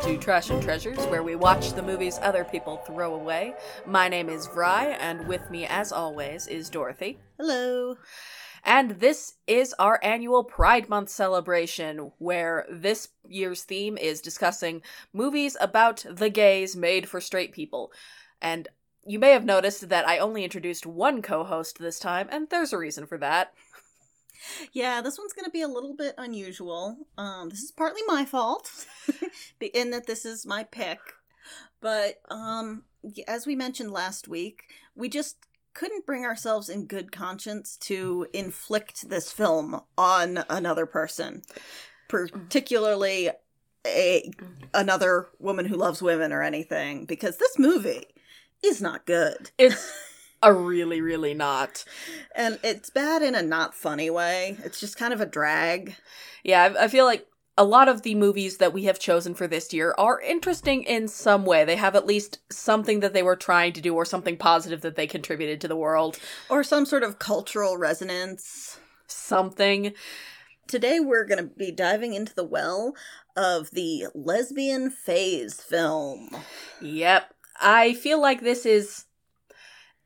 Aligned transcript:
Hello, 0.00 0.12
listeners. 0.12 0.28
Welcome 0.28 0.42
back 0.42 0.42
to 0.46 0.48
Trash 0.48 0.50
and 0.50 0.62
Treasures, 0.62 1.10
where 1.10 1.22
we 1.22 1.34
watch 1.34 1.72
the 1.72 1.82
movies 1.82 2.18
other 2.22 2.44
people 2.44 2.76
throw 2.78 3.14
away. 3.14 3.54
My 3.86 4.08
name 4.08 4.28
is 4.28 4.46
Vry, 4.46 4.96
and 5.00 5.26
with 5.26 5.50
me, 5.50 5.66
as 5.66 5.92
always, 5.92 6.46
is 6.46 6.70
Dorothy. 6.70 7.18
Hello. 7.38 7.96
And 8.64 9.00
this 9.00 9.34
is 9.46 9.74
our 9.78 9.98
annual 10.02 10.44
Pride 10.44 10.88
Month 10.88 11.10
celebration, 11.10 12.12
where 12.18 12.66
this 12.70 13.08
year's 13.28 13.64
theme 13.64 13.96
is 13.98 14.20
discussing 14.20 14.82
movies 15.12 15.56
about 15.60 16.04
the 16.08 16.30
gays 16.30 16.76
made 16.76 17.08
for 17.08 17.20
straight 17.20 17.52
people. 17.52 17.92
And 18.40 18.68
you 19.06 19.18
may 19.18 19.30
have 19.30 19.44
noticed 19.44 19.88
that 19.88 20.06
I 20.06 20.18
only 20.18 20.44
introduced 20.44 20.86
one 20.86 21.22
co 21.22 21.44
host 21.44 21.78
this 21.78 21.98
time, 21.98 22.28
and 22.30 22.48
there's 22.50 22.72
a 22.72 22.78
reason 22.78 23.06
for 23.06 23.18
that. 23.18 23.52
Yeah, 24.72 25.00
this 25.00 25.18
one's 25.18 25.32
going 25.32 25.44
to 25.44 25.50
be 25.50 25.62
a 25.62 25.68
little 25.68 25.94
bit 25.94 26.14
unusual. 26.18 26.96
Um, 27.16 27.48
this 27.48 27.62
is 27.62 27.70
partly 27.70 28.02
my 28.06 28.24
fault, 28.24 28.86
in 29.60 29.90
that 29.90 30.06
this 30.06 30.24
is 30.24 30.46
my 30.46 30.64
pick. 30.64 30.98
But 31.80 32.20
um, 32.30 32.84
as 33.26 33.46
we 33.46 33.56
mentioned 33.56 33.92
last 33.92 34.28
week, 34.28 34.64
we 34.94 35.08
just 35.08 35.36
couldn't 35.74 36.06
bring 36.06 36.24
ourselves 36.24 36.68
in 36.68 36.86
good 36.86 37.12
conscience 37.12 37.76
to 37.76 38.26
inflict 38.32 39.08
this 39.08 39.30
film 39.30 39.80
on 39.96 40.44
another 40.50 40.86
person, 40.86 41.42
particularly 42.08 43.30
a 43.86 44.30
another 44.74 45.28
woman 45.38 45.66
who 45.66 45.76
loves 45.76 46.02
women 46.02 46.32
or 46.32 46.42
anything, 46.42 47.04
because 47.04 47.36
this 47.36 47.58
movie 47.58 48.06
is 48.62 48.82
not 48.82 49.06
good. 49.06 49.52
It's 49.56 50.07
a 50.42 50.52
really, 50.52 51.00
really 51.00 51.34
not. 51.34 51.84
And 52.34 52.58
it's 52.62 52.90
bad 52.90 53.22
in 53.22 53.34
a 53.34 53.42
not 53.42 53.74
funny 53.74 54.10
way. 54.10 54.56
It's 54.64 54.80
just 54.80 54.96
kind 54.96 55.12
of 55.12 55.20
a 55.20 55.26
drag. 55.26 55.96
Yeah, 56.44 56.62
I, 56.62 56.84
I 56.84 56.88
feel 56.88 57.04
like 57.04 57.26
a 57.56 57.64
lot 57.64 57.88
of 57.88 58.02
the 58.02 58.14
movies 58.14 58.58
that 58.58 58.72
we 58.72 58.84
have 58.84 59.00
chosen 59.00 59.34
for 59.34 59.48
this 59.48 59.74
year 59.74 59.92
are 59.98 60.20
interesting 60.20 60.84
in 60.84 61.08
some 61.08 61.44
way. 61.44 61.64
They 61.64 61.74
have 61.74 61.96
at 61.96 62.06
least 62.06 62.38
something 62.50 63.00
that 63.00 63.12
they 63.12 63.22
were 63.22 63.34
trying 63.34 63.72
to 63.72 63.80
do 63.80 63.94
or 63.94 64.04
something 64.04 64.36
positive 64.36 64.80
that 64.82 64.94
they 64.94 65.08
contributed 65.08 65.60
to 65.60 65.68
the 65.68 65.76
world. 65.76 66.20
Or 66.48 66.62
some 66.62 66.86
sort 66.86 67.02
of 67.02 67.18
cultural 67.18 67.76
resonance. 67.76 68.78
Something. 69.08 69.92
Today 70.68 71.00
we're 71.00 71.24
going 71.24 71.42
to 71.42 71.50
be 71.52 71.72
diving 71.72 72.14
into 72.14 72.32
the 72.32 72.44
well 72.44 72.94
of 73.36 73.72
the 73.72 74.06
lesbian 74.14 74.90
phase 74.90 75.60
film. 75.60 76.30
Yep. 76.80 77.34
I 77.60 77.94
feel 77.94 78.20
like 78.20 78.40
this 78.40 78.64
is 78.64 79.06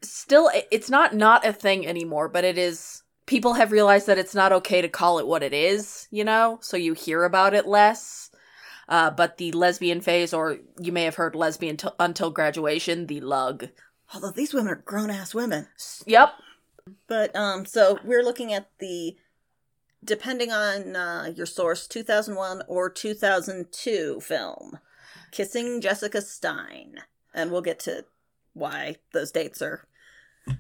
still 0.04 0.50
it's 0.70 0.90
not 0.90 1.14
not 1.14 1.46
a 1.46 1.52
thing 1.52 1.86
anymore, 1.86 2.28
but 2.28 2.44
it 2.44 2.58
is 2.58 3.02
people 3.26 3.54
have 3.54 3.72
realized 3.72 4.06
that 4.06 4.18
it's 4.18 4.34
not 4.34 4.52
okay 4.52 4.80
to 4.82 4.88
call 4.88 5.18
it 5.18 5.26
what 5.26 5.42
it 5.42 5.52
is, 5.52 6.08
you 6.10 6.24
know? 6.24 6.58
So 6.60 6.76
you 6.76 6.92
hear 6.92 7.24
about 7.24 7.54
it 7.54 7.66
less. 7.66 8.30
Uh, 8.88 9.10
but 9.10 9.38
the 9.38 9.52
lesbian 9.52 10.00
phase, 10.00 10.34
or 10.34 10.58
you 10.78 10.92
may 10.92 11.04
have 11.04 11.14
heard 11.14 11.34
lesbian 11.34 11.76
t- 11.76 11.88
until 11.98 12.30
graduation, 12.30 13.06
the 13.06 13.20
lug. 13.20 13.68
Although 14.12 14.32
these 14.32 14.52
women 14.52 14.72
are 14.72 14.76
grown 14.76 15.08
ass 15.08 15.34
women. 15.34 15.68
Yep. 16.04 16.34
But 17.06 17.34
um, 17.34 17.64
so 17.64 17.98
we're 18.04 18.24
looking 18.24 18.52
at 18.52 18.68
the, 18.80 19.16
depending 20.04 20.50
on 20.50 20.96
uh, 20.96 21.32
your 21.34 21.46
source, 21.46 21.86
2001 21.86 22.64
or 22.66 22.90
2002 22.90 24.20
film, 24.20 24.78
Kissing 25.30 25.80
Jessica 25.80 26.20
Stein, 26.20 26.96
and 27.32 27.50
we'll 27.50 27.62
get 27.62 27.78
to 27.80 28.04
why 28.52 28.96
those 29.12 29.30
dates 29.30 29.62
are 29.62 29.86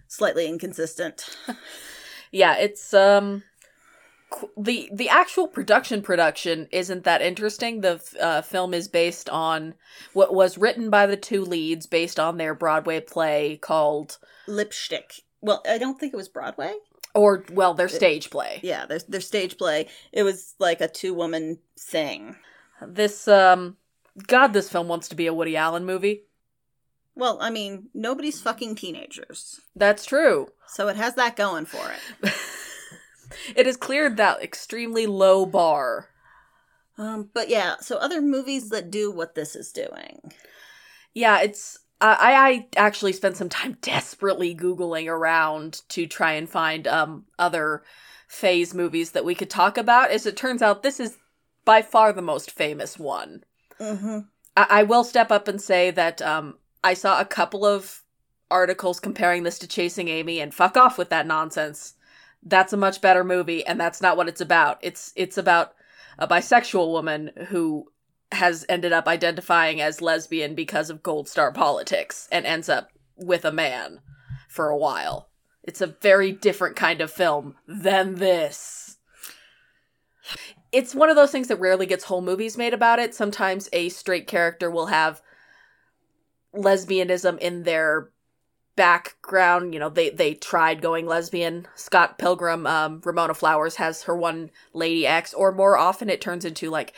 slightly 0.08 0.46
inconsistent. 0.46 1.36
yeah, 2.32 2.56
it's 2.56 2.94
um 2.94 3.42
the 4.56 4.88
the 4.92 5.08
actual 5.08 5.46
production 5.46 6.02
production 6.02 6.68
isn't 6.70 7.04
that 7.04 7.22
interesting. 7.22 7.80
The 7.80 8.02
uh, 8.20 8.42
film 8.42 8.74
is 8.74 8.88
based 8.88 9.28
on 9.28 9.74
what 10.12 10.34
was 10.34 10.58
written 10.58 10.90
by 10.90 11.06
the 11.06 11.16
two 11.16 11.44
leads, 11.44 11.86
based 11.86 12.18
on 12.18 12.36
their 12.36 12.54
Broadway 12.54 13.00
play 13.00 13.58
called 13.60 14.18
Lipstick. 14.46 15.22
Well, 15.40 15.62
I 15.68 15.78
don't 15.78 15.98
think 15.98 16.12
it 16.12 16.16
was 16.16 16.28
Broadway. 16.28 16.74
Or 17.14 17.44
well, 17.52 17.74
their 17.74 17.88
stage 17.88 18.30
play. 18.30 18.60
Yeah, 18.62 18.86
their 18.86 19.00
their 19.06 19.20
stage 19.20 19.58
play. 19.58 19.88
It 20.12 20.22
was 20.22 20.54
like 20.58 20.80
a 20.80 20.88
two 20.88 21.12
woman 21.14 21.58
thing. 21.78 22.36
This 22.86 23.28
um, 23.28 23.76
God, 24.26 24.52
this 24.52 24.70
film 24.70 24.88
wants 24.88 25.08
to 25.08 25.16
be 25.16 25.26
a 25.26 25.34
Woody 25.34 25.56
Allen 25.56 25.84
movie. 25.84 26.22
Well, 27.14 27.38
I 27.40 27.50
mean, 27.50 27.88
nobody's 27.94 28.40
fucking 28.40 28.76
teenagers. 28.76 29.60
That's 29.76 30.04
true. 30.04 30.48
So 30.66 30.88
it 30.88 30.96
has 30.96 31.14
that 31.16 31.36
going 31.36 31.66
for 31.66 31.90
it. 31.90 32.32
it 33.56 33.66
has 33.66 33.76
cleared 33.76 34.16
that 34.16 34.42
extremely 34.42 35.06
low 35.06 35.44
bar. 35.44 36.08
Um, 36.96 37.30
but 37.34 37.48
yeah, 37.48 37.76
so 37.80 37.96
other 37.96 38.20
movies 38.20 38.70
that 38.70 38.90
do 38.90 39.10
what 39.10 39.34
this 39.34 39.56
is 39.56 39.72
doing. 39.72 40.32
Yeah, 41.14 41.40
it's 41.40 41.78
I 42.00 42.66
I 42.76 42.80
actually 42.80 43.12
spent 43.12 43.36
some 43.36 43.48
time 43.48 43.76
desperately 43.82 44.54
googling 44.54 45.08
around 45.08 45.82
to 45.90 46.06
try 46.06 46.32
and 46.32 46.48
find 46.48 46.86
um 46.86 47.26
other 47.38 47.82
phase 48.28 48.72
movies 48.74 49.12
that 49.12 49.24
we 49.24 49.34
could 49.34 49.50
talk 49.50 49.76
about. 49.76 50.10
As 50.10 50.26
it 50.26 50.36
turns 50.36 50.62
out, 50.62 50.82
this 50.82 51.00
is 51.00 51.18
by 51.64 51.82
far 51.82 52.12
the 52.12 52.22
most 52.22 52.50
famous 52.50 52.98
one. 52.98 53.44
Mm-hmm. 53.78 54.20
I, 54.56 54.66
I 54.70 54.82
will 54.82 55.04
step 55.04 55.30
up 55.30 55.48
and 55.48 55.60
say 55.60 55.90
that 55.90 56.20
um 56.22 56.58
I 56.84 56.94
saw 56.94 57.20
a 57.20 57.24
couple 57.24 57.64
of 57.64 58.02
articles 58.50 59.00
comparing 59.00 59.42
this 59.42 59.58
to 59.60 59.68
Chasing 59.68 60.08
Amy 60.08 60.40
and 60.40 60.54
fuck 60.54 60.76
off 60.76 60.98
with 60.98 61.08
that 61.10 61.26
nonsense. 61.26 61.94
That's 62.42 62.72
a 62.72 62.76
much 62.76 63.00
better 63.00 63.24
movie 63.24 63.64
and 63.64 63.80
that's 63.80 64.02
not 64.02 64.16
what 64.16 64.28
it's 64.28 64.40
about. 64.40 64.78
It's 64.82 65.12
it's 65.16 65.38
about 65.38 65.74
a 66.18 66.28
bisexual 66.28 66.90
woman 66.90 67.30
who 67.48 67.86
has 68.32 68.64
ended 68.68 68.92
up 68.92 69.06
identifying 69.06 69.80
as 69.80 70.02
lesbian 70.02 70.54
because 70.54 70.90
of 70.90 71.02
gold 71.02 71.28
star 71.28 71.52
politics 71.52 72.28
and 72.32 72.46
ends 72.46 72.68
up 72.68 72.90
with 73.16 73.44
a 73.44 73.52
man 73.52 74.00
for 74.48 74.68
a 74.68 74.76
while. 74.76 75.28
It's 75.62 75.80
a 75.80 75.86
very 75.86 76.32
different 76.32 76.76
kind 76.76 77.00
of 77.00 77.10
film 77.10 77.54
than 77.66 78.16
this. 78.16 78.98
It's 80.72 80.94
one 80.94 81.10
of 81.10 81.16
those 81.16 81.30
things 81.30 81.48
that 81.48 81.60
rarely 81.60 81.86
gets 81.86 82.04
whole 82.04 82.22
movies 82.22 82.56
made 82.56 82.74
about 82.74 82.98
it. 82.98 83.14
Sometimes 83.14 83.68
a 83.72 83.90
straight 83.90 84.26
character 84.26 84.70
will 84.70 84.86
have 84.86 85.22
lesbianism 86.54 87.38
in 87.38 87.62
their 87.64 88.10
background. 88.76 89.74
You 89.74 89.80
know 89.80 89.88
they 89.88 90.10
they 90.10 90.34
tried 90.34 90.80
going 90.80 91.06
lesbian. 91.06 91.66
Scott 91.74 92.18
pilgrim 92.18 92.66
um 92.66 93.00
ramona 93.04 93.34
flowers 93.34 93.76
has 93.76 94.04
her 94.04 94.16
one 94.16 94.50
lady 94.72 95.06
ex 95.06 95.34
or 95.34 95.52
more 95.52 95.76
often 95.76 96.08
it 96.08 96.20
turns 96.20 96.44
into 96.44 96.70
like 96.70 96.94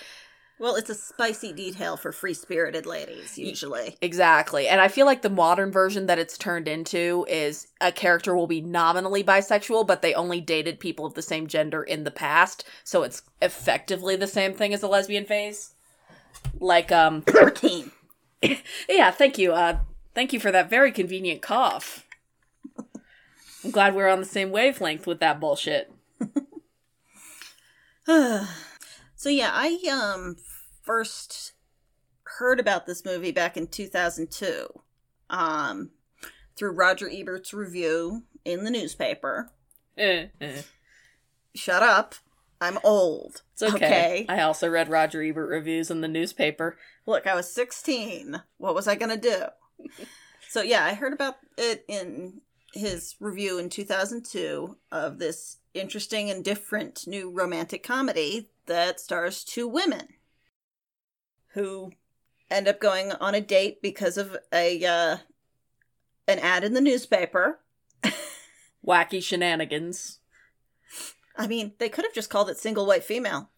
well 0.61 0.77
it's 0.77 0.89
a 0.89 0.95
spicy 0.95 1.53
detail 1.53 1.97
for 1.97 2.13
free 2.13 2.35
spirited 2.35 2.87
ladies 2.87 3.37
usually. 3.37 3.97
Exactly. 4.01 4.69
And 4.69 4.81
i 4.81 4.87
feel 4.89 5.05
like 5.05 5.23
the 5.23 5.31
modern 5.31 5.73
version 5.73 6.07
that 6.07 6.19
it's 6.19 6.39
turned 6.39 6.69
into 6.69 7.27
is 7.29 7.67
a 7.81 7.91
character 7.91 8.37
will 8.37 8.47
be 8.47 8.61
nominally 8.61 9.25
bisexual 9.25 9.87
but 9.87 10.01
they 10.01 10.15
only 10.15 10.41
dated 10.41 10.79
people 10.79 11.05
of 11.05 11.15
the 11.15 11.23
same 11.23 11.49
gender 11.49 11.83
in 11.83 12.05
the 12.05 12.13
past. 12.13 12.65
So 12.85 13.03
it's 13.03 13.23
effectively 13.43 14.15
the 14.15 14.29
same 14.29 14.55
thing 14.55 14.73
as 14.73 14.83
a 14.85 14.89
lesbian 14.89 15.25
phase. 15.25 15.75
Like 16.61 16.93
um 16.93 17.23
13 17.23 17.91
yeah, 18.89 19.11
thank 19.11 19.39
you. 19.39 19.53
Uh, 19.53 19.79
thank 20.15 20.33
you 20.33 20.41
for 20.41 20.51
that 20.51 20.71
very 20.71 20.93
convenient 20.93 21.43
cough. 21.43 22.07
I'm 23.65 23.71
glad 23.71 23.95
we're 23.95 24.09
on 24.09 24.21
the 24.21 24.27
same 24.27 24.51
wavelength 24.51 25.07
with 25.07 25.21
that 25.21 25.41
bullshit. 25.41 25.91
so 28.07 29.29
yeah, 29.29 29.51
I 29.53 29.79
um 29.91 30.37
first 30.83 31.53
heard 32.39 32.61
about 32.61 32.85
this 32.85 33.05
movie 33.05 33.33
back 33.33 33.57
in 33.57 33.67
2002 33.67 34.67
um 35.31 35.91
through 36.57 36.73
Roger 36.73 37.09
Ebert's 37.09 37.55
review 37.55 38.25
in 38.45 38.65
the 38.65 38.71
newspaper. 38.71 39.51
Eh, 39.97 40.27
eh. 40.41 40.63
Shut 41.55 41.83
up. 41.83 42.17
I'm 42.61 42.79
old. 42.85 43.43
It's 43.53 43.63
okay. 43.63 43.75
okay. 43.77 44.27
I 44.29 44.41
also 44.43 44.69
read 44.69 44.89
Roger 44.89 45.23
Ebert 45.23 45.49
reviews 45.49 45.91
in 45.91 46.01
the 46.01 46.09
newspaper. 46.09 46.77
Look, 47.07 47.27
I 47.27 47.35
was 47.35 47.53
16. 47.53 48.41
What 48.57 48.75
was 48.75 48.89
I 48.89 48.95
going 48.95 49.11
to 49.11 49.17
do? 49.17 49.87
so, 50.49 50.63
yeah, 50.63 50.85
I 50.85 50.95
heard 50.95 51.13
about 51.13 51.37
it 51.59 51.85
in 51.89 52.41
his 52.73 53.15
review 53.21 53.59
in 53.59 53.69
2002 53.69 54.77
of 54.91 55.19
this 55.19 55.59
interesting 55.75 56.31
and 56.31 56.45
different 56.45 57.07
new 57.07 57.31
romantic 57.31 57.83
comedy 57.83 58.49
that 58.67 59.01
stars 59.01 59.45
two 59.45 59.69
women 59.69 60.09
who 61.49 61.93
end 62.51 62.69
up 62.69 62.81
going 62.81 63.13
on 63.13 63.35
a 63.35 63.41
date 63.41 63.81
because 63.83 64.17
of 64.17 64.37
a 64.53 64.85
uh, 64.85 65.17
an 66.27 66.39
ad 66.39 66.65
in 66.65 66.75
the 66.75 66.81
newspaper. 66.81 67.61
Wacky 68.87 69.23
shenanigans. 69.23 70.19
I 71.37 71.47
mean, 71.47 71.73
they 71.79 71.89
could 71.89 72.05
have 72.05 72.15
just 72.15 72.31
called 72.31 72.49
it 72.49 72.59
single 72.59 72.87
white 72.87 73.05
female. 73.05 73.51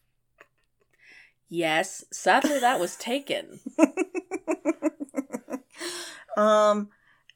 Yes, 1.48 2.04
sadly 2.12 2.58
that 2.58 2.80
was 2.80 2.96
taken. 2.96 3.60
um 6.36 6.88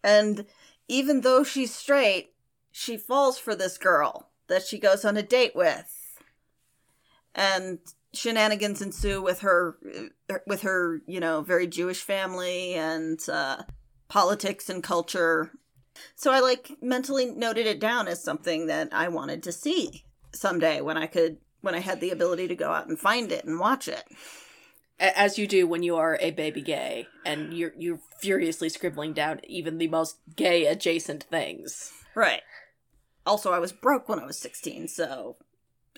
and 0.03 0.47
even 0.89 1.21
though 1.21 1.45
she's 1.45 1.75
straight, 1.75 2.33
she 2.73 2.97
falls 2.97 3.39
for 3.39 3.55
this 3.55 3.79
girl 3.79 4.31
that 4.49 4.65
she 4.65 4.79
goes 4.79 5.05
on 5.05 5.17
a 5.17 5.23
date 5.23 5.55
with. 5.55 6.19
And 7.35 7.79
shenanigans 8.13 8.83
ensue 8.83 9.23
with 9.23 9.41
her 9.41 9.77
with 10.47 10.63
her 10.63 11.01
you 11.07 11.21
know 11.21 11.43
very 11.43 11.67
jewish 11.67 12.03
family 12.03 12.75
and 12.75 13.29
uh, 13.29 13.63
politics 14.09 14.69
and 14.69 14.83
culture 14.83 15.53
so 16.17 16.33
i 16.33 16.41
like 16.41 16.73
mentally 16.83 17.27
noted 17.27 17.67
it 17.67 17.79
down 17.79 18.09
as 18.09 18.23
something 18.23 18.67
that 18.67 18.89
i 18.93 19.07
wanted 19.07 19.43
to 19.43 19.53
see 19.53 20.05
someday 20.33 20.81
when 20.81 20.97
i 20.97 21.07
could 21.07 21.37
when 21.61 21.75
i 21.75 21.81
had 21.81 22.01
the 22.01 22.11
ability 22.11 22.49
to 22.49 22.55
go 22.55 22.71
out 22.73 22.87
and 22.89 22.99
find 22.99 23.31
it 23.33 23.45
and 23.45 23.59
watch 23.59 23.89
it 23.89 24.05
As 24.99 25.39
you 25.39 25.47
do 25.47 25.67
when 25.67 25.83
you 25.83 25.97
are 25.97 26.19
a 26.21 26.31
baby 26.31 26.61
gay 26.63 27.07
and 27.25 27.55
you're 27.55 27.73
you're 27.79 28.01
furiously 28.21 28.69
scribbling 28.69 29.13
down 29.13 29.41
even 29.45 29.79
the 29.79 29.89
most 29.89 30.17
gay 30.37 30.67
adjacent 30.67 31.23
things. 31.25 31.93
right 32.15 32.43
also 33.27 33.53
i 33.53 33.59
was 33.59 33.73
broke 33.73 34.09
when 34.09 34.19
i 34.19 34.27
was 34.27 34.39
16 34.39 34.89
so 34.89 35.37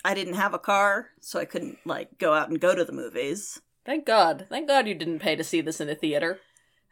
i 0.05 0.15
didn't 0.15 0.35
have 0.35 0.55
a 0.55 0.59
car 0.59 1.09
so 1.21 1.39
i 1.41 1.45
couldn't 1.45 1.79
like 1.85 2.19
go 2.19 2.33
out 2.35 2.49
and 2.49 2.61
go 2.61 2.75
to 2.75 2.85
the 2.85 2.93
movies 2.93 3.61
Thank 3.85 4.07
God. 4.07 4.47
Thank 4.49 4.69
God 4.69 4.87
you 4.87 4.95
didn't 4.95 5.19
pay 5.19 5.35
to 5.35 5.43
see 5.43 5.61
this 5.61 5.81
in 5.81 5.89
a 5.89 5.97
theater. 5.97 6.39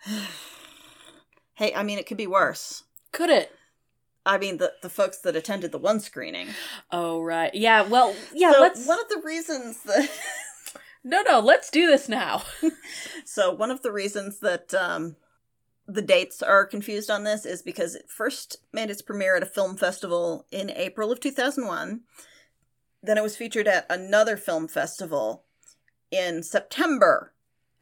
hey 1.55 1.73
i 1.75 1.83
mean 1.83 1.99
it 1.99 2.07
could 2.07 2.17
be 2.17 2.27
worse 2.27 2.85
Could 3.13 3.31
it? 3.31 3.53
I 4.27 4.39
mean 4.39 4.59
the, 4.59 4.73
the 4.83 4.91
folks 4.91 5.19
that 5.19 5.37
attended 5.37 5.73
the 5.73 5.79
one 5.79 6.01
screening 6.01 6.49
Oh 6.93 7.23
right. 7.23 7.55
Yeah, 7.55 7.83
well, 7.83 8.15
yeah, 8.35 8.53
so 8.53 8.61
let's 8.61 8.87
one 8.87 9.01
of 9.01 9.09
the 9.09 9.23
reasons 9.25 9.83
that 9.85 10.11
No, 11.05 11.23
no, 11.23 11.41
let's 11.41 11.71
do 11.71 11.87
this 11.87 12.09
now. 12.09 12.43
so 13.25 13.53
one 13.55 13.71
of 13.71 13.83
the 13.83 13.93
reasons 13.93 14.41
that 14.41 14.75
um 14.75 15.17
the 15.87 16.03
dates 16.03 16.43
are 16.43 16.67
confused 16.67 17.11
on 17.11 17.25
this 17.25 17.45
is 17.45 17.63
because 17.63 17.95
it 17.95 18.09
first 18.09 18.59
made 18.73 18.91
its 18.91 19.03
premiere 19.03 19.37
at 19.37 19.43
a 19.43 19.47
film 19.47 19.77
festival 19.77 20.47
in 20.53 20.71
April 20.71 21.11
of 21.11 21.19
2001. 21.19 22.03
Then 23.03 23.19
it 23.19 23.23
was 23.23 23.37
featured 23.37 23.67
at 23.67 23.87
another 23.91 24.37
film 24.37 24.69
festival 24.69 25.45
in 26.11 26.43
September 26.43 27.33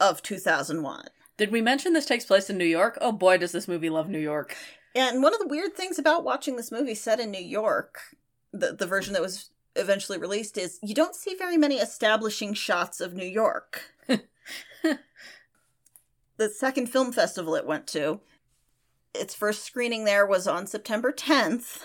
of 0.01 0.23
2001. 0.23 1.09
Did 1.37 1.51
we 1.51 1.61
mention 1.61 1.93
this 1.93 2.07
takes 2.07 2.25
place 2.25 2.49
in 2.49 2.57
New 2.57 2.65
York? 2.65 2.97
Oh 3.01 3.13
boy, 3.13 3.37
does 3.39 3.53
this 3.53 3.69
movie 3.69 3.91
love 3.91 4.09
New 4.09 4.19
York. 4.19 4.57
And 4.95 5.23
one 5.23 5.35
of 5.35 5.41
the 5.41 5.49
weird 5.49 5.75
things 5.75 5.99
about 5.99 6.25
watching 6.25 6.57
this 6.57 6.73
movie 6.73 6.95
set 6.95 7.21
in 7.21 7.31
New 7.31 7.43
York, 7.43 8.01
the, 8.53 8.73
the 8.73 8.87
version 8.87 9.13
that 9.13 9.23
was 9.23 9.51
eventually 9.77 10.19
released, 10.19 10.59
is 10.59 10.79
you 10.83 10.95
don't 10.95 11.15
see 11.15 11.35
very 11.35 11.57
many 11.57 11.77
establishing 11.77 12.55
shots 12.55 13.01
of 13.01 13.15
New 13.15 13.27
York. 13.27 13.83
the 16.37 16.49
second 16.49 16.87
film 16.87 17.13
festival 17.13 17.55
it 17.55 17.67
went 17.67 17.87
to, 17.89 18.21
its 19.15 19.35
first 19.35 19.65
screening 19.65 20.05
there 20.05 20.27
was 20.27 20.47
on 20.47 20.67
September 20.67 21.13
10th, 21.13 21.83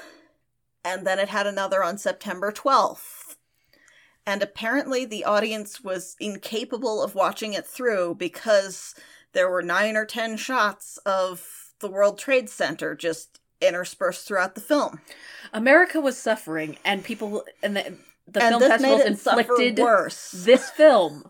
and 0.84 1.06
then 1.06 1.20
it 1.20 1.30
had 1.30 1.48
another 1.48 1.84
on 1.84 1.98
September 1.98 2.52
12th. 2.52 3.36
And 4.26 4.42
apparently, 4.42 5.06
the 5.06 5.26
audience 5.26 5.82
was 5.82 6.16
incapable 6.20 7.04
of 7.04 7.16
watching 7.16 7.54
it 7.54 7.68
through 7.68 8.16
because 8.16 8.96
there 9.34 9.50
were 9.50 9.62
nine 9.62 9.98
or 9.98 10.06
ten 10.06 10.38
shots 10.38 10.98
of 11.06 11.63
the 11.84 11.92
World 11.92 12.18
Trade 12.18 12.50
Center 12.50 12.96
just 12.96 13.40
interspersed 13.62 14.28
throughout 14.28 14.56
the 14.56 14.62
film. 14.62 15.00
America 15.54 16.02
was 16.02 16.18
suffering 16.18 16.78
and 16.84 17.04
people 17.04 17.44
and 17.62 17.76
the, 17.78 17.98
the 18.28 18.44
and 18.44 18.60
film 18.60 18.62
festivals 18.62 19.02
inflicted 19.02 19.78
worse 19.78 20.32
this 20.32 20.70
film. 20.72 21.26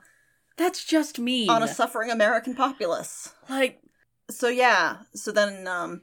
That's 0.57 0.85
just 0.85 1.19
mean. 1.19 1.49
on 1.49 1.63
a 1.63 1.67
suffering 1.67 2.11
American 2.11 2.55
populace. 2.55 3.33
like 3.49 3.81
So 4.29 4.47
yeah, 4.47 4.97
so 5.13 5.31
then 5.31 5.67
um 5.67 6.01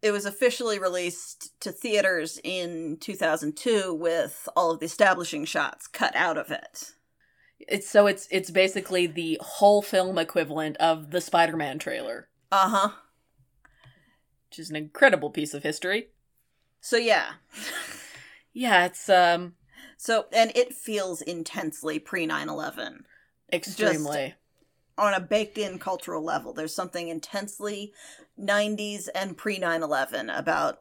it 0.00 0.12
was 0.12 0.24
officially 0.24 0.78
released 0.78 1.60
to 1.60 1.72
theaters 1.72 2.40
in 2.44 2.98
2002 3.00 3.92
with 3.94 4.48
all 4.54 4.70
of 4.70 4.78
the 4.78 4.86
establishing 4.86 5.44
shots 5.44 5.88
cut 5.88 6.14
out 6.14 6.38
of 6.38 6.50
it. 6.52 6.92
it's 7.58 7.90
so 7.90 8.06
it's 8.06 8.28
it's 8.30 8.50
basically 8.50 9.06
the 9.06 9.38
whole 9.42 9.82
film 9.82 10.18
equivalent 10.18 10.76
of 10.76 11.10
the 11.10 11.20
Spider-Man 11.20 11.78
trailer, 11.78 12.27
Uh-huh. 12.50 12.90
which 14.48 14.58
is 14.58 14.70
an 14.70 14.76
incredible 14.76 15.30
piece 15.30 15.54
of 15.54 15.62
history. 15.62 16.08
So 16.80 16.96
yeah. 16.96 17.32
Yeah, 18.52 18.86
it's 18.86 19.08
um 19.08 19.54
So 19.96 20.26
and 20.32 20.50
it 20.54 20.74
feels 20.74 21.20
intensely 21.22 21.98
pre 21.98 22.26
9/11 22.26 23.04
extremely. 23.52 24.34
on 24.96 25.14
a 25.14 25.20
baked 25.20 25.58
in 25.58 25.78
cultural 25.78 26.24
level. 26.24 26.52
There's 26.52 26.74
something 26.74 27.08
intensely 27.08 27.92
90s 28.40 29.08
and 29.14 29.36
pre 29.36 29.58
9 29.58 29.82
11 29.82 30.30
about 30.30 30.80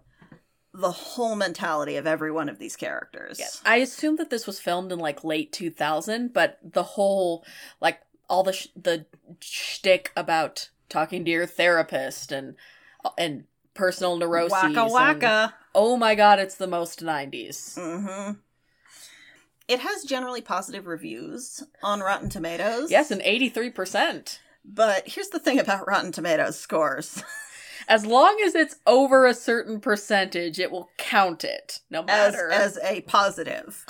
the 0.73 0.91
whole 0.91 1.35
mentality 1.35 1.95
of 1.95 2.05
every 2.05 2.31
one 2.31 2.49
of 2.49 2.59
these 2.59 2.75
characters. 2.75 3.39
Yes. 3.39 3.61
I 3.65 3.77
assume 3.77 4.17
that 4.17 4.29
this 4.29 4.45
was 4.45 4.59
filmed 4.59 4.91
in 4.91 4.99
like 4.99 5.23
late 5.23 5.51
2000, 5.51 6.31
but 6.33 6.59
the 6.63 6.83
whole 6.83 7.43
like 7.81 7.99
all 8.29 8.43
the 8.43 8.53
sh- 8.53 8.67
the 8.75 9.05
shtick 9.41 10.11
about 10.15 10.69
talking 10.89 11.25
to 11.25 11.31
your 11.31 11.45
therapist 11.45 12.31
and 12.31 12.55
and 13.17 13.45
personal 13.73 14.17
neuroses. 14.17 14.51
Waka 14.51 14.87
waka. 14.87 15.53
oh 15.75 15.97
my 15.97 16.15
god, 16.15 16.39
it's 16.39 16.55
the 16.55 16.67
most 16.67 17.03
90s. 17.03 17.75
hmm 17.77 18.33
It 19.67 19.79
has 19.81 20.03
generally 20.03 20.41
positive 20.41 20.87
reviews 20.87 21.63
on 21.83 21.99
Rotten 21.99 22.29
Tomatoes. 22.29 22.89
Yes, 22.89 23.11
an 23.11 23.19
83%. 23.19 24.39
But 24.65 25.07
here's 25.07 25.29
the 25.29 25.39
thing 25.39 25.59
about 25.59 25.87
Rotten 25.87 26.11
Tomatoes 26.11 26.59
scores. 26.59 27.23
As 27.89 28.05
long 28.05 28.41
as 28.43 28.53
it's 28.55 28.75
over 28.85 29.25
a 29.25 29.33
certain 29.33 29.79
percentage, 29.79 30.59
it 30.59 30.71
will 30.71 30.89
count 30.97 31.45
it, 31.45 31.79
no 31.89 32.01
as 32.01 32.33
matter. 32.33 32.49
as 32.51 32.77
a 32.83 32.99
positive. 33.01 33.85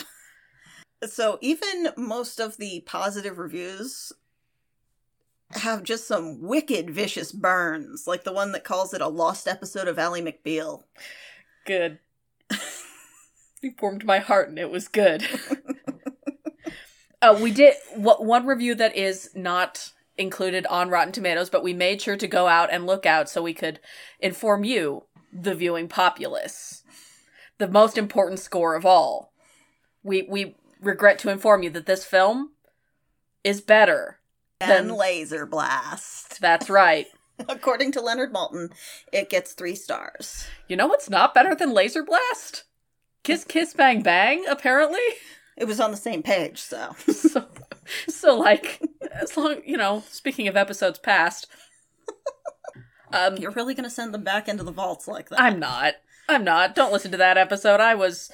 So 1.03 1.39
even 1.41 1.89
most 1.97 2.39
of 2.39 2.57
the 2.57 2.81
positive 2.81 3.39
reviews 3.39 4.11
have 5.51 5.83
just 5.83 6.07
some 6.07 6.41
wicked 6.41 6.89
vicious 6.89 7.31
burns, 7.31 8.05
like 8.07 8.23
the 8.23 8.33
one 8.33 8.51
that 8.51 8.63
calls 8.63 8.93
it 8.93 9.01
a 9.01 9.07
lost 9.07 9.47
episode 9.47 9.87
of 9.87 9.97
Ally 9.97 10.21
McBeal. 10.21 10.83
good. 11.65 11.99
you 13.61 13.73
warmed 13.81 14.05
my 14.05 14.19
heart 14.19 14.49
and 14.49 14.59
it 14.59 14.69
was 14.69 14.87
good. 14.87 15.25
uh, 17.21 17.37
we 17.41 17.51
did 17.51 17.75
what 17.95 18.25
one 18.25 18.45
review 18.45 18.75
that 18.75 18.95
is 18.95 19.29
not 19.35 19.91
included 20.17 20.65
on 20.67 20.89
Rotten 20.89 21.13
Tomatoes, 21.13 21.49
but 21.49 21.63
we 21.63 21.73
made 21.73 22.01
sure 22.01 22.17
to 22.17 22.27
go 22.27 22.47
out 22.47 22.71
and 22.71 22.85
look 22.85 23.05
out 23.05 23.29
so 23.29 23.41
we 23.41 23.53
could 23.53 23.79
inform 24.19 24.63
you, 24.63 25.03
the 25.31 25.55
viewing 25.55 25.87
populace, 25.87 26.83
the 27.57 27.67
most 27.67 27.97
important 27.97 28.39
score 28.39 28.75
of 28.75 28.85
all. 28.85 29.33
We 30.03 30.23
we 30.23 30.55
regret 30.81 31.19
to 31.19 31.29
inform 31.29 31.63
you 31.63 31.69
that 31.71 31.85
this 31.85 32.05
film 32.05 32.51
is 33.43 33.61
better. 33.61 34.16
And 34.59 34.89
Then- 34.89 34.97
Laser 34.97 35.45
Blast. 35.45 36.39
That's 36.41 36.69
right. 36.69 37.07
According 37.47 37.91
to 37.91 38.01
Leonard 38.01 38.33
Maltin, 38.33 38.71
it 39.13 39.29
gets 39.29 39.53
three 39.53 39.75
stars. 39.75 40.47
You 40.67 40.75
know 40.75 40.87
what's 40.87 41.09
not 41.09 41.35
better 41.35 41.53
than 41.53 41.71
Laser 41.71 42.01
Blast? 42.03 42.63
Kiss 43.23 43.43
Kiss 43.43 43.73
Bang 43.75 44.01
Bang, 44.01 44.43
apparently. 44.47 44.99
It 45.55 45.65
was 45.65 45.79
on 45.79 45.91
the 45.91 45.97
same 45.97 46.23
page, 46.23 46.57
so. 46.59 46.95
so, 47.11 47.45
so 48.07 48.35
like 48.35 48.81
as 49.11 49.37
long 49.37 49.61
you 49.65 49.77
know 49.77 50.03
speaking 50.09 50.47
of 50.47 50.57
episodes 50.57 50.99
past 50.99 51.47
um 53.13 53.37
You're 53.37 53.51
really 53.51 53.73
gonna 53.73 53.89
send 53.89 54.13
them 54.13 54.23
back 54.23 54.47
into 54.47 54.63
the 54.63 54.71
vaults 54.71 55.07
like 55.07 55.29
that? 55.29 55.39
i'm 55.39 55.57
not 55.59 55.93
i'm 56.27 56.43
not 56.43 56.75
don't 56.75 56.91
listen 56.91 57.11
to 57.11 57.17
that 57.17 57.37
episode 57.37 57.79
i 57.79 57.95
was 57.95 58.29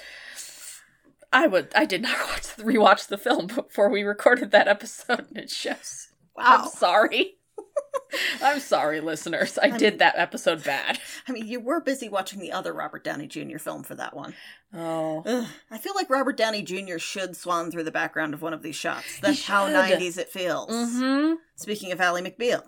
i 1.31 1.45
would 1.45 1.67
i 1.75 1.85
did 1.85 2.01
not 2.01 2.17
watch 2.29 2.43
rewatch 2.57 3.07
the 3.07 3.17
film 3.17 3.45
before 3.47 3.89
we 3.89 4.01
recorded 4.01 4.49
that 4.51 4.67
episode 4.67 5.27
and 5.29 5.37
it 5.37 5.51
shows 5.51 6.07
i'm 6.37 6.67
sorry 6.69 7.35
i'm 8.41 8.59
sorry 8.59 8.99
listeners 9.01 9.57
i 9.61 9.69
did 9.69 9.99
that 9.99 10.15
episode 10.17 10.63
bad 10.63 10.99
I 11.27 11.31
mean, 11.31 11.47
you 11.47 11.61
were 11.61 11.79
busy 11.79 12.09
watching 12.09 12.39
the 12.41 12.51
other 12.51 12.73
Robert 12.73 13.01
Downey 13.05 13.27
Jr. 13.27 13.57
film 13.57 13.83
for 13.83 13.95
that 13.95 14.13
one. 14.13 14.33
oh 14.73 15.23
Ugh. 15.25 15.47
I 15.71 15.77
feel 15.77 15.93
like 15.95 16.09
Robert 16.09 16.35
Downey 16.35 16.61
Jr. 16.63 16.97
should 16.97 17.37
swan 17.37 17.71
through 17.71 17.85
the 17.85 17.91
background 17.91 18.33
of 18.33 18.41
one 18.41 18.53
of 18.53 18.61
these 18.61 18.75
shots. 18.75 19.19
That's 19.21 19.45
how 19.45 19.69
90s 19.69 20.17
it 20.17 20.29
feels. 20.29 20.69
mm-hmm 20.69 21.35
Speaking 21.55 21.93
of 21.93 22.01
Ally 22.01 22.19
McBeal. 22.21 22.63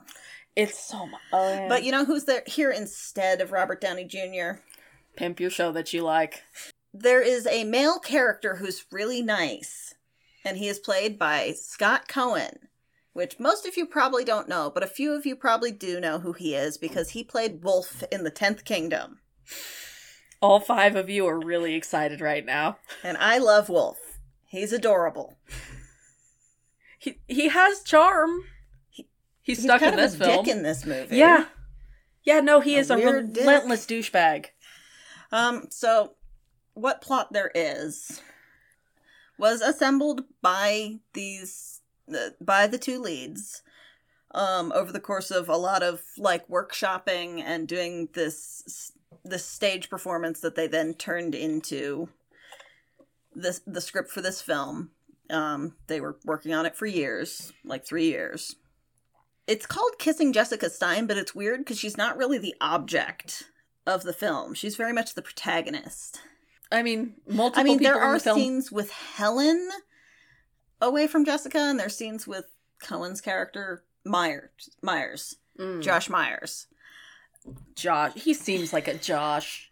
it's 0.55 0.79
so 0.79 1.05
much 1.05 1.19
oh, 1.33 1.49
yeah. 1.53 1.67
But 1.67 1.83
you 1.83 1.91
know 1.91 2.05
who's 2.05 2.23
there 2.23 2.43
here 2.47 2.71
instead 2.71 3.41
of 3.41 3.51
Robert 3.51 3.81
Downey 3.81 4.05
Jr.? 4.05 4.59
pimp 5.17 5.41
your 5.41 5.49
show 5.49 5.71
that 5.73 5.91
you 5.91 6.01
like 6.01 6.43
There 6.93 7.21
is 7.21 7.45
a 7.47 7.65
male 7.65 7.99
character 7.99 8.55
who's 8.55 8.85
really 8.91 9.21
nice, 9.21 9.95
and 10.45 10.57
he 10.57 10.69
is 10.69 10.79
played 10.79 11.19
by 11.19 11.53
Scott 11.57 12.07
Cohen, 12.07 12.69
which 13.15 13.39
most 13.39 13.65
of 13.65 13.77
you 13.77 13.85
probably 13.85 14.25
don't 14.25 14.49
know, 14.49 14.69
but 14.69 14.83
a 14.83 14.87
few 14.87 15.13
of 15.13 15.25
you 15.25 15.37
probably 15.37 15.71
do 15.71 16.01
know 16.01 16.19
who 16.19 16.33
he 16.33 16.53
is 16.53 16.77
because 16.77 17.11
he 17.11 17.23
played 17.23 17.63
Wolf 17.63 18.03
in 18.11 18.25
The 18.25 18.29
Tenth 18.29 18.65
Kingdom. 18.65 19.19
all 20.41 20.59
five 20.59 20.95
of 20.97 21.09
you 21.09 21.25
are 21.25 21.39
really 21.39 21.75
excited 21.75 22.19
right 22.19 22.45
now 22.45 22.77
And 23.03 23.15
I 23.17 23.37
love 23.37 23.69
Wolf. 23.69 23.97
He's 24.47 24.73
adorable. 24.73 25.37
he 26.99 27.19
he 27.27 27.47
has 27.49 27.81
charm 27.83 28.43
He- 28.89 29.07
he's 29.41 29.57
He's 29.59 29.65
stuck 29.65 29.81
in 29.81 29.95
this 29.95 30.15
a 30.15 30.17
film 30.17 30.43
dick 30.45 30.53
in 30.55 30.63
this 30.63 30.85
movie. 30.85 31.15
Yeah. 31.17 31.45
Yeah, 32.23 32.39
no, 32.41 32.59
he 32.59 32.75
A 32.75 32.79
is 32.79 32.89
a 32.89 32.95
weird 32.97 33.33
dick. 33.33 33.43
relentless 33.43 33.85
douchebag. 33.85 34.47
Um, 35.31 35.67
so 35.69 36.15
what 36.73 37.01
plot 37.01 37.31
there 37.31 37.51
is. 37.55 38.21
was 39.37 39.61
assembled 39.61 40.23
by 40.41 40.95
these 41.13 41.74
by 42.41 42.67
the 42.67 42.77
two 42.77 42.99
leads 42.99 43.61
um 44.31 44.71
over 44.73 44.91
the 44.91 44.99
course 44.99 45.31
of 45.31 45.49
a 45.49 45.57
lot 45.57 45.81
of 45.81 46.01
like 46.17 46.47
workshopping 46.47 47.41
and 47.41 47.67
doing 47.67 48.09
this 48.13 48.91
this 49.23 49.45
stage 49.45 49.89
performance 49.89 50.41
that 50.41 50.55
they 50.55 50.67
then 50.67 50.93
turned 50.93 51.33
into 51.33 52.09
this 53.33 53.61
the 53.65 53.81
script 53.81 54.11
for 54.11 54.21
this 54.21 54.41
film. 54.41 54.91
Um 55.29 55.75
they 55.87 55.99
were 55.99 56.17
working 56.25 56.53
on 56.53 56.65
it 56.65 56.75
for 56.75 56.85
years 56.85 57.53
like 57.63 57.85
3 57.85 58.05
years. 58.05 58.55
It's 59.47 59.65
called 59.65 59.99
kissing 59.99 60.33
jessica 60.33 60.69
stein 60.69 61.07
but 61.07 61.17
it's 61.17 61.33
weird 61.33 61.59
because 61.59 61.79
she's 61.79 61.97
not 61.97 62.17
really 62.17 62.37
the 62.37 62.55
object 62.59 63.45
of 63.87 64.03
the 64.03 64.13
film. 64.13 64.53
She's 64.53 64.75
very 64.75 64.93
much 64.93 65.13
the 65.13 65.21
protagonist. 65.21 66.19
I 66.71 66.81
mean, 66.81 67.15
multiple 67.27 67.61
I 67.61 67.63
mean, 67.63 67.83
there 67.83 68.01
are 68.01 68.17
the 68.17 68.33
scenes 68.33 68.71
with 68.71 68.91
Helen 68.91 69.69
away 70.81 71.07
from 71.07 71.25
Jessica, 71.25 71.57
and 71.59 71.79
there's 71.79 71.95
scenes 71.95 72.27
with 72.27 72.45
Cohen's 72.81 73.21
character 73.21 73.83
Meyers, 74.05 74.69
Meyers, 74.81 75.35
Mm, 75.59 75.81
Josh 75.81 76.09
Meyers, 76.09 76.67
Josh. 77.75 78.13
He 78.15 78.33
seems 78.33 78.73
like 78.73 78.87
a 78.87 78.93
Josh. 78.93 79.69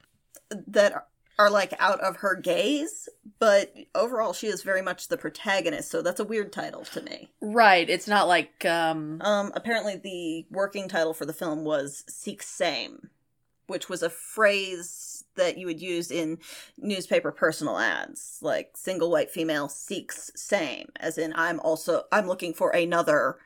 that 0.67 0.93
are, 0.93 1.05
are 1.39 1.49
like 1.49 1.73
out 1.79 1.99
of 2.01 2.17
her 2.17 2.35
gaze. 2.35 3.09
But 3.39 3.73
overall, 3.95 4.33
she 4.33 4.47
is 4.47 4.61
very 4.63 4.81
much 4.81 5.07
the 5.07 5.17
protagonist, 5.17 5.89
so 5.91 6.01
that's 6.01 6.19
a 6.19 6.23
weird 6.23 6.53
title 6.53 6.85
to 6.85 7.01
me. 7.01 7.31
Right. 7.41 7.89
It's 7.89 8.07
not 8.07 8.27
like 8.27 8.63
um 8.65 9.19
Um, 9.21 9.51
apparently, 9.55 9.97
the 9.97 10.45
working 10.55 10.87
title 10.87 11.13
for 11.13 11.25
the 11.25 11.33
film 11.33 11.63
was 11.65 12.03
"Seek 12.07 12.41
Same," 12.43 13.09
which 13.67 13.89
was 13.89 14.03
a 14.03 14.09
phrase 14.09 15.23
that 15.35 15.57
you 15.57 15.65
would 15.65 15.81
use 15.81 16.11
in 16.11 16.37
newspaper 16.77 17.31
personal 17.31 17.77
ads, 17.77 18.39
like 18.41 18.71
"single 18.75 19.09
white 19.09 19.31
female 19.31 19.69
seeks 19.69 20.31
same," 20.35 20.89
as 20.99 21.17
in 21.17 21.33
I'm 21.35 21.59
also 21.59 22.03
I'm 22.11 22.27
looking 22.27 22.53
for 22.53 22.69
another 22.71 23.37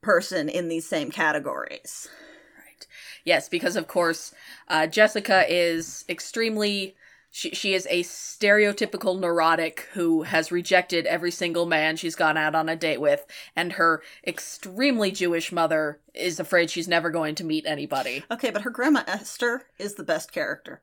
person 0.00 0.48
in 0.48 0.68
these 0.68 0.86
same 0.86 1.10
categories. 1.10 2.08
Right. 2.56 2.86
Yes, 3.24 3.48
because 3.48 3.76
of 3.76 3.88
course, 3.88 4.32
uh, 4.68 4.86
Jessica 4.86 5.44
is 5.48 6.04
extremely. 6.08 6.96
She, 7.38 7.50
she 7.50 7.72
is 7.72 7.86
a 7.88 8.02
stereotypical 8.02 9.16
neurotic 9.20 9.86
who 9.92 10.24
has 10.24 10.50
rejected 10.50 11.06
every 11.06 11.30
single 11.30 11.66
man 11.66 11.94
she's 11.94 12.16
gone 12.16 12.36
out 12.36 12.56
on 12.56 12.68
a 12.68 12.74
date 12.74 13.00
with, 13.00 13.24
and 13.54 13.74
her 13.74 14.02
extremely 14.26 15.12
Jewish 15.12 15.52
mother 15.52 16.00
is 16.14 16.40
afraid 16.40 16.68
she's 16.68 16.88
never 16.88 17.10
going 17.10 17.36
to 17.36 17.44
meet 17.44 17.64
anybody. 17.64 18.24
Okay, 18.28 18.50
but 18.50 18.62
her 18.62 18.70
grandma 18.70 19.04
Esther 19.06 19.62
is 19.78 19.94
the 19.94 20.02
best 20.02 20.32
character. 20.32 20.82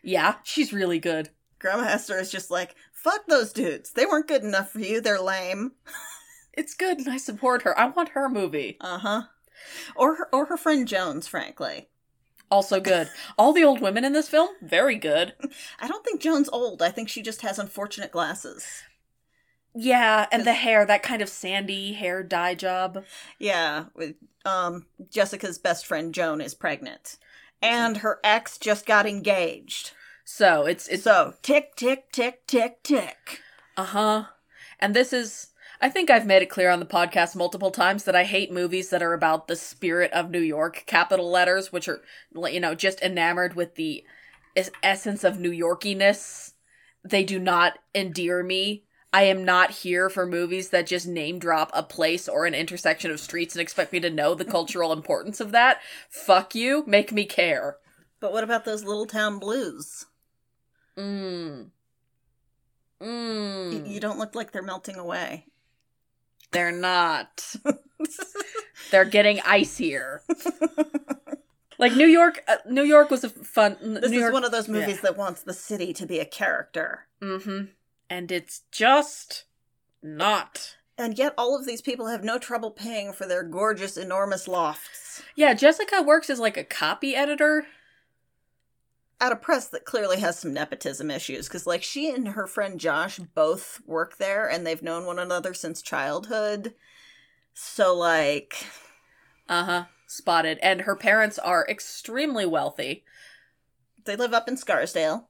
Yeah, 0.00 0.36
she's 0.44 0.72
really 0.72 1.00
good. 1.00 1.30
Grandma 1.58 1.88
Esther 1.88 2.20
is 2.20 2.30
just 2.30 2.52
like, 2.52 2.76
fuck 2.92 3.26
those 3.26 3.52
dudes. 3.52 3.90
They 3.90 4.06
weren't 4.06 4.28
good 4.28 4.44
enough 4.44 4.70
for 4.70 4.78
you. 4.78 5.00
They're 5.00 5.20
lame. 5.20 5.72
It's 6.58 6.72
good, 6.72 6.96
and 7.00 7.08
I 7.10 7.18
support 7.18 7.62
her. 7.62 7.78
I 7.78 7.88
want 7.88 8.10
her 8.10 8.30
movie. 8.30 8.78
Uh 8.80 8.96
huh. 8.96 9.22
Or 9.94 10.14
her, 10.14 10.28
or 10.34 10.46
her 10.46 10.56
friend 10.56 10.88
Joan's, 10.88 11.26
frankly. 11.26 11.88
Also 12.50 12.80
good. 12.80 13.10
All 13.36 13.52
the 13.52 13.64
old 13.64 13.80
women 13.80 14.04
in 14.04 14.12
this 14.12 14.28
film, 14.28 14.48
very 14.62 14.96
good. 14.96 15.34
I 15.80 15.88
don't 15.88 16.04
think 16.04 16.20
Joan's 16.20 16.48
old. 16.50 16.80
I 16.82 16.90
think 16.90 17.08
she 17.08 17.22
just 17.22 17.42
has 17.42 17.58
unfortunate 17.58 18.12
glasses. 18.12 18.64
Yeah, 19.74 20.26
and 20.32 20.44
the 20.46 20.54
hair, 20.54 20.86
that 20.86 21.02
kind 21.02 21.20
of 21.20 21.28
sandy 21.28 21.92
hair 21.92 22.22
dye 22.22 22.54
job. 22.54 23.04
Yeah, 23.38 23.86
with 23.94 24.14
um 24.44 24.86
Jessica's 25.10 25.58
best 25.58 25.86
friend 25.86 26.14
Joan 26.14 26.40
is 26.40 26.54
pregnant. 26.54 27.18
And 27.60 27.98
her 27.98 28.20
ex 28.22 28.58
just 28.58 28.86
got 28.86 29.06
engaged. 29.06 29.92
So 30.24 30.66
it's 30.66 30.88
it's 30.88 31.02
So 31.02 31.34
tick 31.42 31.76
tick 31.76 32.10
tick 32.12 32.46
tick 32.46 32.82
tick. 32.82 33.40
uh 33.76 33.84
huh. 33.84 34.24
And 34.78 34.94
this 34.94 35.12
is 35.12 35.48
I 35.80 35.90
think 35.90 36.10
I've 36.10 36.26
made 36.26 36.42
it 36.42 36.50
clear 36.50 36.70
on 36.70 36.80
the 36.80 36.86
podcast 36.86 37.36
multiple 37.36 37.70
times 37.70 38.04
that 38.04 38.16
I 38.16 38.24
hate 38.24 38.52
movies 38.52 38.90
that 38.90 39.02
are 39.02 39.12
about 39.12 39.46
the 39.46 39.56
spirit 39.56 40.10
of 40.12 40.30
New 40.30 40.40
York, 40.40 40.84
capital 40.86 41.30
letters, 41.30 41.72
which 41.72 41.88
are 41.88 42.02
you 42.34 42.60
know 42.60 42.74
just 42.74 43.00
enamored 43.02 43.54
with 43.54 43.74
the 43.74 44.04
es- 44.56 44.70
essence 44.82 45.24
of 45.24 45.38
New 45.38 45.50
Yorkiness. 45.50 46.54
They 47.04 47.24
do 47.24 47.38
not 47.38 47.78
endear 47.94 48.42
me. 48.42 48.84
I 49.12 49.22
am 49.24 49.44
not 49.44 49.70
here 49.70 50.10
for 50.10 50.26
movies 50.26 50.70
that 50.70 50.86
just 50.86 51.06
name 51.06 51.38
drop 51.38 51.70
a 51.72 51.82
place 51.82 52.28
or 52.28 52.44
an 52.44 52.54
intersection 52.54 53.10
of 53.10 53.20
streets 53.20 53.54
and 53.54 53.62
expect 53.62 53.92
me 53.92 54.00
to 54.00 54.10
know 54.10 54.34
the 54.34 54.44
cultural 54.44 54.92
importance 54.92 55.40
of 55.40 55.52
that. 55.52 55.78
Fuck 56.10 56.54
you, 56.54 56.84
make 56.86 57.12
me 57.12 57.24
care. 57.24 57.76
But 58.20 58.32
what 58.32 58.44
about 58.44 58.64
those 58.64 58.84
little 58.84 59.06
town 59.06 59.38
blues? 59.38 60.06
Mmm. 60.98 61.70
Y- 63.00 63.06
Mmm. 63.06 63.88
You 63.88 64.00
don't 64.00 64.18
look 64.18 64.34
like 64.34 64.52
they're 64.52 64.62
melting 64.62 64.96
away. 64.96 65.46
They're 66.52 66.72
not. 66.72 67.54
They're 68.90 69.04
getting 69.04 69.40
icier. 69.40 70.22
Like 71.78 71.94
New 71.94 72.06
York, 72.06 72.42
uh, 72.48 72.56
New 72.68 72.84
York 72.84 73.10
was 73.10 73.24
a 73.24 73.28
fun. 73.28 73.76
This 73.80 74.10
New 74.10 74.16
is 74.16 74.22
York, 74.22 74.32
one 74.32 74.44
of 74.44 74.52
those 74.52 74.68
movies 74.68 74.96
yeah. 74.96 75.02
that 75.02 75.16
wants 75.16 75.42
the 75.42 75.52
city 75.52 75.92
to 75.94 76.06
be 76.06 76.18
a 76.18 76.24
character. 76.24 77.06
Mm-hmm. 77.20 77.66
And 78.08 78.32
it's 78.32 78.62
just 78.70 79.44
not. 80.02 80.76
And 80.98 81.18
yet 81.18 81.34
all 81.36 81.58
of 81.58 81.66
these 81.66 81.82
people 81.82 82.06
have 82.06 82.24
no 82.24 82.38
trouble 82.38 82.70
paying 82.70 83.12
for 83.12 83.26
their 83.26 83.42
gorgeous, 83.42 83.96
enormous 83.96 84.48
lofts. 84.48 85.22
Yeah, 85.34 85.52
Jessica 85.52 86.02
works 86.02 86.30
as 86.30 86.38
like 86.38 86.56
a 86.56 86.64
copy 86.64 87.14
editor. 87.14 87.66
At 89.18 89.32
a 89.32 89.36
press 89.36 89.68
that 89.68 89.86
clearly 89.86 90.20
has 90.20 90.38
some 90.38 90.52
nepotism 90.52 91.10
issues, 91.10 91.48
because 91.48 91.66
like 91.66 91.82
she 91.82 92.10
and 92.10 92.28
her 92.28 92.46
friend 92.46 92.78
Josh 92.78 93.18
both 93.18 93.80
work 93.86 94.18
there 94.18 94.48
and 94.48 94.66
they've 94.66 94.82
known 94.82 95.06
one 95.06 95.18
another 95.18 95.54
since 95.54 95.80
childhood. 95.80 96.74
So 97.54 97.96
like 97.96 98.66
Uh 99.48 99.64
huh. 99.64 99.84
Spotted. 100.06 100.58
And 100.62 100.82
her 100.82 100.96
parents 100.96 101.38
are 101.38 101.66
extremely 101.68 102.46
wealthy, 102.46 103.04
they 104.04 104.16
live 104.16 104.32
up 104.34 104.48
in 104.48 104.56
Scarsdale. 104.56 105.28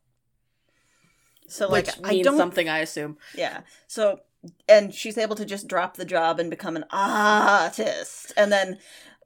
So 1.48 1.68
like 1.68 1.86
which 1.86 1.96
I 2.04 2.22
don't 2.22 2.36
something, 2.36 2.68
I 2.68 2.78
assume. 2.80 3.18
Yeah. 3.34 3.60
So, 3.86 4.20
and 4.68 4.92
she's 4.92 5.16
able 5.16 5.36
to 5.36 5.44
just 5.44 5.68
drop 5.68 5.96
the 5.96 6.04
job 6.04 6.40
and 6.40 6.50
become 6.50 6.76
an 6.76 6.84
artist, 6.90 8.32
and 8.36 8.50
then 8.52 8.78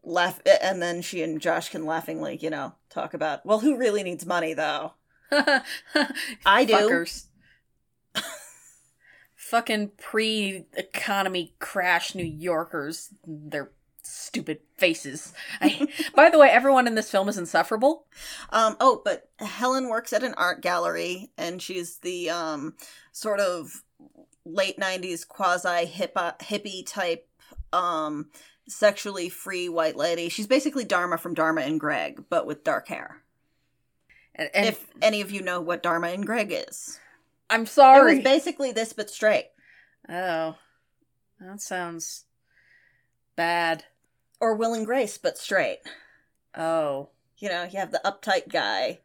laugh, 0.05 0.41
and 0.63 0.81
then 0.81 1.03
she 1.03 1.23
and 1.23 1.41
Josh 1.41 1.71
can 1.71 1.85
laughingly, 1.85 2.37
you 2.37 2.51
know, 2.51 2.75
talk 2.89 3.15
about, 3.15 3.45
well, 3.45 3.61
who 3.61 3.77
really 3.77 4.03
needs 4.03 4.27
money 4.27 4.55
though? 4.55 4.95
I 6.47 6.65
do. 6.65 6.75
Fuckers. 6.75 7.27
Fucking 9.37 9.93
pre-economy 9.99 11.55
crash 11.59 12.15
New 12.15 12.25
Yorkers. 12.25 13.13
Their 13.27 13.73
stupid 14.03 14.61
faces. 14.77 15.33
I, 15.61 15.89
by 16.15 16.31
the 16.31 16.39
way, 16.39 16.49
everyone 16.49 16.87
in 16.87 16.95
this 16.95 17.11
film 17.11 17.29
is 17.29 17.39
insufferable. 17.39 18.07
Um. 18.51 18.77
Oh, 18.81 19.03
but 19.05 19.29
Helen 19.39 19.89
works 19.89 20.13
at 20.13 20.23
an 20.23 20.35
art 20.37 20.63
gallery, 20.63 21.31
and 21.37 21.61
she's 21.61 21.99
the 21.99 22.31
um 22.31 22.75
sort 23.13 23.41
of 23.41 23.83
late 24.45 24.79
'90s 24.79 25.27
quasi 25.27 25.87
hippie 25.87 26.87
type 26.87 27.29
um 27.73 28.31
sexually 28.69 29.29
free 29.29 29.69
white 29.69 29.97
lady. 29.97 30.29
She's 30.29 30.47
basically 30.47 30.85
Dharma 30.85 31.19
from 31.19 31.35
Dharma 31.35 31.63
and 31.63 31.79
Greg, 31.81 32.25
but 32.31 32.47
with 32.47 32.63
dark 32.65 32.89
hair. 32.89 33.23
And, 34.35 34.49
and 34.55 34.67
if 34.67 34.87
any 35.03 35.21
of 35.21 35.31
you 35.31 35.43
know 35.43 35.61
what 35.61 35.83
Dharma 35.83 36.09
and 36.09 36.25
Greg 36.25 36.53
is. 36.53 37.01
I'm 37.49 37.67
sorry. 37.67 38.13
It 38.13 38.15
was 38.17 38.25
basically 38.25 38.71
this, 38.73 38.93
but 38.93 39.11
straight. 39.11 39.47
oh, 40.09 40.57
that 41.41 41.61
sounds 41.61 42.25
bad. 43.37 43.85
Or 44.41 44.55
Will 44.55 44.73
and 44.75 44.87
Grace, 44.87 45.19
but 45.19 45.37
straight. 45.37 45.81
Oh, 46.57 47.11
You 47.39 47.49
know, 47.49 47.65
you 47.65 47.79
have 47.79 47.91
the 47.93 48.01
uptight 48.05 48.49
guy 48.49 49.01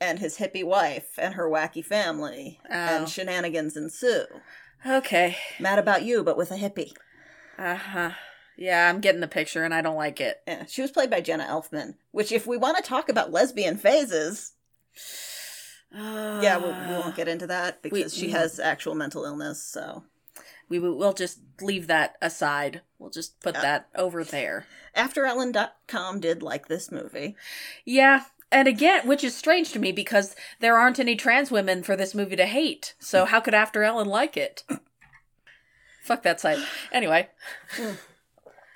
and 0.00 0.18
his 0.18 0.38
hippie 0.38 0.64
wife 0.64 1.18
and 1.18 1.34
her 1.34 1.48
wacky 1.50 1.84
family, 1.84 2.60
Oh. 2.70 2.72
and 2.72 3.08
shenanigans 3.08 3.76
ensue. 3.76 4.24
okay. 4.86 5.36
Mad 5.58 5.78
about 5.78 6.02
you, 6.04 6.22
but 6.22 6.36
with 6.36 6.50
a 6.50 6.56
hippie. 6.56 6.92
Uh 7.58 7.76
huh. 7.76 8.10
Yeah, 8.56 8.88
I'm 8.88 9.00
getting 9.00 9.20
the 9.20 9.26
picture, 9.28 9.64
and 9.64 9.74
I 9.74 9.82
don't 9.82 9.96
like 9.96 10.20
it. 10.20 10.40
Yeah, 10.46 10.64
she 10.66 10.82
was 10.82 10.90
played 10.92 11.10
by 11.10 11.20
Jenna 11.20 11.44
Elfman, 11.44 11.94
which, 12.12 12.30
if 12.30 12.46
we 12.46 12.56
want 12.56 12.76
to 12.76 12.82
talk 12.82 13.08
about 13.08 13.32
lesbian 13.32 13.76
phases, 13.76 14.52
yeah, 15.92 16.56
we'll, 16.56 16.72
we 16.88 16.94
won't 17.02 17.16
get 17.16 17.28
into 17.28 17.46
that 17.48 17.82
because 17.82 18.14
she 18.14 18.26
we- 18.26 18.32
has 18.32 18.58
actual 18.60 18.94
mental 18.94 19.24
illness. 19.24 19.62
So 19.62 20.04
We 20.68 20.78
will 20.78 20.96
we'll 20.96 21.12
just 21.12 21.40
leave 21.60 21.86
that 21.88 22.16
aside. 22.22 22.82
We'll 22.98 23.10
just 23.10 23.40
put 23.40 23.54
Yeah. 23.54 23.62
that 23.62 23.88
over 23.94 24.24
there. 24.24 24.66
AfterEllen.com 24.96 26.20
did 26.20 26.42
like 26.42 26.68
this 26.68 26.90
movie. 26.92 27.36
Yeah, 27.84 28.24
and 28.52 28.68
again, 28.68 29.06
which 29.06 29.24
is 29.24 29.36
strange 29.36 29.72
to 29.72 29.78
me 29.78 29.90
because 29.92 30.34
there 30.60 30.76
aren't 30.76 31.00
any 31.00 31.16
trans 31.16 31.50
women 31.50 31.82
for 31.82 31.96
this 31.96 32.14
movie 32.14 32.36
to 32.36 32.46
hate. 32.46 32.94
So 33.00 33.24
how 33.24 33.40
could 33.40 33.54
After 33.54 33.82
Ellen 33.82 34.08
like 34.08 34.36
it? 34.36 34.62
Fuck 36.04 36.22
that 36.22 36.40
site. 36.40 36.58
Anyway, 36.92 37.28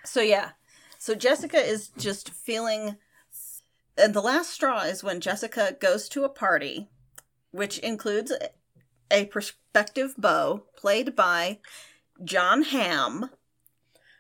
So 0.08 0.23
yeah, 0.23 0.52
so 0.99 1.14
Jessica 1.14 1.58
is 1.58 1.88
just 1.99 2.30
feeling, 2.30 2.97
and 3.99 4.14
the 4.14 4.23
last 4.23 4.50
straw 4.50 4.80
is 4.80 5.04
when 5.04 5.20
Jessica 5.20 5.76
goes 5.78 6.08
to 6.08 6.25
a 6.25 6.30
party, 6.30 6.88
which 7.50 7.78
includes 7.80 8.32
a 9.11 9.26
prospective 9.26 10.14
beau 10.16 10.64
played 10.75 11.14
by 11.14 11.58
Jon 12.25 12.62
Hamm. 12.62 13.28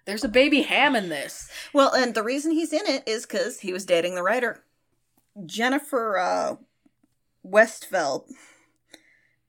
There's 0.04 0.24
a 0.24 0.28
baby 0.28 0.62
ham 0.62 0.94
in 0.94 1.08
this. 1.08 1.50
Well, 1.72 1.94
and 1.94 2.14
the 2.14 2.22
reason 2.22 2.52
he's 2.52 2.74
in 2.74 2.86
it 2.86 3.08
is 3.08 3.24
because 3.24 3.60
he 3.60 3.72
was 3.72 3.86
dating 3.86 4.14
the 4.14 4.22
writer. 4.22 4.64
Jennifer 5.46 6.18
uh, 6.18 6.56
Westfeldt, 7.46 8.24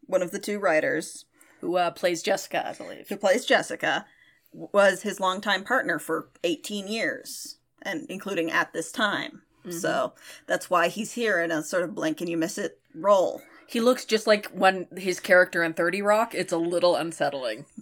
one 0.05 0.21
of 0.21 0.31
the 0.31 0.39
two 0.39 0.59
writers 0.59 1.25
Who 1.61 1.77
uh, 1.77 1.91
plays 1.91 2.23
Jessica, 2.23 2.67
I 2.67 2.73
believe. 2.73 3.09
who 3.09 3.17
plays 3.17 3.45
Jessica, 3.45 4.05
was 4.51 5.01
his 5.01 5.19
longtime 5.19 5.63
partner 5.63 5.99
for 5.99 6.29
18 6.43 6.87
years, 6.87 7.57
and 7.81 8.05
including 8.09 8.49
at 8.51 8.73
this 8.73 8.91
time. 8.91 9.41
Mm-hmm. 9.65 9.77
So 9.77 10.13
that's 10.47 10.69
why 10.69 10.87
he's 10.87 11.13
here 11.13 11.41
in 11.41 11.51
a 11.51 11.63
sort 11.63 11.83
of 11.83 11.93
blink 11.95 12.21
and 12.21 12.29
you 12.29 12.37
miss 12.37 12.57
it 12.57 12.79
role. 12.95 13.41
He 13.67 13.79
looks 13.79 14.05
just 14.05 14.25
like 14.25 14.47
when 14.47 14.87
his 14.97 15.19
character 15.19 15.63
in 15.63 15.73
30 15.73 16.01
Rock. 16.01 16.33
It's 16.33 16.53
a 16.53 16.57
little 16.57 16.95
unsettling. 16.95 17.65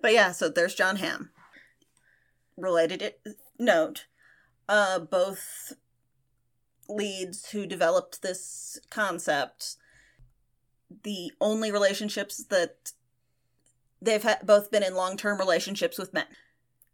But 0.00 0.12
yeah, 0.12 0.32
so 0.32 0.48
there's 0.48 0.74
Jon 0.74 0.96
Hamm. 0.96 1.30
Related 2.56 3.02
it, 3.02 3.20
note, 3.58 4.06
uh, 4.68 4.98
both 5.00 5.72
leads 6.88 7.50
who 7.50 7.66
developed 7.66 8.22
this 8.22 8.78
concept, 8.90 9.76
the 11.02 11.32
only 11.40 11.70
relationships 11.70 12.44
that 12.44 12.92
they've 14.00 14.22
had 14.22 14.46
both 14.46 14.70
been 14.70 14.82
in 14.82 14.94
long 14.94 15.16
term 15.16 15.38
relationships 15.38 15.98
with 15.98 16.12
men. 16.12 16.26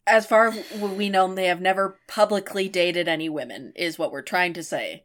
As 0.07 0.27
far 0.27 0.49
as 0.49 0.65
we 0.81 1.11
know, 1.11 1.33
they 1.35 1.47
have 1.47 1.61
never 1.61 1.99
publicly 2.09 2.69
dated 2.69 3.09
any 3.09 3.29
women, 3.29 3.73
is 3.77 3.99
what 3.99 4.11
we're 4.11 4.23
trying 4.23 4.55
to 4.55 4.63
say. 4.63 5.05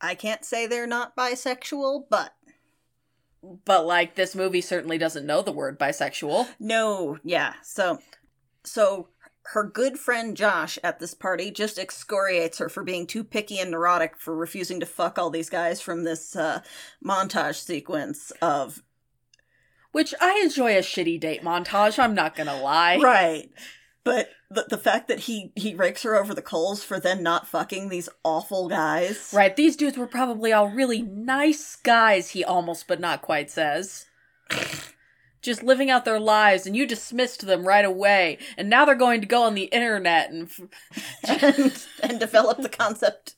I 0.00 0.14
can't 0.14 0.44
say 0.44 0.66
they're 0.66 0.86
not 0.86 1.16
bisexual, 1.16 2.04
but 2.08 2.32
But, 3.64 3.86
like, 3.86 4.14
this 4.14 4.34
movie 4.34 4.60
certainly 4.62 4.98
doesn't 4.98 5.26
know 5.26 5.42
the 5.42 5.52
word 5.52 5.78
bisexual. 5.78 6.48
no, 6.58 7.18
yeah. 7.24 7.54
So, 7.62 7.98
so 8.64 9.08
her 9.52 9.62
good 9.64 9.98
friend 9.98 10.36
Josh 10.36 10.78
at 10.82 10.98
this 10.98 11.14
party 11.14 11.50
just 11.50 11.78
excoriates 11.78 12.58
her 12.58 12.68
for 12.68 12.82
being 12.82 13.06
too 13.06 13.22
picky 13.22 13.58
and 13.58 13.70
neurotic 13.70 14.16
for 14.18 14.34
refusing 14.34 14.80
to 14.80 14.86
fuck 14.86 15.18
all 15.18 15.30
these 15.30 15.50
guys 15.50 15.80
from 15.80 16.04
this 16.04 16.34
uh, 16.34 16.62
montage 17.04 17.62
sequence 17.62 18.32
of 18.42 18.82
Which 19.92 20.14
I 20.20 20.40
enjoy 20.42 20.76
a 20.76 20.80
shitty 20.80 21.20
date 21.20 21.42
montage, 21.42 21.98
I'm 21.98 22.14
not 22.14 22.34
gonna 22.34 22.60
lie. 22.60 22.98
right. 22.98 23.50
But 24.04 24.30
the 24.50 24.66
the 24.68 24.78
fact 24.78 25.08
that 25.08 25.20
he 25.20 25.52
he 25.56 25.74
rakes 25.74 26.04
her 26.04 26.14
over 26.14 26.32
the 26.32 26.42
coals 26.42 26.84
for 26.84 27.00
then 27.00 27.22
not 27.24 27.48
fucking 27.48 27.88
these 27.88 28.08
awful 28.24 28.68
guys, 28.68 29.32
Right, 29.34 29.56
these 29.56 29.74
dudes 29.74 29.98
were 29.98 30.06
probably 30.06 30.52
all 30.52 30.68
really 30.68 31.02
nice 31.02 31.74
guys, 31.76 32.30
he 32.30 32.44
almost 32.44 32.86
but 32.86 33.00
not 33.00 33.22
quite 33.22 33.50
says. 33.50 34.06
Just 35.46 35.62
living 35.62 35.90
out 35.90 36.04
their 36.04 36.18
lives, 36.18 36.66
and 36.66 36.74
you 36.74 36.88
dismissed 36.88 37.46
them 37.46 37.68
right 37.68 37.84
away, 37.84 38.38
and 38.58 38.68
now 38.68 38.84
they're 38.84 38.96
going 38.96 39.20
to 39.20 39.28
go 39.28 39.44
on 39.44 39.54
the 39.54 39.66
internet 39.66 40.28
and 40.28 40.48
f- 40.50 40.60
and, 41.42 41.86
and 42.02 42.18
develop 42.18 42.58
the 42.58 42.68
concept 42.68 43.36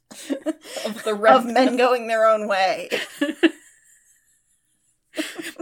of 0.87 1.05
the 1.05 1.15
of 1.31 1.45
men 1.45 1.77
going 1.77 2.07
their 2.07 2.25
own 2.25 2.49
way. 2.49 2.89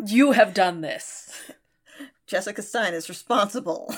you 0.07 0.31
have 0.33 0.55
done 0.55 0.83
this. 0.83 1.51
Jessica 2.29 2.63
Stein 2.63 2.95
is 2.95 3.09
responsible 3.09 3.93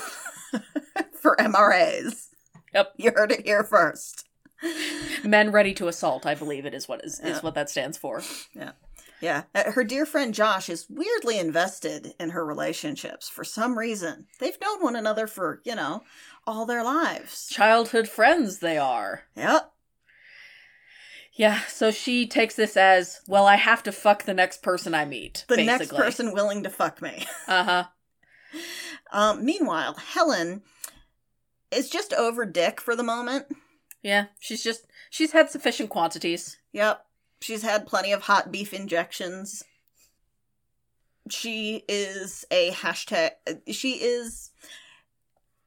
for 1.20 1.36
MRAs. 1.36 2.28
Yep. 2.72 2.94
You 2.96 3.12
heard 3.14 3.30
it 3.30 3.44
here 3.44 3.62
first. 3.62 4.26
Men 5.22 5.52
ready 5.52 5.74
to 5.74 5.88
assault, 5.88 6.24
I 6.24 6.34
believe 6.34 6.64
it 6.64 6.72
is 6.72 6.88
what 6.88 7.04
is, 7.04 7.20
Yeah. 7.22 7.36
is 7.36 7.42
what 7.42 7.54
that 7.56 7.68
stands 7.68 7.98
for. 7.98 8.22
Yeah. 8.54 8.72
Uh, 9.22 9.42
Her 9.72 9.84
dear 9.84 10.06
friend 10.06 10.32
Josh 10.32 10.68
is 10.68 10.86
weirdly 10.88 11.38
invested 11.38 12.14
in 12.20 12.30
her 12.30 12.44
relationships 12.44 13.28
for 13.28 13.44
some 13.44 13.78
reason. 13.78 14.26
They've 14.38 14.60
known 14.60 14.82
one 14.82 14.96
another 14.96 15.26
for, 15.26 15.60
you 15.64 15.74
know, 15.74 16.02
all 16.46 16.66
their 16.66 16.84
lives. 16.84 17.48
Childhood 17.48 18.08
friends 18.08 18.58
they 18.58 18.78
are. 18.78 19.22
Yep. 19.36 19.72
Yeah, 21.34 21.60
so 21.68 21.90
she 21.92 22.26
takes 22.26 22.56
this 22.56 22.76
as, 22.76 23.20
well, 23.28 23.46
I 23.46 23.54
have 23.56 23.84
to 23.84 23.92
fuck 23.92 24.24
the 24.24 24.34
next 24.34 24.60
person 24.62 24.92
I 24.94 25.04
meet. 25.04 25.44
The 25.48 25.56
basically. 25.56 25.66
next 25.66 25.92
person 25.92 26.32
willing 26.32 26.64
to 26.64 26.70
fuck 26.70 27.00
me. 27.00 27.26
Uh 27.46 27.64
huh. 27.64 27.84
Um, 29.12 29.44
meanwhile, 29.44 29.94
Helen 29.94 30.62
is 31.70 31.88
just 31.90 32.12
over 32.12 32.44
Dick 32.44 32.80
for 32.80 32.96
the 32.96 33.02
moment. 33.02 33.46
Yeah, 34.02 34.26
she's 34.40 34.62
just 34.62 34.86
she's 35.10 35.32
had 35.32 35.50
sufficient 35.50 35.90
quantities. 35.90 36.56
Yep. 36.72 37.04
She's 37.40 37.62
had 37.62 37.86
plenty 37.86 38.12
of 38.12 38.22
hot 38.22 38.50
beef 38.50 38.72
injections. 38.74 39.64
She 41.30 41.84
is 41.88 42.44
a 42.50 42.70
hashtag. 42.70 43.30
She 43.70 43.92
is 43.94 44.50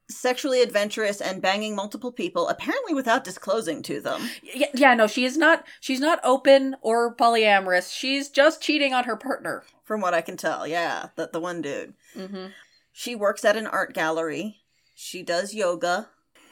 sexually 0.09 0.61
adventurous 0.61 1.21
and 1.21 1.41
banging 1.41 1.75
multiple 1.75 2.11
people, 2.11 2.47
apparently 2.49 2.93
without 2.93 3.23
disclosing 3.23 3.81
to 3.83 4.01
them. 4.01 4.21
Yeah, 4.43 4.67
yeah, 4.73 4.93
no, 4.95 5.07
she 5.07 5.23
is 5.23 5.37
not. 5.37 5.65
She's 5.79 5.99
not 5.99 6.19
open 6.23 6.75
or 6.81 7.15
polyamorous. 7.15 7.95
She's 7.95 8.27
just 8.29 8.61
cheating 8.61 8.93
on 8.93 9.05
her 9.05 9.15
partner. 9.15 9.63
From 9.83 10.01
what 10.01 10.13
I 10.13 10.21
can 10.21 10.35
tell, 10.37 10.67
yeah, 10.67 11.09
that 11.15 11.31
the 11.33 11.39
one 11.39 11.61
dude. 11.61 11.93
Mm-hmm. 12.15 12.47
She 12.91 13.15
works 13.15 13.45
at 13.45 13.55
an 13.57 13.67
art 13.67 13.93
gallery. 13.93 14.57
She 14.95 15.23
does 15.23 15.53
yoga. 15.53 16.09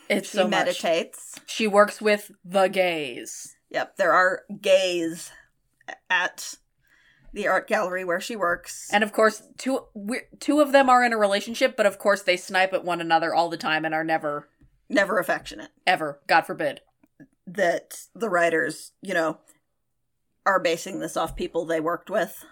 It's 0.10 0.30
She 0.30 0.38
so 0.38 0.44
much. 0.44 0.52
meditates. 0.52 1.40
She 1.46 1.68
works 1.68 2.02
with 2.02 2.32
the 2.44 2.68
gays. 2.68 3.56
Yep, 3.70 3.98
there 3.98 4.14
are 4.14 4.44
gays 4.62 5.32
at 6.10 6.56
the 7.34 7.48
art 7.48 7.68
gallery 7.68 8.04
where 8.04 8.20
she 8.20 8.36
works. 8.36 8.90
And 8.92 9.04
of 9.04 9.14
course, 9.14 9.44
two 9.58 9.86
two 10.40 10.60
of 10.60 10.72
them 10.72 10.90
are 10.90 11.04
in 11.04 11.14
a 11.14 11.18
relationship, 11.18 11.78
but 11.78 11.86
of 11.86 12.00
course 12.00 12.24
they 12.24 12.38
snipe 12.38 12.74
at 12.74 12.86
one 12.86 13.02
another 13.02 13.34
all 13.34 13.50
the 13.50 13.58
time 13.58 13.86
and 13.86 13.94
are 13.94 14.04
never, 14.04 14.50
never 14.90 15.20
affectionate. 15.20 15.72
ever, 15.86 16.20
God 16.28 16.42
forbid. 16.42 16.82
That 17.46 18.00
the 18.16 18.30
writers, 18.30 18.92
you 19.02 19.14
know, 19.14 19.40
are 20.46 20.60
basing 20.60 21.00
this 21.00 21.18
off 21.18 21.36
people 21.36 21.66
they 21.66 21.80
worked 21.80 22.10
with. 22.10 22.46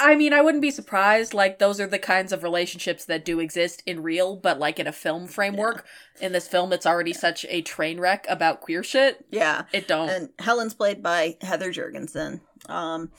I 0.00 0.16
mean, 0.16 0.32
I 0.32 0.40
wouldn't 0.40 0.62
be 0.62 0.70
surprised. 0.70 1.34
Like, 1.34 1.58
those 1.58 1.78
are 1.78 1.86
the 1.86 1.98
kinds 1.98 2.32
of 2.32 2.42
relationships 2.42 3.04
that 3.04 3.24
do 3.24 3.38
exist 3.38 3.82
in 3.84 4.02
real, 4.02 4.34
but 4.34 4.58
like 4.58 4.80
in 4.80 4.86
a 4.86 4.92
film 4.92 5.28
framework. 5.28 5.84
In 6.20 6.32
this 6.32 6.48
film, 6.48 6.72
it's 6.72 6.86
already 6.86 7.12
such 7.12 7.44
a 7.50 7.60
train 7.60 8.00
wreck 8.00 8.24
about 8.28 8.62
queer 8.62 8.82
shit. 8.82 9.26
Yeah. 9.30 9.64
It 9.72 9.86
don't. 9.86 10.08
And 10.08 10.30
Helen's 10.38 10.72
played 10.72 11.02
by 11.02 11.36
Heather 11.42 11.70
Juergensen. 11.70 12.40
Um, 12.66 13.10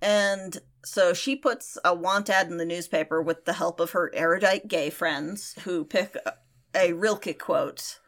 and 0.00 0.58
so 0.82 1.12
she 1.12 1.36
puts 1.36 1.76
a 1.84 1.94
want 1.94 2.30
ad 2.30 2.48
in 2.48 2.56
the 2.56 2.64
newspaper 2.64 3.20
with 3.20 3.44
the 3.44 3.52
help 3.52 3.78
of 3.78 3.90
her 3.90 4.10
erudite 4.14 4.66
gay 4.66 4.88
friends 4.88 5.54
who 5.64 5.84
pick 5.84 6.16
a, 6.24 6.34
a 6.74 6.92
Rilke 6.94 7.38
quote 7.38 7.98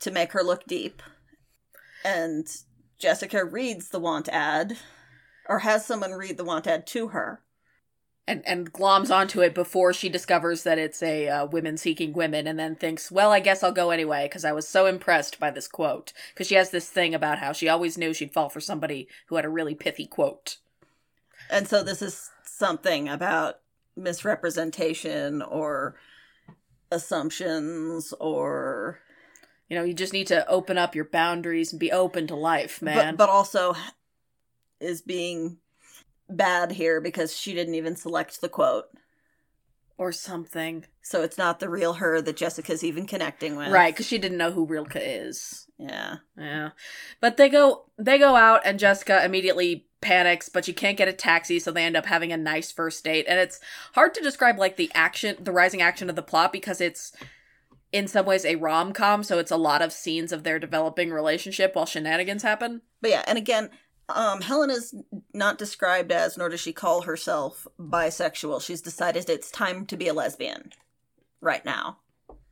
to 0.00 0.10
make 0.10 0.32
her 0.32 0.42
look 0.42 0.64
deep. 0.66 1.02
And 2.04 2.46
Jessica 2.98 3.44
reads 3.44 3.88
the 3.88 4.00
want 4.00 4.28
ad, 4.28 4.76
or 5.50 5.58
has 5.58 5.84
someone 5.84 6.12
read 6.12 6.36
the 6.36 6.44
want 6.44 6.66
ad 6.66 6.86
to 6.86 7.08
her. 7.08 7.42
and 8.26 8.42
and 8.46 8.72
gloms 8.72 9.10
onto 9.10 9.40
it 9.42 9.52
before 9.54 9.92
she 9.92 10.08
discovers 10.08 10.62
that 10.62 10.78
it's 10.78 11.02
a 11.02 11.28
uh, 11.28 11.46
women 11.46 11.76
seeking 11.76 12.12
women 12.12 12.46
and 12.46 12.58
then 12.58 12.76
thinks 12.76 13.10
well 13.10 13.32
i 13.32 13.40
guess 13.40 13.62
i'll 13.64 13.72
go 13.72 13.90
anyway 13.90 14.26
because 14.26 14.44
i 14.44 14.52
was 14.52 14.68
so 14.68 14.86
impressed 14.86 15.40
by 15.40 15.50
this 15.50 15.66
quote. 15.66 16.12
Because 16.32 16.46
she 16.46 16.54
has 16.54 16.70
this 16.70 16.88
thing 16.88 17.14
about 17.14 17.38
how 17.40 17.52
she 17.52 17.68
always 17.68 17.98
knew 17.98 18.14
she'd 18.14 18.32
fall 18.32 18.48
for 18.48 18.60
somebody 18.60 19.08
who 19.26 19.36
had 19.36 19.44
a 19.44 19.48
really 19.50 19.74
pithy 19.74 20.06
quote. 20.06 20.58
And 21.50 21.66
so 21.66 21.82
this 21.82 22.00
is 22.00 22.30
something 22.44 23.08
about 23.08 23.56
misrepresentation 23.96 25.42
or 25.42 25.96
assumptions 26.92 28.14
or 28.20 29.00
you 29.68 29.76
know 29.76 29.84
you 29.84 29.94
just 29.94 30.12
need 30.12 30.26
to 30.28 30.48
open 30.48 30.78
up 30.78 30.94
your 30.94 31.04
boundaries 31.04 31.72
and 31.72 31.80
be 31.80 31.90
open 31.90 32.26
to 32.28 32.36
life 32.36 32.80
man. 32.80 33.16
But, 33.16 33.26
but 33.26 33.32
also 33.32 33.74
is 34.80 35.02
being 35.02 35.58
bad 36.28 36.72
here 36.72 37.00
because 37.00 37.36
she 37.36 37.54
didn't 37.54 37.74
even 37.74 37.96
select 37.96 38.40
the 38.40 38.48
quote. 38.48 38.86
or 39.98 40.12
something 40.12 40.84
So 41.02 41.22
it's 41.22 41.36
not 41.36 41.60
the 41.60 41.68
real 41.68 41.94
her 41.94 42.22
that 42.22 42.36
Jessica's 42.36 42.82
even 42.84 43.06
connecting 43.06 43.56
with. 43.56 43.68
right 43.70 43.92
because 43.92 44.06
she 44.06 44.16
didn't 44.18 44.38
know 44.38 44.50
who 44.52 44.64
rilke 44.66 44.96
is 44.96 45.66
Yeah. 45.78 46.16
yeah 46.38 46.70
but 47.20 47.36
they 47.36 47.48
go 47.48 47.84
they 47.98 48.18
go 48.18 48.34
out 48.36 48.62
and 48.64 48.78
jessica 48.78 49.22
immediately 49.24 49.86
panics 50.00 50.48
but 50.48 50.64
she 50.64 50.72
can't 50.72 50.96
get 50.96 51.08
a 51.08 51.12
taxi 51.12 51.58
so 51.58 51.70
they 51.70 51.84
end 51.84 51.96
up 51.96 52.06
having 52.06 52.32
a 52.32 52.36
nice 52.38 52.72
first 52.72 53.04
date 53.04 53.26
and 53.28 53.38
it's 53.38 53.60
hard 53.94 54.14
to 54.14 54.22
describe 54.22 54.58
like 54.58 54.76
the 54.76 54.90
action 54.94 55.36
the 55.38 55.52
rising 55.52 55.82
action 55.82 56.08
of 56.08 56.16
the 56.16 56.22
plot 56.22 56.50
because 56.52 56.80
it's 56.80 57.12
in 57.92 58.06
some 58.08 58.24
ways 58.24 58.46
a 58.46 58.54
rom-com 58.56 59.22
so 59.22 59.38
it's 59.38 59.50
a 59.50 59.56
lot 59.58 59.82
of 59.82 59.92
scenes 59.92 60.32
of 60.32 60.44
their 60.44 60.58
developing 60.58 61.10
relationship 61.10 61.74
while 61.74 61.84
shenanigans 61.86 62.42
happen 62.44 62.80
But 63.02 63.10
yeah, 63.10 63.24
and 63.26 63.36
again, 63.36 63.68
um, 64.14 64.40
Helen 64.40 64.70
is 64.70 64.94
not 65.32 65.58
described 65.58 66.12
as, 66.12 66.36
nor 66.36 66.48
does 66.48 66.60
she 66.60 66.72
call 66.72 67.02
herself 67.02 67.66
bisexual. 67.78 68.62
She's 68.62 68.80
decided 68.80 69.28
it's 69.28 69.50
time 69.50 69.86
to 69.86 69.96
be 69.96 70.08
a 70.08 70.14
lesbian 70.14 70.72
right 71.40 71.64
now. 71.64 71.98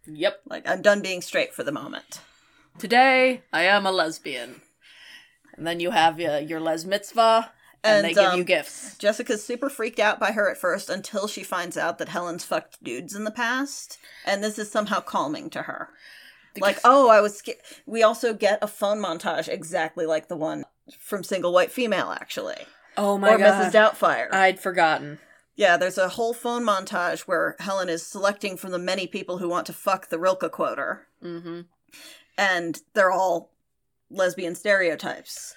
yep 0.07 0.40
Like, 0.47 0.68
I'm 0.68 0.83
done 0.83 1.03
being 1.03 1.23
straight 1.23 1.55
for 1.55 1.62
the 1.62 1.73
moment. 1.73 2.21
today 2.79 3.42
i 3.53 3.62
am 3.62 3.85
a 3.85 3.90
lesbian 3.90 4.61
and 5.57 5.66
then 5.66 5.81
you 5.81 5.90
have 5.90 6.21
uh, 6.21 6.37
your 6.37 6.61
les 6.61 6.85
mitzvah 6.85 7.51
and, 7.85 8.05
they 8.05 8.14
give 8.14 8.25
um, 8.25 8.38
you 8.38 8.44
gifts. 8.44 8.97
Jessica's 8.99 9.44
super 9.44 9.71
freaked 9.71 10.01
out 10.01 10.18
by 10.18 10.33
her 10.33 10.51
at 10.51 10.57
first 10.57 10.90
until 10.90 11.29
she 11.29 11.42
finds 11.42 11.77
out 11.77 11.99
that 11.99 12.09
Helen's 12.09 12.44
fucked 12.44 12.83
dudes 12.83 13.14
in 13.14 13.23
the 13.25 13.31
past, 13.31 13.99
and 14.27 14.42
this 14.42 14.59
is 14.59 14.71
somehow 14.71 15.01
calming 15.01 15.49
to 15.51 15.62
her. 15.62 15.90
Like, 16.61 16.79
oh, 16.85 17.09
I 17.09 17.21
was 17.21 17.37
scared. 17.37 17.59
We 17.87 18.03
also 18.03 18.35
get 18.35 18.59
a 18.63 18.67
phone 18.67 18.99
montage 18.99 19.49
exactly 19.49 20.07
like 20.07 20.29
the 20.29 20.37
one 20.37 20.65
from 20.99 21.23
Single 21.25 21.53
White 21.53 21.71
Female, 21.73 22.11
actually, 22.11 22.57
oh 22.97 23.19
my 23.19 23.35
or 23.35 23.39
god, 23.39 23.73
Mrs. 23.73 23.73
Doubtfire. 23.73 24.33
I'd 24.33 24.59
forgotten. 24.61 25.19
yeah, 25.57 25.77
there's 25.77 25.99
a 25.99 26.09
whole 26.11 26.33
phone 26.35 26.65
montage 26.65 27.21
where 27.23 27.57
Helen 27.59 27.89
is 27.89 28.05
selecting 28.07 28.57
from 28.57 28.71
the 28.71 28.79
many 28.79 29.07
people 29.07 29.39
who 29.39 29.49
want 29.49 29.67
to 29.67 29.73
fuck 29.73 30.09
the 30.09 30.19
Rilke 30.19 30.51
quoter, 30.51 31.07
Mm-hmm. 31.23 31.61
and 32.37 32.81
they're 32.95 33.11
all 33.11 33.51
lesbian 34.11 34.55
stereotypes. 34.55 35.55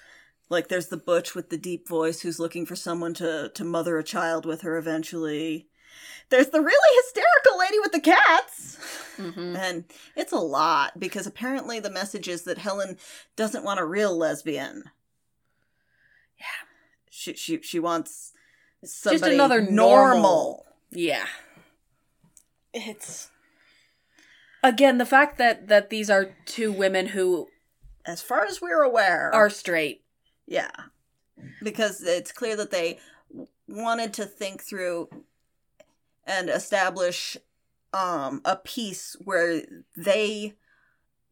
Like 0.48 0.68
there's 0.68 0.88
the 0.88 0.96
butch 0.98 1.34
with 1.34 1.48
the 1.48 1.56
deep 1.56 1.88
voice 1.88 2.20
who's 2.20 2.38
looking 2.38 2.66
for 2.66 2.76
someone 2.76 3.14
to 3.14 3.50
to 3.54 3.64
mother 3.64 3.96
a 3.98 4.04
child 4.04 4.44
with 4.44 4.60
her 4.62 4.76
eventually. 4.76 5.68
There's 6.28 6.48
the 6.48 6.60
really 6.60 7.02
hysterical 7.04 7.58
lady 7.58 7.78
with 7.78 7.92
the 7.92 8.00
cats. 8.00 8.78
Mm-hmm. 9.18 9.56
And 9.56 9.84
it's 10.16 10.32
a 10.32 10.38
lot 10.38 10.98
because 10.98 11.26
apparently 11.26 11.78
the 11.78 11.90
message 11.90 12.26
is 12.26 12.44
that 12.44 12.58
Helen 12.58 12.96
doesn't 13.36 13.64
want 13.64 13.80
a 13.80 13.84
real 13.84 14.16
lesbian. 14.16 14.84
Yeah. 16.38 16.68
She 17.10 17.34
she 17.34 17.60
she 17.60 17.78
wants 17.78 18.32
somebody 18.82 19.34
another 19.34 19.60
normal. 19.60 19.74
normal. 19.74 20.66
Yeah. 20.90 21.26
It's 22.72 23.30
again 24.62 24.96
the 24.98 25.06
fact 25.06 25.36
that 25.38 25.68
that 25.68 25.90
these 25.90 26.08
are 26.08 26.34
two 26.46 26.72
women 26.72 27.08
who 27.08 27.48
As 28.04 28.22
far 28.22 28.44
as 28.44 28.60
we're 28.60 28.82
aware, 28.82 29.30
are 29.34 29.50
straight. 29.50 30.02
Yeah. 30.46 30.70
Because 31.62 32.02
it's 32.02 32.32
clear 32.32 32.56
that 32.56 32.70
they 32.70 32.98
wanted 33.68 34.12
to 34.14 34.24
think 34.26 34.62
through 34.62 35.08
and 36.26 36.48
establish 36.48 37.36
um 37.92 38.40
a 38.44 38.56
piece 38.56 39.16
where 39.24 39.62
they 39.96 40.54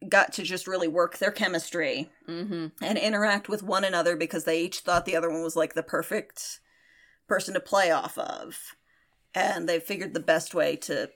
got 0.07 0.33
to 0.33 0.43
just 0.43 0.67
really 0.67 0.87
work 0.87 1.17
their 1.17 1.31
chemistry 1.31 2.09
Mm-hmm. 2.27 2.67
and 2.81 2.97
interact 2.97 3.49
with 3.49 3.61
one 3.61 3.83
another 3.83 4.15
because 4.15 4.45
they 4.45 4.61
each 4.61 4.79
thought 4.79 5.05
the 5.05 5.15
other 5.15 5.29
one 5.29 5.43
was 5.43 5.55
like 5.55 5.73
the 5.73 5.83
perfect 5.83 6.59
person 7.27 7.53
to 7.53 7.59
play 7.59 7.91
off 7.91 8.17
of. 8.17 8.75
And 9.35 9.67
they 9.67 9.79
figured 9.79 10.13
the 10.13 10.19
best 10.19 10.53
way 10.55 10.75
to 10.77 11.09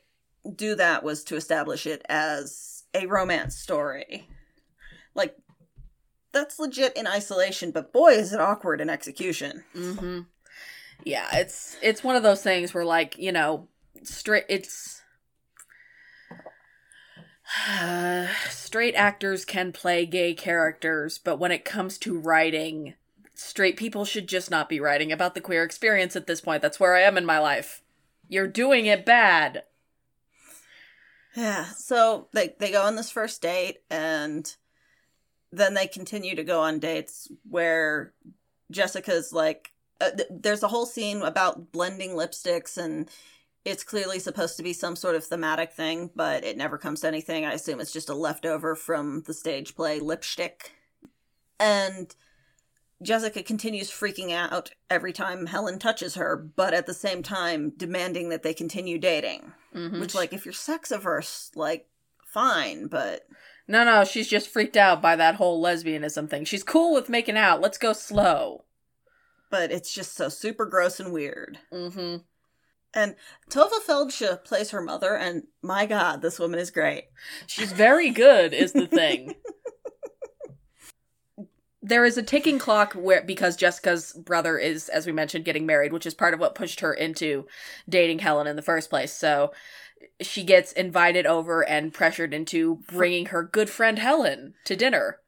do 0.56 0.76
that 0.76 1.04
was 1.04 1.24
to 1.26 1.36
establish 1.36 1.88
it 1.88 2.04
as 2.08 2.84
a 2.94 3.08
romance 3.08 3.56
story. 3.58 4.30
Like, 5.16 5.36
that's 6.32 6.60
legit 6.60 6.96
in 6.96 7.08
isolation, 7.08 7.72
but 7.72 7.92
boy, 7.94 8.14
is 8.14 8.34
it 8.34 8.40
awkward 8.40 8.82
in 8.82 8.90
execution. 8.90 9.64
Mm-hmm. 9.76 10.22
Yeah, 11.04 11.28
it's 11.34 11.78
it's 11.82 12.04
one 12.04 12.16
of 12.16 12.24
those 12.24 12.42
things 12.42 12.74
where 12.74 12.86
like 12.86 13.18
you 13.18 13.32
know 13.32 13.68
straight 14.04 14.46
it's 14.50 15.02
straight 18.50 18.96
actors 18.96 19.46
can 19.46 19.72
play 19.72 20.06
gay 20.06 20.34
characters, 20.34 21.18
but 21.18 21.38
when 21.38 21.52
it 21.52 21.66
comes 21.66 21.98
to 22.00 22.18
writing, 22.18 22.96
straight 23.34 23.78
people 23.78 24.06
should 24.06 24.28
just 24.28 24.50
not 24.50 24.70
be 24.70 24.80
writing 24.80 25.12
about 25.12 25.36
the 25.36 25.42
queer 25.42 25.64
experience 25.64 26.16
at 26.16 26.28
this 26.28 26.42
point. 26.42 26.62
That's 26.62 26.80
where 26.80 26.96
I 26.96 27.02
am 27.02 27.18
in 27.18 27.26
my 27.26 27.40
life. 27.40 27.82
You're 28.28 28.48
doing 28.48 28.86
it 28.86 29.06
bad. 29.06 29.64
Yeah, 31.38 31.66
so 31.66 32.30
they, 32.32 32.56
they 32.60 32.72
go 32.72 32.84
on 32.84 32.96
this 32.96 33.12
first 33.12 33.42
date, 33.42 33.80
and 33.90 34.50
then 35.52 35.74
they 35.74 35.86
continue 35.86 36.34
to 36.34 36.46
go 36.46 36.62
on 36.62 36.80
dates 36.80 37.30
where 37.50 38.14
Jessica's 38.72 39.34
like, 39.34 39.74
uh, 40.02 40.12
th- 40.12 40.30
there's 40.30 40.64
a 40.64 40.68
whole 40.68 40.86
scene 40.86 41.22
about 41.22 41.72
blending 41.72 42.12
lipsticks 42.12 42.78
and 42.78 43.10
it's 43.64 43.84
clearly 43.84 44.20
supposed 44.20 44.58
to 44.58 44.64
be 44.64 44.74
some 44.74 44.96
sort 44.96 45.16
of 45.16 45.24
thematic 45.24 45.72
thing 45.72 46.10
but 46.16 46.44
it 46.44 46.58
never 46.58 46.78
comes 46.78 47.02
to 47.02 47.08
anything 47.08 47.46
i 47.46 47.54
assume 47.54 47.80
it's 47.80 47.94
just 47.94 48.10
a 48.10 48.14
leftover 48.16 48.76
from 48.76 49.24
the 49.26 49.34
stage 49.34 49.76
play 49.76 50.00
lipstick 50.00 50.74
and 51.60 52.16
jessica 53.02 53.44
continues 53.44 53.90
freaking 53.92 54.32
out 54.32 54.72
every 54.90 55.14
time 55.14 55.46
helen 55.48 55.80
touches 55.80 56.16
her 56.16 56.36
but 56.36 56.74
at 56.74 56.86
the 56.86 56.94
same 56.94 57.22
time 57.24 57.72
demanding 57.76 58.30
that 58.30 58.44
they 58.44 58.54
continue 58.54 58.98
dating 58.98 59.52
Mhm. 59.74 60.00
which 60.00 60.16
like 60.16 60.32
if 60.34 60.46
you're 60.46 60.54
sex 60.54 60.92
averse 60.92 61.52
like 61.56 61.88
fine 62.26 62.88
but 62.88 63.28
no, 63.68 63.84
no, 63.84 64.04
she's 64.06 64.28
just 64.28 64.48
freaked 64.50 64.78
out 64.78 65.02
by 65.02 65.16
that 65.16 65.36
whole 65.36 65.60
lesbianism 65.60 66.30
thing. 66.30 66.46
She's 66.46 66.62
cool 66.64 66.94
with 66.94 67.10
making 67.10 67.36
out. 67.36 67.62
Let's 67.62 67.80
go 67.80 67.94
slow. 67.94 68.64
But 69.52 69.72
it's 69.72 69.94
just 69.94 70.16
so 70.16 70.30
super 70.30 70.66
gross 70.66 71.00
and 71.00 71.12
weird 71.14 71.60
Mm-hmm. 71.72 72.18
and 72.94 73.16
Tovah 73.50 73.82
Feldshuh 73.88 74.44
plays 74.44 74.72
her 74.72 74.82
mother 74.82 75.16
and 75.16 75.44
my 75.62 75.86
god 75.86 76.22
this 76.22 76.40
woman 76.40 76.60
is 76.60 76.72
great 76.72 77.06
She's 77.48 77.72
very 77.72 78.10
good, 78.10 78.54
is 78.54 78.74
the 78.74 78.88
thing. 78.88 79.36
there 81.82 82.06
is 82.06 82.18
a 82.18 82.24
ticking 82.24 82.58
clock 82.58 82.94
where 82.94 83.22
because 83.24 83.56
Jessica's 83.56 84.14
brother 84.14 84.58
is, 84.58 84.90
as 84.90 85.06
we 85.06 85.12
mentioned, 85.12 85.46
getting 85.46 85.66
married, 85.68 85.94
which 85.94 86.06
is 86.08 86.16
part 86.16 86.34
of 86.34 86.40
what 86.40 86.56
pushed 86.56 86.80
her 86.80 86.94
into 86.94 87.46
dating 87.88 88.20
Helen 88.20 88.48
in 88.48 88.56
the 88.56 88.62
first 88.64 88.90
place. 88.90 89.14
So 89.14 89.54
she 90.20 90.44
gets 90.44 90.72
invited 90.72 91.26
over 91.28 91.64
and 91.68 91.94
pressured 91.94 92.34
into 92.34 92.80
bringing 92.92 93.28
her 93.28 93.44
good 93.44 93.70
friend 93.70 94.00
Helen 94.00 94.56
to 94.66 94.76
dinner. 94.76 95.20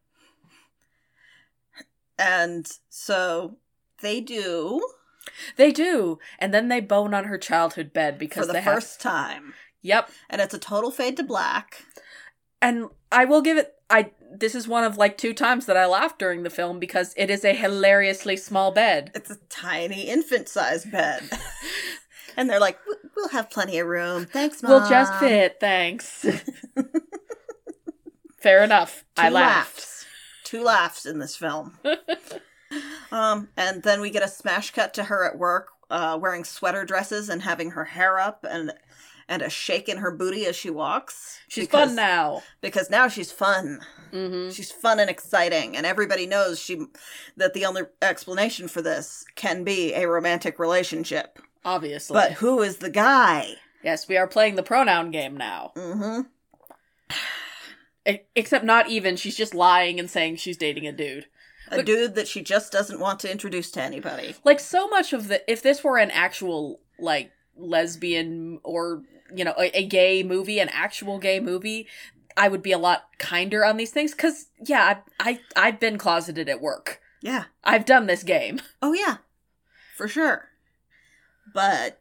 and 2.17 2.67
so 2.89 3.57
they 4.01 4.21
do 4.21 4.81
They 5.57 5.71
do, 5.71 6.19
and 6.39 6.53
then 6.53 6.67
they 6.69 6.79
bone 6.79 7.13
on 7.13 7.25
her 7.25 7.37
childhood 7.37 7.91
bed 7.93 8.17
because 8.17 8.43
for 8.43 8.47
the 8.47 8.53
they 8.53 8.61
have. 8.61 8.75
first 8.75 9.01
time 9.01 9.53
Yep, 9.81 10.09
and 10.29 10.41
it's 10.41 10.53
a 10.53 10.59
total 10.59 10.91
fade 10.91 11.17
to 11.17 11.23
black 11.23 11.83
and 12.61 12.87
I 13.11 13.25
will 13.25 13.41
give 13.41 13.57
it. 13.57 13.73
I 13.89 14.11
this 14.33 14.55
is 14.55 14.67
one 14.67 14.83
of 14.83 14.97
like 14.97 15.17
two 15.17 15.33
times 15.33 15.65
that 15.67 15.77
I 15.77 15.85
laughed 15.85 16.19
during 16.19 16.43
the 16.43 16.49
film 16.49 16.79
because 16.79 17.13
it 17.15 17.29
is 17.29 17.45
a 17.45 17.53
hilariously 17.53 18.35
small 18.35 18.71
bed. 18.71 19.11
it's 19.15 19.29
a 19.29 19.37
tiny 19.49 20.03
infant 20.09 20.49
sized 20.49 20.91
bed 20.91 21.23
and 22.37 22.49
they're 22.49 22.59
like 22.59 22.77
"We- 22.87 23.09
we'll 23.15 23.29
have 23.29 23.49
plenty 23.49 23.77
of 23.79 23.87
room 23.87 24.25
thanks 24.25 24.61
mom 24.61 24.71
We'll 24.71 24.89
just 24.89 25.13
fit, 25.19 25.57
thanks. 25.61 26.25
Fair 28.39 28.63
enough. 28.63 29.03
Two 29.15 29.21
I 29.23 29.29
laughed. 29.29 29.75
laughs. 29.77 30.05
two 30.43 30.63
laughs 30.63 31.05
in 31.05 31.19
this 31.19 31.35
film 31.35 31.77
um 33.11 33.47
and 33.57 33.83
then 33.83 34.01
we 34.01 34.09
get 34.09 34.23
a 34.23 34.27
smash 34.27 34.71
cut 34.71 34.93
to 34.93 35.03
her 35.05 35.23
at 35.25 35.37
work 35.37 35.67
uh 35.89 36.17
wearing 36.21 36.43
sweater 36.43 36.83
dresses 36.85 37.29
and 37.29 37.41
having 37.41 37.71
her 37.71 37.85
hair 37.85 38.19
up 38.19 38.45
and 38.49 38.71
and 39.29 39.41
a 39.41 39.49
shake 39.49 39.89
in 39.89 39.97
her 39.97 40.11
booty 40.11 40.45
as 40.45 40.55
she 40.55 40.69
walks 40.69 41.39
She's 41.47 41.65
because- 41.65 41.89
fun 41.89 41.95
now. 41.95 42.43
because 42.61 42.89
now 42.89 43.07
she's 43.07 43.31
fun 43.31 43.79
Mm-hmm. 44.13 44.51
She's 44.51 44.71
fun 44.71 45.01
and 45.01 45.09
exciting, 45.09 45.75
and 45.75 45.85
everybody 45.85 46.25
knows 46.27 46.61
she 46.61 46.85
that 47.35 47.53
the 47.53 47.65
only 47.65 47.81
explanation 48.01 48.69
for 48.69 48.81
this 48.81 49.25
can 49.35 49.65
be 49.65 49.93
a 49.93 50.07
romantic 50.07 50.59
relationship. 50.59 51.39
Obviously. 51.65 52.13
But 52.13 52.31
who 52.31 52.61
is 52.61 52.77
the 52.77 52.89
guy? 52.89 53.55
yes, 53.83 54.07
we 54.07 54.15
are 54.15 54.25
playing 54.25 54.55
the 54.55 54.63
pronoun 54.63 55.11
game 55.11 55.35
now. 55.35 55.73
Mm-hmm. 55.75 56.21
Except 58.33 58.63
not 58.63 58.87
even. 58.89 59.17
She's 59.17 59.35
just 59.35 59.53
lying 59.53 59.99
and 59.99 60.09
saying 60.09 60.37
she's 60.37 60.55
dating 60.55 60.87
a 60.87 60.93
dude. 60.93 61.25
A 61.71 61.77
But- 61.77 61.85
dude 61.85 62.15
that 62.15 62.27
she 62.27 62.41
just 62.41 62.71
doesn't 62.71 62.99
want 62.99 63.19
to 63.21 63.31
introduce 63.31 63.71
to 63.71 63.81
anybody. 63.81 64.35
Like 64.43 64.59
so 64.59 64.87
much 64.87 65.13
of 65.13 65.27
the 65.27 65.49
if 65.51 65.61
this 65.61 65.83
were 65.83 65.97
an 65.97 66.11
actual 66.11 66.79
like 66.99 67.31
lesbian 67.55 68.59
or 68.63 69.03
you 69.35 69.43
know 69.43 69.53
a, 69.57 69.77
a 69.79 69.85
gay 69.85 70.23
movie, 70.23 70.59
an 70.59 70.69
actual 70.69 71.19
gay 71.19 71.39
movie, 71.39 71.87
I 72.35 72.47
would 72.47 72.61
be 72.61 72.71
a 72.71 72.77
lot 72.77 73.05
kinder 73.19 73.65
on 73.65 73.77
these 73.77 73.91
things 73.91 74.11
because 74.11 74.47
yeah, 74.65 74.99
I, 75.19 75.29
I 75.31 75.39
I've 75.67 75.79
been 75.79 75.97
closeted 75.97 76.47
at 76.49 76.61
work. 76.61 77.01
Yeah. 77.21 77.45
I've 77.63 77.85
done 77.85 78.05
this 78.07 78.23
game, 78.23 78.61
Oh 78.81 78.93
yeah. 78.93 79.17
For 79.95 80.07
sure. 80.07 80.49
But 81.53 81.99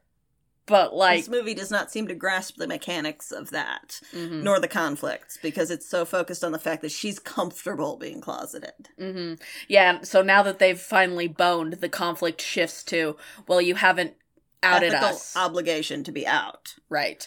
but 0.66 0.94
like 0.94 1.18
this 1.20 1.28
movie 1.28 1.54
does 1.54 1.70
not 1.70 1.90
seem 1.90 2.08
to 2.08 2.14
grasp 2.14 2.56
the 2.56 2.66
mechanics 2.66 3.30
of 3.32 3.50
that, 3.50 4.00
mhm. 4.12 4.42
nor 4.42 4.58
the 4.60 4.68
conflicts, 4.68 5.38
because 5.40 5.70
it's 5.70 5.88
so 5.88 6.04
focused 6.04 6.42
on 6.44 6.52
the 6.52 6.58
fact 6.58 6.82
that 6.82 6.90
she's 6.90 7.18
comfortable 7.18 7.96
being 7.96 8.20
closeted. 8.20 8.88
hmm 8.98 9.34
Yeah, 9.68 10.02
so 10.02 10.22
now 10.22 10.42
that 10.42 10.58
they've 10.58 10.78
finally 10.80 11.28
boned, 11.28 11.74
the 11.74 11.88
conflict 11.88 12.40
shifts 12.42 12.82
to, 12.84 13.16
well, 13.46 13.60
you 13.60 13.76
haven't 13.76 14.14
outed 14.62 14.92
Ethical 14.94 15.16
us. 15.16 15.36
obligation 15.36 16.02
to 16.04 16.12
be 16.12 16.26
out. 16.26 16.74
right. 16.88 17.26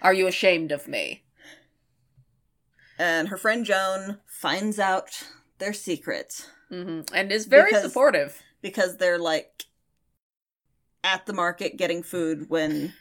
Are 0.00 0.14
you 0.14 0.28
ashamed 0.28 0.70
of 0.70 0.86
me? 0.86 1.24
And 2.98 3.28
her 3.28 3.36
friend 3.36 3.64
Joan 3.64 4.18
finds 4.26 4.78
out 4.78 5.24
their 5.58 5.72
secrets. 5.72 6.48
hmm 6.68 7.00
And 7.12 7.32
is 7.32 7.46
very 7.46 7.70
Because- 7.70 7.82
supportive. 7.82 8.42
because 8.60 8.96
they're 8.96 9.18
like 9.18 9.64
at 11.04 11.26
the 11.26 11.32
market 11.32 11.76
getting 11.76 12.02
food 12.02 12.48
when 12.48 12.92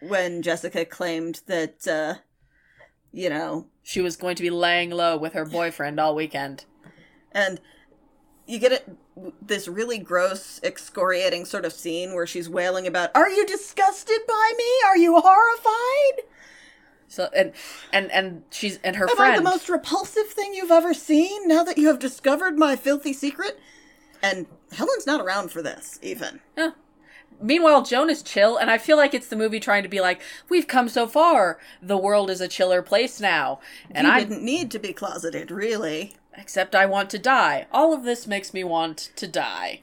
when 0.00 0.42
Jessica 0.42 0.84
claimed 0.84 1.40
that 1.46 1.86
uh 1.88 2.14
you 3.12 3.28
know 3.30 3.66
She 3.82 4.00
was 4.00 4.16
going 4.16 4.36
to 4.36 4.42
be 4.42 4.50
laying 4.50 4.90
low 4.90 5.16
with 5.16 5.32
her 5.32 5.44
boyfriend 5.44 5.98
all 5.98 6.14
weekend. 6.14 6.64
and 7.32 7.60
you 8.46 8.58
get 8.60 8.72
it 8.72 8.88
this 9.42 9.66
really 9.66 9.98
gross 9.98 10.60
excoriating 10.62 11.44
sort 11.46 11.64
of 11.64 11.72
scene 11.72 12.14
where 12.14 12.26
she's 12.26 12.48
wailing 12.48 12.86
about 12.86 13.10
are 13.14 13.30
you 13.30 13.44
disgusted 13.46 14.18
by 14.28 14.52
me 14.56 14.64
are 14.86 14.96
you 14.98 15.18
horrified 15.18 16.24
So 17.08 17.28
and 17.34 17.52
and 17.92 18.12
and 18.12 18.42
she's 18.50 18.78
and 18.84 18.96
her 18.96 19.08
am 19.08 19.16
friend 19.16 19.32
i 19.32 19.36
the 19.38 19.42
most 19.42 19.68
repulsive 19.68 20.28
thing 20.28 20.52
you've 20.54 20.70
ever 20.70 20.92
seen 20.94 21.48
now 21.48 21.64
that 21.64 21.78
you 21.78 21.88
have 21.88 21.98
discovered 21.98 22.58
my 22.58 22.76
filthy 22.76 23.12
secret 23.14 23.58
and 24.22 24.46
helen's 24.72 25.06
not 25.06 25.20
around 25.20 25.50
for 25.50 25.62
this 25.62 25.98
even 26.02 26.40
Yeah. 26.56 26.70
Meanwhile, 27.40 27.82
Joan 27.82 28.10
is 28.10 28.22
chill, 28.22 28.56
and 28.56 28.70
I 28.70 28.78
feel 28.78 28.96
like 28.96 29.14
it's 29.14 29.28
the 29.28 29.36
movie 29.36 29.60
trying 29.60 29.82
to 29.82 29.88
be 29.88 30.00
like, 30.00 30.20
"We've 30.48 30.66
come 30.66 30.88
so 30.88 31.06
far. 31.06 31.58
The 31.82 31.96
world 31.96 32.30
is 32.30 32.40
a 32.40 32.48
chiller 32.48 32.82
place 32.82 33.20
now." 33.20 33.60
And 33.90 34.06
I, 34.06 34.20
didn't 34.20 34.42
need 34.42 34.70
to 34.70 34.78
be 34.78 34.92
closeted 34.92 35.50
really 35.50 36.14
except 36.36 36.74
I 36.74 36.86
want 36.86 37.10
to 37.10 37.18
die. 37.18 37.66
All 37.72 37.92
of 37.92 38.04
this 38.04 38.26
makes 38.26 38.52
me 38.52 38.62
want 38.62 39.10
to 39.16 39.26
die. 39.26 39.80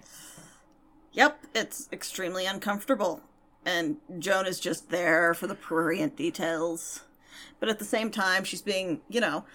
Yep, 1.11 1.39
it's 1.53 1.89
extremely 1.91 2.45
uncomfortable. 2.45 3.21
And 3.65 3.97
Joan 4.19 4.45
is 4.45 4.59
just 4.59 4.89
there 4.89 5.33
for 5.33 5.47
the 5.47 5.55
prurient 5.55 6.15
details. 6.15 7.01
But 7.59 7.69
at 7.69 7.79
the 7.79 7.85
same 7.85 8.11
time, 8.11 8.43
she's 8.43 8.61
being, 8.61 9.01
you 9.09 9.21
know, 9.21 9.45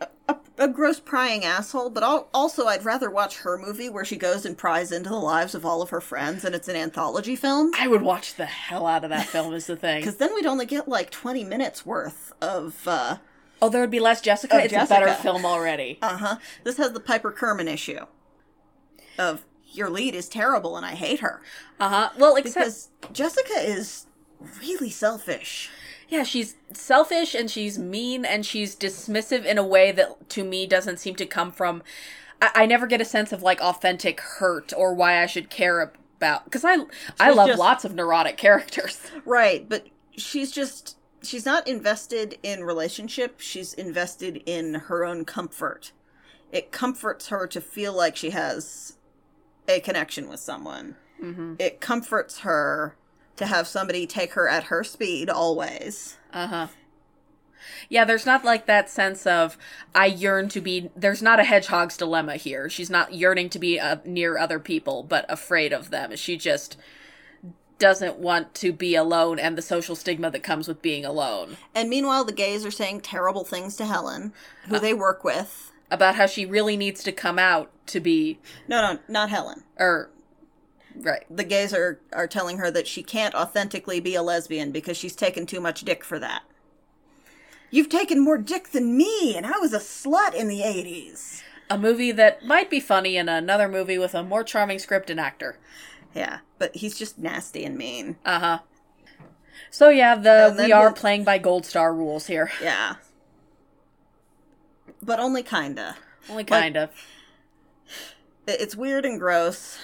a, 0.00 0.08
a, 0.28 0.36
a 0.60 0.68
gross 0.68 1.00
prying 1.00 1.44
asshole. 1.44 1.90
But 1.90 2.04
also, 2.32 2.66
I'd 2.66 2.84
rather 2.84 3.10
watch 3.10 3.38
her 3.38 3.58
movie 3.58 3.88
where 3.88 4.04
she 4.04 4.16
goes 4.16 4.44
and 4.46 4.56
pries 4.56 4.92
into 4.92 5.08
the 5.08 5.16
lives 5.16 5.54
of 5.56 5.66
all 5.66 5.82
of 5.82 5.90
her 5.90 6.00
friends 6.00 6.44
and 6.44 6.54
it's 6.54 6.68
an 6.68 6.76
anthology 6.76 7.34
film. 7.34 7.72
I 7.76 7.88
would 7.88 8.02
watch 8.02 8.34
the 8.36 8.46
hell 8.46 8.86
out 8.86 9.02
of 9.02 9.10
that 9.10 9.26
film. 9.26 9.52
Is 9.54 9.66
the 9.66 9.76
thing? 9.86 10.00
Because 10.00 10.18
then 10.18 10.32
we'd 10.34 10.46
only 10.46 10.66
get 10.66 10.86
like 10.86 11.10
20 11.10 11.42
minutes 11.42 11.84
worth 11.84 12.32
of, 12.40 12.86
uh 12.86 13.16
Oh, 13.62 13.68
there 13.68 13.80
would 13.82 13.90
be 13.90 14.00
less 14.00 14.20
Jessica. 14.22 14.62
It's 14.62 14.72
a 14.72 14.86
better 14.86 15.12
film 15.14 15.44
already. 15.44 15.98
Uh 16.02 16.16
huh. 16.16 16.36
This 16.64 16.76
has 16.76 16.92
the 16.92 17.00
Piper 17.00 17.32
Kerman 17.32 17.68
issue 17.68 18.06
of 19.18 19.44
your 19.72 19.90
lead 19.90 20.14
is 20.14 20.28
terrible 20.28 20.76
and 20.76 20.84
I 20.86 20.94
hate 20.94 21.20
her. 21.20 21.40
Uh 21.78 21.88
huh. 21.88 22.10
Well, 22.18 22.36
except 22.36 22.54
Because 22.54 22.88
Jessica 23.12 23.54
is 23.58 24.06
really 24.60 24.90
selfish. 24.90 25.70
Yeah, 26.10 26.24
she's 26.24 26.56
selfish 26.72 27.34
and 27.34 27.48
she's 27.50 27.78
mean 27.78 28.24
and 28.24 28.44
she's 28.44 28.76
dismissive 28.76 29.44
in 29.44 29.56
a 29.56 29.66
way 29.66 29.92
that 29.92 30.28
to 30.30 30.44
me 30.44 30.66
doesn't 30.66 30.98
seem 30.98 31.14
to 31.14 31.24
come 31.24 31.52
from. 31.52 31.82
I, 32.42 32.50
I 32.54 32.66
never 32.66 32.86
get 32.86 33.00
a 33.00 33.04
sense 33.04 33.32
of 33.32 33.42
like 33.42 33.60
authentic 33.60 34.20
hurt 34.20 34.72
or 34.76 34.92
why 34.92 35.22
I 35.22 35.26
should 35.26 35.50
care 35.50 35.80
about 35.80 36.44
because 36.44 36.64
I 36.64 36.78
I 37.18 37.30
love 37.30 37.48
just- 37.48 37.58
lots 37.58 37.84
of 37.84 37.94
neurotic 37.94 38.36
characters. 38.36 39.00
Right, 39.24 39.68
but 39.68 39.86
she's 40.16 40.50
just 40.50 40.96
she's 41.22 41.46
not 41.46 41.68
invested 41.68 42.38
in 42.42 42.64
relationship, 42.64 43.38
she's 43.38 43.72
invested 43.72 44.42
in 44.46 44.74
her 44.74 45.04
own 45.04 45.24
comfort. 45.24 45.92
It 46.50 46.72
comforts 46.72 47.28
her 47.28 47.46
to 47.46 47.60
feel 47.60 47.92
like 47.92 48.16
she 48.16 48.30
has 48.30 48.96
a 49.68 49.78
connection 49.78 50.28
with 50.28 50.40
someone. 50.40 50.96
Mm-hmm. 51.22 51.54
It 51.60 51.80
comforts 51.80 52.40
her 52.40 52.96
to 53.40 53.46
have 53.46 53.66
somebody 53.66 54.06
take 54.06 54.34
her 54.34 54.48
at 54.48 54.64
her 54.64 54.84
speed 54.84 55.28
always. 55.28 56.16
Uh 56.32 56.46
huh. 56.46 56.66
Yeah, 57.88 58.04
there's 58.04 58.24
not 58.26 58.44
like 58.44 58.66
that 58.66 58.88
sense 58.88 59.26
of 59.26 59.58
I 59.94 60.06
yearn 60.06 60.48
to 60.50 60.60
be. 60.60 60.90
There's 60.94 61.22
not 61.22 61.40
a 61.40 61.44
hedgehog's 61.44 61.96
dilemma 61.96 62.36
here. 62.36 62.70
She's 62.70 62.88
not 62.90 63.12
yearning 63.14 63.50
to 63.50 63.58
be 63.58 63.80
uh, 63.80 63.96
near 64.04 64.38
other 64.38 64.58
people, 64.60 65.02
but 65.02 65.26
afraid 65.28 65.72
of 65.72 65.90
them. 65.90 66.14
She 66.16 66.36
just 66.36 66.76
doesn't 67.78 68.18
want 68.18 68.54
to 68.54 68.72
be 68.72 68.94
alone 68.94 69.38
and 69.38 69.56
the 69.56 69.62
social 69.62 69.96
stigma 69.96 70.30
that 70.30 70.42
comes 70.42 70.68
with 70.68 70.82
being 70.82 71.04
alone. 71.04 71.56
And 71.74 71.88
meanwhile, 71.88 72.24
the 72.24 72.32
gays 72.32 72.64
are 72.64 72.70
saying 72.70 73.00
terrible 73.00 73.42
things 73.44 73.74
to 73.76 73.86
Helen, 73.86 74.32
who 74.68 74.78
they 74.78 74.94
work 74.94 75.24
with. 75.24 75.72
About 75.90 76.14
how 76.14 76.26
she 76.26 76.46
really 76.46 76.76
needs 76.76 77.02
to 77.02 77.10
come 77.12 77.38
out 77.38 77.70
to 77.86 77.98
be, 77.98 78.38
No, 78.68 78.80
no, 78.94 79.00
not 79.08 79.30
Helen. 79.30 79.64
or 79.78 80.10
right. 80.96 81.24
The 81.30 81.44
gays 81.44 81.72
are, 81.74 82.00
are 82.12 82.26
telling 82.26 82.58
her 82.58 82.70
that 82.70 82.86
she 82.86 83.02
can't 83.02 83.34
authentically 83.34 84.00
be 84.00 84.14
a 84.14 84.22
lesbian 84.22 84.70
because 84.72 84.96
she's 84.96 85.16
taken 85.16 85.46
too 85.46 85.60
much 85.60 85.82
dick 85.82 86.04
for 86.04 86.18
that. 86.18 86.42
You've 87.70 87.88
taken 87.88 88.20
more 88.20 88.38
dick 88.38 88.70
than 88.70 88.96
me, 88.96 89.36
and 89.36 89.46
I 89.46 89.58
was 89.58 89.72
a 89.72 89.78
slut 89.78 90.34
in 90.34 90.48
the 90.48 90.60
80s. 90.60 91.42
A 91.70 91.78
movie 91.78 92.10
that 92.10 92.44
might 92.44 92.68
be 92.68 92.80
funny 92.80 93.16
in 93.16 93.28
another 93.28 93.68
movie 93.68 93.96
with 93.98 94.12
a 94.14 94.24
more 94.24 94.42
charming 94.42 94.80
script 94.80 95.08
and 95.08 95.20
actor. 95.20 95.56
Yeah, 96.12 96.40
but 96.58 96.74
he's 96.74 96.98
just 96.98 97.16
nasty 97.18 97.64
and 97.64 97.78
mean. 97.78 98.16
Uh 98.24 98.40
huh. 98.40 98.58
So 99.70 99.88
yeah, 99.88 100.16
the 100.16 100.52
we 100.58 100.72
are 100.72 100.92
playing 100.92 101.22
by 101.22 101.38
gold 101.38 101.64
star 101.64 101.94
rules 101.94 102.26
here. 102.26 102.50
Yeah. 102.60 102.96
But 105.02 105.20
only 105.20 105.44
kinda. 105.44 105.96
Only 106.28 106.42
kind 106.44 106.76
of. 106.76 106.90
It- 108.48 108.60
It's 108.60 108.74
weird 108.74 109.04
and 109.04 109.18
gross. 109.20 109.78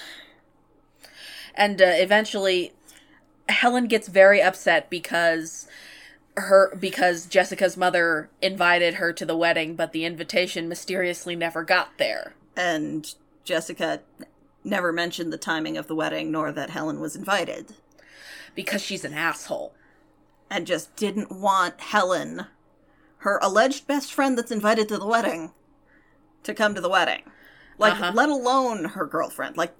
And 1.57 1.81
uh, 1.81 1.85
eventually 1.85 2.73
Helen 3.49 3.87
gets 3.87 4.07
very 4.07 4.41
upset 4.41 4.89
because 4.89 5.67
her 6.35 6.75
because 6.75 7.25
Jessica's 7.25 7.75
mother 7.75 8.29
invited 8.41 8.95
her 8.95 9.11
to 9.13 9.25
the 9.25 9.35
wedding 9.37 9.75
but 9.75 9.91
the 9.91 10.05
invitation 10.05 10.69
mysteriously 10.69 11.35
never 11.35 11.63
got 11.63 11.97
there. 11.97 12.33
And 12.55 13.13
Jessica 13.43 14.01
never 14.63 14.91
mentioned 14.91 15.31
the 15.33 15.37
timing 15.37 15.77
of 15.77 15.87
the 15.87 15.95
wedding 15.95 16.31
nor 16.31 16.51
that 16.51 16.69
Helen 16.71 16.99
was 16.99 17.15
invited. 17.15 17.73
because 18.55 18.81
she's 18.81 19.05
an 19.05 19.13
asshole. 19.13 19.73
And 20.49 20.65
just 20.65 20.95
didn't 20.95 21.31
want 21.31 21.79
Helen, 21.79 22.45
her 23.19 23.37
alleged 23.41 23.85
best 23.85 24.11
friend 24.13 24.37
that's 24.37 24.51
invited 24.51 24.87
to 24.89 24.97
the 24.97 25.05
wedding, 25.05 25.51
to 26.43 26.53
come 26.55 26.73
to 26.73 26.81
the 26.81 26.89
wedding. 26.89 27.21
Like, 27.77 27.93
Uh-huh. 27.93 28.11
let 28.15 28.29
alone 28.29 28.85
her 28.95 29.05
girlfriend. 29.05 29.57
Like, 29.57 29.75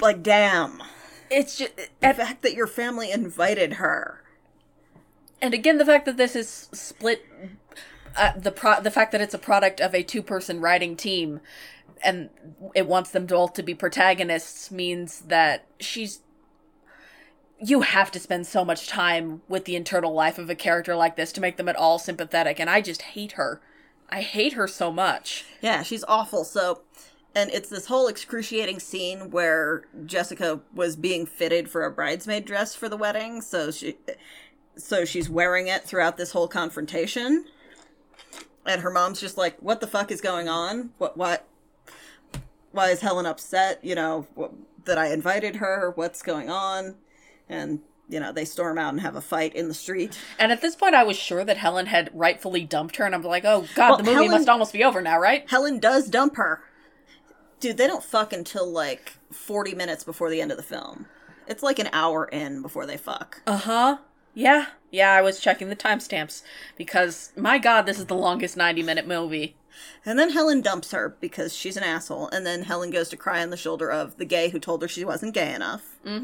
like, 0.00 0.22
damn. 0.22 0.82
It's 1.30 1.56
just 1.58 1.76
The 1.76 2.14
fact 2.14 2.42
that 2.42 2.54
your 2.54 2.66
family 2.66 3.10
invited 3.10 3.74
her. 3.74 4.22
and 5.42 5.52
again 5.54 5.76
the 5.78 5.84
fact 5.84 6.06
that 6.06 6.16
this 6.16 6.34
is 6.36 6.68
split 6.72 7.24
uh, 8.16 8.32
the 8.38 8.50
pro- 8.52 8.80
the 8.80 8.90
fact 8.90 9.12
that 9.12 9.20
it's 9.20 9.34
a 9.34 9.38
product 9.38 9.80
of 9.80 9.94
a 9.94 10.02
two-person 10.02 10.60
writing 10.60 10.96
team 10.96 11.40
and 12.02 12.30
it 12.74 12.86
wants 12.86 13.10
them 13.10 13.26
both 13.26 13.52
to 13.54 13.62
be 13.62 13.74
protagonists 13.74 14.70
means 14.70 15.20
that 15.22 15.66
she's 15.80 16.20
you 17.60 17.80
have 17.82 18.10
to 18.10 18.20
spend 18.20 18.46
so 18.46 18.64
much 18.64 18.86
time 18.86 19.42
with 19.48 19.64
the 19.64 19.76
internal 19.76 20.12
life 20.12 20.38
of 20.38 20.48
a 20.48 20.54
character 20.54 20.94
like 20.94 21.16
this 21.16 21.32
to 21.32 21.40
make 21.40 21.56
them 21.56 21.68
at 21.68 21.76
all 21.76 21.98
sympathetic 21.98 22.58
and 22.60 22.70
i 22.70 22.80
just 22.80 23.02
hate 23.02 23.32
her 23.32 23.60
i 24.08 24.20
hate 24.22 24.52
her 24.54 24.66
so 24.68 24.90
much 24.92 25.44
Yeah, 25.60 25.82
she's 25.82 26.04
awful. 26.06 26.44
So, 26.44 26.82
and 27.36 27.50
it's 27.50 27.68
this 27.68 27.84
whole 27.86 28.08
excruciating 28.08 28.80
scene 28.80 29.30
where 29.30 29.82
Jessica 30.06 30.60
was 30.74 30.96
being 30.96 31.26
fitted 31.26 31.68
for 31.68 31.84
a 31.84 31.90
bridesmaid 31.90 32.46
dress 32.46 32.74
for 32.74 32.88
the 32.88 32.96
wedding. 32.96 33.42
So 33.42 33.70
she, 33.70 33.96
so 34.76 35.04
she's 35.04 35.28
wearing 35.28 35.68
it 35.68 35.84
throughout 35.84 36.16
this 36.16 36.32
whole 36.32 36.48
confrontation. 36.48 37.44
And 38.64 38.80
her 38.80 38.90
mom's 38.90 39.20
just 39.20 39.36
like, 39.36 39.58
"What 39.60 39.80
the 39.80 39.86
fuck 39.86 40.10
is 40.10 40.20
going 40.22 40.48
on? 40.48 40.90
What? 40.96 41.16
What? 41.18 41.46
Why 42.72 42.88
is 42.88 43.00
Helen 43.00 43.26
upset? 43.26 43.78
You 43.84 43.94
know 43.94 44.26
what, 44.34 44.52
that 44.86 44.96
I 44.98 45.12
invited 45.12 45.56
her? 45.56 45.92
What's 45.94 46.22
going 46.22 46.48
on?" 46.50 46.96
And 47.50 47.80
you 48.08 48.18
know 48.18 48.32
they 48.32 48.46
storm 48.46 48.78
out 48.78 48.94
and 48.94 49.00
have 49.02 49.14
a 49.14 49.20
fight 49.20 49.54
in 49.54 49.68
the 49.68 49.74
street. 49.74 50.16
and 50.38 50.52
at 50.52 50.60
this 50.60 50.76
point 50.76 50.94
i 50.94 51.02
was 51.02 51.16
sure 51.16 51.44
that 51.44 51.56
helen 51.56 51.86
had 51.86 52.08
rightfully 52.14 52.62
dumped 52.62 52.94
her 52.94 53.04
and 53.04 53.16
i'm 53.16 53.22
like 53.22 53.44
oh 53.44 53.66
god 53.74 53.88
Well, 53.88 53.96
the 53.96 54.04
movie 54.04 54.14
Helen- 54.14 54.30
must 54.30 54.48
almost 54.48 54.72
be 54.72 54.84
over 54.84 55.02
now 55.02 55.18
right 55.18 55.44
Helen 55.50 55.80
does 55.80 56.08
dump 56.08 56.36
her. 56.36 56.62
Dude, 57.60 57.76
they 57.78 57.86
don't 57.86 58.04
fuck 58.04 58.32
until 58.32 58.70
like 58.70 59.14
40 59.32 59.74
minutes 59.74 60.04
before 60.04 60.30
the 60.30 60.40
end 60.40 60.50
of 60.50 60.56
the 60.56 60.62
film. 60.62 61.06
It's 61.46 61.62
like 61.62 61.78
an 61.78 61.88
hour 61.92 62.24
in 62.26 62.60
before 62.62 62.86
they 62.86 62.96
fuck. 62.96 63.42
uh-huh 63.46 63.98
yeah 64.38 64.66
yeah 64.90 65.12
i 65.12 65.22
was 65.22 65.40
checking 65.40 65.70
the 65.70 65.74
timestamps 65.76 66.42
because 66.76 67.32
my 67.38 67.56
god 67.56 67.86
this 67.86 67.98
is 67.98 68.04
the 68.04 68.14
longest 68.14 68.54
90 68.54 68.82
minute 68.82 69.06
movie 69.08 69.56
And 70.04 70.18
then 70.18 70.30
Helen 70.30 70.60
dumps 70.60 70.90
her 70.92 71.16
because 71.20 71.54
she's 71.54 71.76
an 71.76 71.82
asshole. 71.82 72.28
And 72.28 72.46
then 72.46 72.62
Helen 72.62 72.90
goes 72.90 73.08
to 73.10 73.16
cry 73.16 73.42
on 73.42 73.50
the 73.50 73.56
shoulder 73.58 73.90
of 73.90 74.16
the 74.16 74.24
gay 74.24 74.48
who 74.50 74.58
told 74.58 74.80
her 74.82 74.88
she 74.88 75.04
wasn't 75.04 75.34
gay 75.34 75.54
enough. 75.54 75.96
Mm 76.04 76.20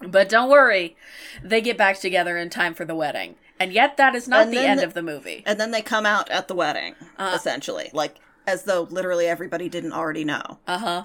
hmm. 0.00 0.08
But 0.10 0.28
don't 0.30 0.48
worry, 0.50 0.96
they 1.42 1.60
get 1.60 1.76
back 1.76 1.98
together 2.00 2.38
in 2.38 2.48
time 2.48 2.72
for 2.74 2.86
the 2.86 2.94
wedding. 2.94 3.34
And 3.58 3.72
yet, 3.72 3.98
that 3.98 4.14
is 4.14 4.26
not 4.26 4.44
And 4.44 4.52
the 4.52 4.60
end 4.60 4.80
the- 4.80 4.84
of 4.84 4.94
the 4.94 5.02
movie. 5.02 5.42
And 5.44 5.60
then 5.60 5.72
they 5.72 5.82
come 5.82 6.06
out 6.06 6.30
at 6.30 6.48
the 6.48 6.54
wedding, 6.54 6.94
Uh. 7.18 7.32
essentially. 7.36 7.90
Like, 7.92 8.16
as 8.50 8.64
though 8.64 8.82
literally 8.90 9.26
everybody 9.26 9.68
didn't 9.68 9.92
already 9.92 10.24
know. 10.24 10.58
Uh 10.66 10.78
huh. 10.78 11.04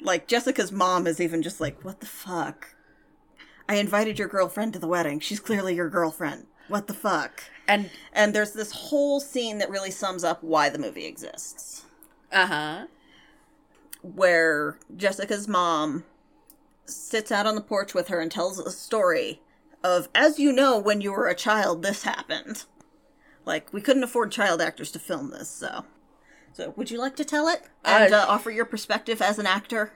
Like, 0.00 0.26
Jessica's 0.26 0.72
mom 0.72 1.06
is 1.06 1.20
even 1.20 1.42
just 1.42 1.60
like, 1.60 1.84
what 1.84 2.00
the 2.00 2.06
fuck? 2.06 2.74
I 3.68 3.74
invited 3.76 4.18
your 4.18 4.28
girlfriend 4.28 4.72
to 4.72 4.78
the 4.78 4.88
wedding. 4.88 5.20
She's 5.20 5.40
clearly 5.40 5.74
your 5.74 5.88
girlfriend. 5.90 6.46
What 6.68 6.86
the 6.86 6.94
fuck? 6.94 7.44
And 7.68 7.90
And 8.12 8.34
there's 8.34 8.52
this 8.52 8.72
whole 8.72 9.20
scene 9.20 9.58
that 9.58 9.70
really 9.70 9.90
sums 9.90 10.24
up 10.24 10.42
why 10.42 10.68
the 10.68 10.78
movie 10.78 11.04
exists. 11.06 11.84
uh 12.32 12.46
huh. 12.46 12.86
Where 14.02 14.78
Jessica's 14.96 15.46
mom 15.46 16.04
sits 16.86 17.30
out 17.30 17.46
on 17.46 17.54
the 17.54 17.60
porch 17.60 17.92
with 17.94 18.08
her 18.08 18.18
and 18.20 18.30
tells 18.32 18.58
a 18.58 18.70
story 18.70 19.40
of, 19.84 20.08
as 20.14 20.38
you 20.38 20.52
know, 20.52 20.78
when 20.78 21.00
you 21.00 21.12
were 21.12 21.28
a 21.28 21.34
child, 21.34 21.82
this 21.82 22.02
happened. 22.04 22.64
Like, 23.44 23.72
we 23.72 23.80
couldn't 23.80 24.02
afford 24.04 24.32
child 24.32 24.60
actors 24.62 24.90
to 24.92 24.98
film 24.98 25.30
this, 25.30 25.48
so 25.50 25.84
So, 26.52 26.72
would 26.76 26.90
you 26.90 26.98
like 26.98 27.16
to 27.16 27.24
tell 27.24 27.48
it 27.48 27.62
and 27.84 28.12
Uh, 28.12 28.18
uh, 28.18 28.24
offer 28.28 28.50
your 28.50 28.64
perspective 28.64 29.22
as 29.22 29.38
an 29.38 29.46
actor, 29.46 29.92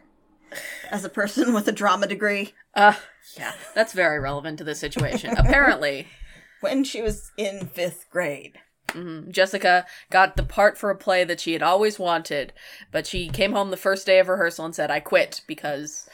as 0.90 1.04
a 1.04 1.08
person 1.08 1.52
with 1.52 1.66
a 1.68 1.72
drama 1.72 2.06
degree? 2.06 2.54
Uh, 2.74 2.94
yeah, 3.36 3.52
that's 3.74 3.92
very 3.92 4.18
relevant 4.20 4.58
to 4.58 4.64
the 4.64 4.74
situation. 4.74 5.36
Apparently, 5.36 6.08
When 6.60 6.82
she 6.84 7.02
was 7.02 7.30
in 7.36 7.66
fifth 7.66 8.06
grade, 8.10 8.58
mhm, 8.88 9.30
Jessica 9.30 9.84
got 10.10 10.36
the 10.36 10.42
part 10.42 10.78
for 10.78 10.88
a 10.90 10.96
play 10.96 11.22
that 11.24 11.38
she 11.40 11.52
had 11.52 11.62
always 11.62 11.98
wanted, 11.98 12.54
but 12.90 13.06
she 13.06 13.28
came 13.28 13.52
home 13.52 13.70
the 13.70 13.76
first 13.76 14.06
day 14.06 14.18
of 14.18 14.28
rehearsal 14.28 14.64
and 14.64 14.74
said, 14.74 14.90
I 14.90 15.00
quit 15.00 15.42
because 15.46 16.08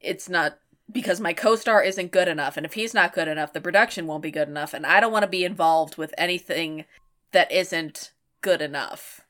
it's 0.00 0.28
not. 0.28 0.58
Because 0.90 1.20
my 1.20 1.32
co 1.32 1.56
star 1.56 1.82
isn't 1.82 2.12
good 2.12 2.28
enough, 2.28 2.56
and 2.56 2.64
if 2.64 2.74
he's 2.74 2.94
not 2.94 3.12
good 3.12 3.26
enough, 3.28 3.52
the 3.52 3.60
production 3.60 4.06
won't 4.06 4.22
be 4.22 4.30
good 4.30 4.48
enough, 4.48 4.72
and 4.72 4.86
I 4.86 5.00
don't 5.00 5.12
want 5.12 5.24
to 5.24 5.28
be 5.28 5.44
involved 5.44 5.96
with 5.96 6.14
anything 6.16 6.84
that 7.32 7.50
isn't 7.50 8.12
good 8.40 8.62
enough. 8.62 9.20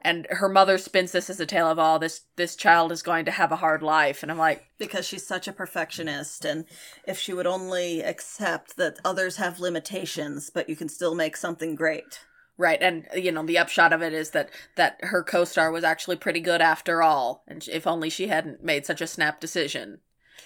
And 0.00 0.26
her 0.30 0.48
mother 0.48 0.78
spins 0.78 1.10
this 1.10 1.28
as 1.28 1.40
a 1.40 1.46
tale 1.46 1.68
of 1.68 1.78
all 1.78 1.98
this 1.98 2.22
this 2.36 2.54
child 2.54 2.92
is 2.92 3.02
going 3.02 3.24
to 3.24 3.32
have 3.32 3.50
a 3.50 3.56
hard 3.56 3.82
life, 3.82 4.22
and 4.22 4.30
I'm 4.30 4.38
like, 4.38 4.64
because 4.78 5.06
she's 5.06 5.26
such 5.26 5.48
a 5.48 5.52
perfectionist, 5.52 6.44
and 6.44 6.66
if 7.04 7.18
she 7.18 7.32
would 7.32 7.48
only 7.48 8.02
accept 8.02 8.76
that 8.76 9.00
others 9.04 9.36
have 9.36 9.58
limitations, 9.58 10.50
but 10.50 10.68
you 10.68 10.76
can 10.76 10.88
still 10.88 11.16
make 11.16 11.36
something 11.36 11.74
great. 11.74 12.20
Right, 12.56 12.80
and 12.80 13.08
you 13.14 13.32
know 13.32 13.44
the 13.44 13.58
upshot 13.58 13.92
of 13.92 14.02
it 14.02 14.12
is 14.12 14.30
that 14.30 14.50
that 14.76 14.98
her 15.02 15.24
co-star 15.24 15.72
was 15.72 15.84
actually 15.84 16.16
pretty 16.16 16.40
good 16.40 16.60
after 16.60 17.02
all, 17.02 17.42
and 17.48 17.66
if 17.66 17.86
only 17.86 18.08
she 18.08 18.28
hadn't 18.28 18.62
made 18.62 18.86
such 18.86 19.00
a 19.00 19.06
snap 19.06 19.40
decision 19.40 19.98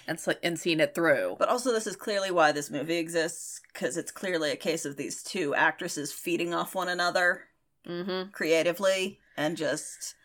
and 0.07 0.19
and 0.41 0.59
seen 0.59 0.79
it 0.79 0.95
through. 0.95 1.35
But 1.37 1.49
also, 1.49 1.71
this 1.71 1.87
is 1.87 1.95
clearly 1.95 2.31
why 2.31 2.51
this 2.51 2.71
movie 2.71 2.97
exists, 2.97 3.61
because 3.71 3.97
it's 3.97 4.11
clearly 4.11 4.51
a 4.51 4.55
case 4.55 4.85
of 4.85 4.97
these 4.97 5.21
two 5.21 5.53
actresses 5.53 6.11
feeding 6.11 6.53
off 6.53 6.75
one 6.75 6.89
another 6.89 7.43
Mm-hmm. 7.87 8.31
creatively 8.31 9.19
and 9.35 9.57
just 9.57 10.15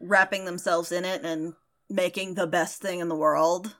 wrapping 0.00 0.44
themselves 0.44 0.90
in 0.90 1.04
it 1.04 1.24
and 1.24 1.54
making 1.88 2.34
the 2.34 2.46
best 2.46 2.80
thing 2.82 3.00
in 3.00 3.08
the 3.08 3.14
world. 3.14 3.76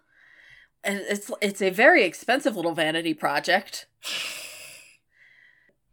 And 0.82 1.00
it's 1.08 1.30
it's 1.40 1.62
a 1.62 1.70
very 1.70 2.04
expensive 2.04 2.56
little 2.56 2.74
vanity 2.74 3.14
project. 3.14 3.86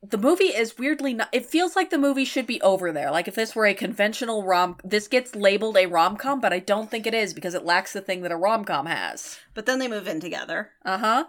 The 0.04 0.18
movie 0.18 0.46
is 0.46 0.80
weirdly 0.80 1.14
not. 1.14 1.30
It 1.32 1.46
feels 1.46 1.76
like 1.76 1.92
the 1.92 1.98
movie 2.00 2.26
should 2.26 2.48
be 2.48 2.60
over 2.64 2.92
there. 2.92 3.12
Like 3.12 3.28
if 3.28 3.36
this 3.36 3.56
were 3.56 3.68
a 3.68 3.76
conventional 3.76 4.44
rom, 4.44 4.78
this 4.84 5.08
gets 5.08 5.36
labeled 5.36 5.78
a 5.78 5.86
rom 5.86 6.18
com, 6.18 6.42
but 6.42 6.52
I 6.52 6.58
don't 6.58 6.90
think 6.90 7.06
it 7.06 7.14
is 7.14 7.36
because 7.36 7.54
it 7.54 7.66
lacks 7.66 7.94
the 7.94 8.02
thing 8.02 8.24
that 8.24 8.32
a 8.32 8.36
rom 8.36 8.66
com 8.66 8.88
has. 8.88 9.38
But 9.54 9.68
then 9.68 9.78
they 9.78 9.88
move 9.88 10.08
in 10.08 10.20
together. 10.20 10.72
Uh 10.84 10.98
huh. 10.98 11.26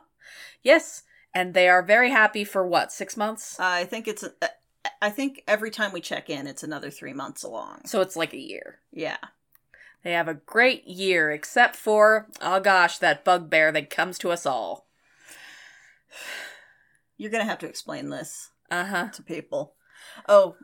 Yes, 0.62 1.03
and 1.35 1.53
they 1.53 1.68
are 1.68 1.83
very 1.83 2.09
happy 2.11 2.44
for 2.44 2.66
what 2.66 2.90
six 2.92 3.14
months. 3.14 3.61
I 3.61 3.85
think 3.85 4.09
it's. 4.09 4.25
I 5.01 5.11
think 5.11 5.42
every 5.47 5.71
time 5.71 5.92
we 5.92 6.01
check 6.01 6.29
in, 6.31 6.47
it's 6.47 6.62
another 6.62 6.90
three 6.90 7.12
months 7.12 7.42
along. 7.42 7.83
So 7.87 8.01
it's 8.01 8.16
like 8.16 8.33
a 8.33 8.38
year. 8.38 8.79
Yeah. 8.92 9.18
They 10.03 10.12
have 10.12 10.27
a 10.29 10.35
great 10.35 10.87
year, 10.87 11.31
except 11.31 11.77
for, 11.77 12.27
oh 12.40 12.59
gosh, 12.61 12.99
that 12.99 13.25
bugbear 13.25 13.71
that 13.73 13.90
comes 13.90 14.18
to 14.18 14.31
us 14.33 14.45
all. 14.47 14.87
You're 17.16 17.31
going 17.31 17.45
to 17.45 17.49
have 17.49 17.59
to 17.61 17.68
explain 17.68 18.09
this 18.11 18.51
Uh 18.71 18.85
huh. 18.85 19.09
to 19.12 19.23
people. 19.23 19.75
Oh, 20.29 20.57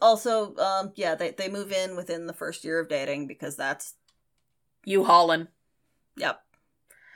also, 0.00 0.56
um, 0.56 0.92
yeah, 0.96 1.14
they, 1.14 1.30
they 1.30 1.48
move 1.48 1.70
in 1.70 1.94
within 1.94 2.26
the 2.26 2.32
first 2.32 2.64
year 2.64 2.80
of 2.80 2.88
dating 2.88 3.26
because 3.28 3.54
that's, 3.56 3.94
You 4.84 5.04
hauling. 5.04 5.46
yep, 6.16 6.42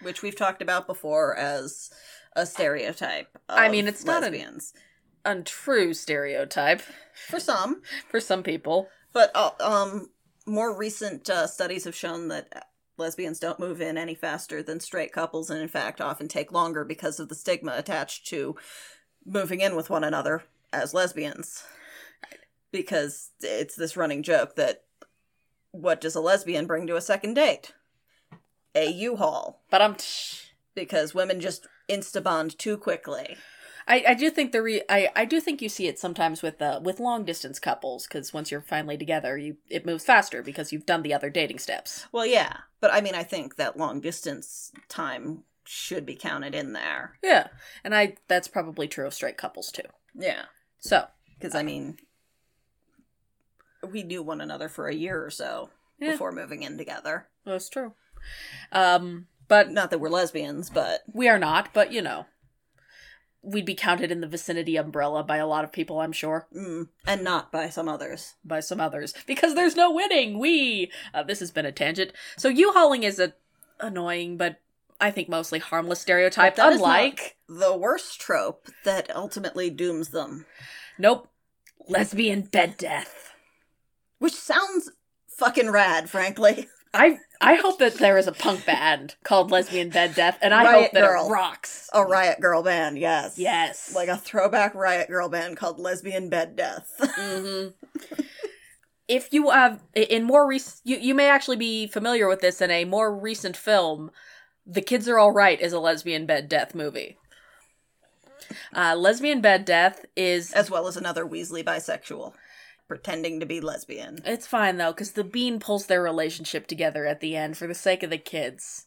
which 0.03 0.23
we've 0.23 0.37
talked 0.37 0.63
about 0.63 0.87
before 0.87 1.35
as 1.37 1.91
a 2.37 2.47
stereotype. 2.47 3.37
I 3.49 3.69
mean, 3.69 3.89
it's 3.89 4.05
not 4.05 4.23
a- 4.23 4.27
lesbians. 4.27 4.73
Untrue 5.27 5.93
stereotype 5.93 6.83
For 7.29 7.41
some, 7.41 7.83
for 8.11 8.21
some 8.21 8.43
people. 8.43 8.89
but 9.13 9.31
uh, 9.35 9.51
um, 9.61 10.11
more 10.47 10.77
recent 10.77 11.29
uh, 11.29 11.47
studies 11.47 11.85
have 11.85 11.95
shown 11.95 12.29
that 12.29 12.69
lesbians 12.97 13.41
don't 13.41 13.61
move 13.61 13.81
in 13.81 13.99
any 13.99 14.15
faster 14.15 14.63
than 14.63 14.81
straight 14.81 15.13
couples, 15.13 15.51
and 15.51 15.61
in 15.61 15.69
fact, 15.69 16.01
often 16.01 16.29
take 16.29 16.53
longer 16.53 16.85
because 16.85 17.19
of 17.21 17.29
the 17.29 17.35
stigma 17.35 17.75
attached 17.77 18.27
to 18.29 18.55
moving 19.25 19.61
in 19.61 19.75
with 19.75 19.91
one 19.91 20.05
another 20.05 20.45
as 20.73 20.95
lesbians. 20.95 21.65
Because 22.71 23.31
it's 23.41 23.75
this 23.75 23.97
running 23.97 24.23
joke 24.23 24.55
that 24.57 24.85
what 25.73 26.01
does 26.01 26.15
a 26.15 26.21
lesbian 26.21 26.67
bring 26.67 26.87
to 26.87 26.97
a 26.97 27.01
second 27.01 27.35
date? 27.35 27.73
A 28.75 28.91
U-Haul. 28.91 29.63
But 29.71 29.83
I'm. 29.83 29.97
Because 30.75 31.15
women 31.15 31.41
just 31.41 31.67
insta-bond 31.89 32.59
too 32.59 32.77
quickly. 32.77 33.37
I, 33.89 34.05
I 34.09 34.15
do 34.15 34.31
think 34.31 34.51
the 34.53 34.63
re 34.63 34.83
I, 34.89 35.11
I 35.15 35.25
do 35.25 35.41
think 35.41 35.63
you 35.63 35.69
see 35.69 35.87
it 35.87 35.99
sometimes 35.99 36.43
with 36.43 36.61
uh 36.61 36.81
with 36.83 36.99
long 37.01 37.25
distance 37.25 37.59
couples 37.61 38.07
because 38.07 38.33
once 38.35 38.51
you're 38.51 38.61
finally 38.61 38.97
together 38.99 39.39
you 39.39 39.59
it 39.69 39.87
moves 39.87 40.05
faster 40.05 40.43
because 40.43 40.73
you've 40.73 40.87
done 40.87 41.03
the 41.03 41.15
other 41.15 41.31
dating 41.31 41.59
steps. 41.61 42.07
Well, 42.13 42.27
yeah, 42.27 42.59
but 42.81 42.93
I 42.93 43.01
mean, 43.01 43.15
I 43.15 43.23
think 43.23 43.57
that 43.57 43.77
long 43.77 44.01
distance 44.01 44.73
time 44.89 45.45
should 45.65 46.05
be 46.07 46.15
counted 46.17 46.55
in 46.55 46.73
there. 46.73 47.19
Yeah, 47.23 47.49
and 47.85 47.95
I 47.95 48.17
that's 48.29 48.49
probably 48.49 48.89
true 48.89 49.07
of 49.07 49.15
straight 49.15 49.37
couples 49.37 49.71
too. 49.71 49.83
Yeah. 50.15 50.47
So 50.79 51.07
Because, 51.39 51.55
I 51.55 51.63
mean, 51.63 51.99
we 53.89 54.03
knew 54.03 54.23
one 54.23 54.41
another 54.41 54.69
for 54.69 54.89
a 54.89 54.95
year 54.95 55.25
or 55.25 55.31
so 55.31 55.71
Yeah. 55.99 56.13
before 56.13 56.33
moving 56.33 56.63
in 56.63 56.79
together. 56.79 57.29
that's 57.45 57.69
true. 57.69 57.95
Um, 58.73 59.27
but 59.49 59.71
Not 59.71 59.91
that 59.91 59.99
we're 59.99 60.09
lesbians, 60.09 60.71
but 60.71 61.03
we 61.13 61.29
are 61.29 61.39
not. 61.39 61.73
But 61.73 61.93
you 61.93 62.03
know, 62.03 62.27
we'd 63.47 63.65
be 63.65 63.75
counted 63.77 64.11
in 64.11 64.21
the 64.21 64.27
vicinity 64.27 64.77
umbrella 64.77 65.23
by 65.23 65.37
a 65.37 65.47
lot 65.47 65.63
of 65.65 65.71
people. 65.73 66.01
I'm 66.01 66.13
sure. 66.13 66.49
mm, 66.55 66.89
and 67.07 67.23
not 67.23 67.53
by 67.53 67.69
some 67.71 67.89
others. 67.89 68.35
by 68.45 68.59
some 68.61 68.81
others 68.81 69.15
because 69.27 69.55
there's 69.55 69.77
no 69.77 69.91
winning. 69.93 70.39
We 70.39 70.91
uh, 71.15 71.23
this 71.23 71.39
has 71.41 71.53
been 71.53 71.65
a 71.67 71.73
tangent. 71.73 72.13
So 72.37 72.49
U-hauling 72.49 73.05
is 73.05 73.19
a 73.21 73.35
annoying 73.81 74.37
but 74.37 74.61
I 75.01 75.11
think 75.11 75.29
mostly 75.29 75.59
harmless 75.61 76.01
stereotype. 76.01 76.57
But 76.57 76.63
that 76.63 76.73
is 76.73 76.81
not- 76.81 76.87
Unlike 76.89 77.37
The 77.49 77.77
worst 77.77 78.19
trope 78.21 78.67
that 78.85 79.15
ultimately 79.15 79.71
dooms 79.71 80.09
them, 80.09 80.47
nope, 80.99 81.29
lesbian 81.89 82.41
bed 82.43 82.77
death. 82.79 83.31
which 84.19 84.35
sounds 84.35 84.91
fucking 85.29 85.71
rad, 85.71 86.09
frankly. 86.11 86.69
I 86.95 87.19
I 87.41 87.55
hope 87.57 87.79
that 87.79 87.95
there 87.95 88.19
is 88.19 88.27
a 88.27 88.33
punk 88.33 88.65
band 88.67 89.17
called 89.23 89.51
Lesbian 89.51 89.91
Bed 89.91 90.15
Death, 90.15 90.39
and 90.43 90.55
I 90.55 90.65
Riot 90.65 90.83
hope 90.85 90.93
that 90.93 91.01
Girl. 91.07 91.27
it 91.27 91.31
rocks. 91.31 91.89
A 91.93 92.05
Riot 92.05 92.41
Girl 92.41 92.63
band, 92.63 92.99
yes. 92.99 93.39
Yes, 93.39 93.95
Like 93.95 94.09
a 94.09 94.17
throwback 94.17 94.75
Riot 94.75 95.09
Girl 95.09 95.29
band 95.29 95.57
called 95.57 95.79
Lesbian 95.79 96.29
Bed 96.29 96.57
Death. 96.57 96.91
hmm 97.17 97.69
If 99.09 99.33
you 99.33 99.51
have 99.51 99.83
in 99.95 100.25
more 100.25 100.47
recent, 100.47 100.81
you 100.85 100.97
you 100.97 101.15
may 101.15 101.29
actually 101.29 101.57
be 101.57 101.87
familiar 101.87 102.27
with 102.29 102.41
this 102.41 102.61
in 102.61 102.71
a 102.71 102.85
more 102.85 103.15
recent 103.15 103.57
film. 103.57 104.11
The 104.67 104.83
Kids 104.83 105.09
Are 105.09 105.19
All 105.19 105.31
Right 105.31 105.61
is 105.61 105.73
a 105.73 105.79
lesbian 105.79 106.27
bed 106.27 106.49
death 106.49 106.75
movie. 106.75 107.19
Uh, 108.75 108.95
lesbian 108.97 109.41
bed 109.41 109.65
death 109.65 110.05
is 110.17 110.53
as 110.53 110.71
well 110.71 110.87
as 110.89 110.97
another 110.97 111.25
Weasley 111.25 111.65
bisexual 111.65 112.33
pretending 112.89 113.41
to 113.41 113.47
be 113.47 113.61
lesbian. 113.61 114.21
it's 114.25 114.47
fine 114.47 114.77
though 114.77 114.93
because 114.93 115.13
the 115.13 115.25
bean 115.25 115.59
pulls 115.59 115.87
their 115.87 116.03
relationship 116.03 116.67
together 116.67 117.07
at 117.07 117.21
the 117.21 117.37
end 117.37 117.57
for 117.57 117.67
the 117.67 117.75
sake 117.75 118.03
of 118.03 118.11
the 118.11 118.19
kids. 118.19 118.87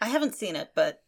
I 0.00 0.08
haven't 0.08 0.34
seen 0.34 0.56
it, 0.56 0.70
but 0.74 1.02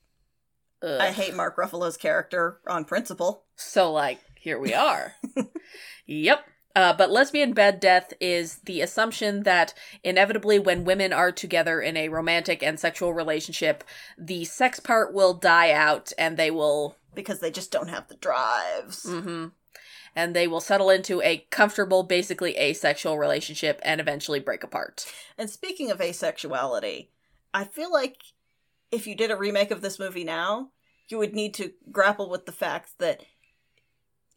Ugh. 0.82 1.00
I 1.00 1.10
hate 1.10 1.34
Mark 1.34 1.56
Ruffalo's 1.56 1.96
character 1.96 2.60
on 2.66 2.84
principle. 2.84 3.44
So, 3.56 3.92
like, 3.92 4.20
here 4.38 4.58
we 4.58 4.74
are. 4.74 5.14
yep. 6.06 6.44
Uh, 6.74 6.92
but 6.92 7.10
lesbian 7.10 7.54
bed 7.54 7.80
death 7.80 8.12
is 8.20 8.58
the 8.66 8.82
assumption 8.82 9.44
that 9.44 9.72
inevitably, 10.04 10.58
when 10.58 10.84
women 10.84 11.12
are 11.12 11.32
together 11.32 11.80
in 11.80 11.96
a 11.96 12.10
romantic 12.10 12.62
and 12.62 12.78
sexual 12.78 13.14
relationship, 13.14 13.82
the 14.18 14.44
sex 14.44 14.78
part 14.78 15.14
will 15.14 15.32
die 15.32 15.72
out 15.72 16.12
and 16.18 16.36
they 16.36 16.50
will. 16.50 16.96
because 17.14 17.40
they 17.40 17.50
just 17.50 17.72
don't 17.72 17.88
have 17.88 18.08
the 18.08 18.16
drives. 18.16 19.04
hmm 19.08 19.46
and 20.16 20.34
they 20.34 20.48
will 20.48 20.62
settle 20.62 20.88
into 20.88 21.20
a 21.20 21.46
comfortable, 21.50 22.02
basically 22.02 22.56
asexual 22.56 23.18
relationship 23.18 23.78
and 23.84 24.00
eventually 24.00 24.40
break 24.40 24.64
apart. 24.64 25.06
And 25.36 25.50
speaking 25.50 25.90
of 25.90 25.98
asexuality, 25.98 27.08
I 27.52 27.64
feel 27.64 27.92
like 27.92 28.16
if 28.90 29.06
you 29.06 29.14
did 29.14 29.30
a 29.30 29.36
remake 29.36 29.70
of 29.70 29.82
this 29.82 29.98
movie 29.98 30.24
now, 30.24 30.70
you 31.08 31.18
would 31.18 31.34
need 31.34 31.52
to 31.54 31.72
grapple 31.92 32.30
with 32.30 32.46
the 32.46 32.52
fact 32.52 32.98
that 32.98 33.22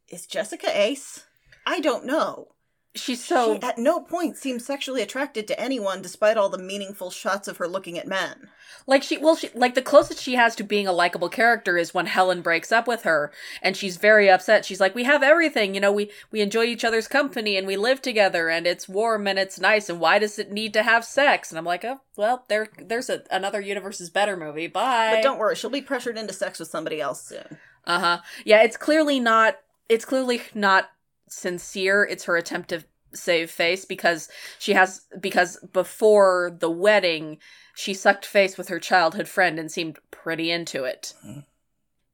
is 0.09 0.27
Jessica 0.27 0.67
ace? 0.69 1.25
I 1.65 1.79
don't 1.79 2.05
know. 2.05 2.55
She's 2.95 3.23
so. 3.23 3.55
she 3.55 3.61
at 3.61 3.77
no 3.77 3.99
point 3.99 4.35
seems 4.35 4.65
sexually 4.65 5.03
attracted 5.03 5.47
to 5.47 5.59
anyone 5.59 6.01
despite 6.01 6.37
all 6.37 6.49
the 6.49 6.57
meaningful 6.57 7.11
shots 7.11 7.47
of 7.47 7.57
her 7.57 7.67
looking 7.67 7.99
at 7.99 8.07
men. 8.07 8.49
Like 8.87 9.03
she, 9.03 9.17
well, 9.17 9.35
she 9.35 9.49
like 9.53 9.75
the 9.75 9.83
closest 9.83 10.19
she 10.19 10.33
has 10.33 10.55
to 10.55 10.63
being 10.63 10.87
a 10.87 10.91
likable 10.91 11.29
character 11.29 11.77
is 11.77 11.93
when 11.93 12.07
Helen 12.07 12.41
breaks 12.41 12.71
up 12.71 12.87
with 12.87 13.03
her, 13.03 13.31
and 13.61 13.77
she's 13.77 13.97
very 13.97 14.27
upset. 14.27 14.65
She's 14.65 14.79
like, 14.79 14.95
"We 14.95 15.03
have 15.03 15.21
everything, 15.21 15.75
you 15.75 15.81
know. 15.81 15.91
We 15.91 16.09
we 16.31 16.41
enjoy 16.41 16.63
each 16.63 16.83
other's 16.83 17.07
company, 17.07 17.57
and 17.57 17.67
we 17.67 17.77
live 17.77 18.01
together, 18.01 18.49
and 18.49 18.65
it's 18.65 18.89
warm 18.89 19.27
and 19.27 19.37
it's 19.37 19.59
nice. 19.59 19.87
And 19.87 19.99
why 19.99 20.17
does 20.17 20.39
it 20.39 20.51
need 20.51 20.73
to 20.73 20.81
have 20.81 21.05
sex?" 21.05 21.51
And 21.51 21.59
I'm 21.59 21.65
like, 21.65 21.85
"Oh, 21.85 22.01
well, 22.17 22.45
there 22.47 22.69
there's 22.83 23.11
a, 23.11 23.21
another 23.29 23.61
universe 23.61 24.01
is 24.01 24.09
better 24.09 24.35
movie. 24.35 24.65
Bye." 24.67 25.11
But 25.15 25.23
don't 25.23 25.37
worry, 25.37 25.55
she'll 25.55 25.69
be 25.69 25.81
pressured 25.81 26.17
into 26.17 26.33
sex 26.33 26.57
with 26.57 26.69
somebody 26.69 26.99
else 26.99 27.21
soon. 27.21 27.59
Uh 27.85 27.99
huh. 27.99 28.17
Yeah, 28.45 28.63
it's 28.63 28.77
clearly 28.77 29.19
not. 29.19 29.57
It's 29.87 30.05
clearly 30.05 30.41
not 30.55 30.89
sincere. 31.31 32.03
It's 32.03 32.25
her 32.25 32.37
attempt 32.37 32.69
to 32.69 32.83
save 33.11 33.49
face 33.49 33.85
because 33.85 34.29
she 34.59 34.73
has 34.73 35.01
because 35.19 35.57
before 35.73 36.55
the 36.59 36.69
wedding 36.69 37.39
she 37.75 37.91
sucked 37.93 38.23
face 38.25 38.55
with 38.55 38.67
her 38.67 38.79
childhood 38.79 39.27
friend 39.27 39.57
and 39.57 39.71
seemed 39.71 39.97
pretty 40.11 40.51
into 40.51 40.83
it 40.83 41.13
Mhm. 41.25 41.43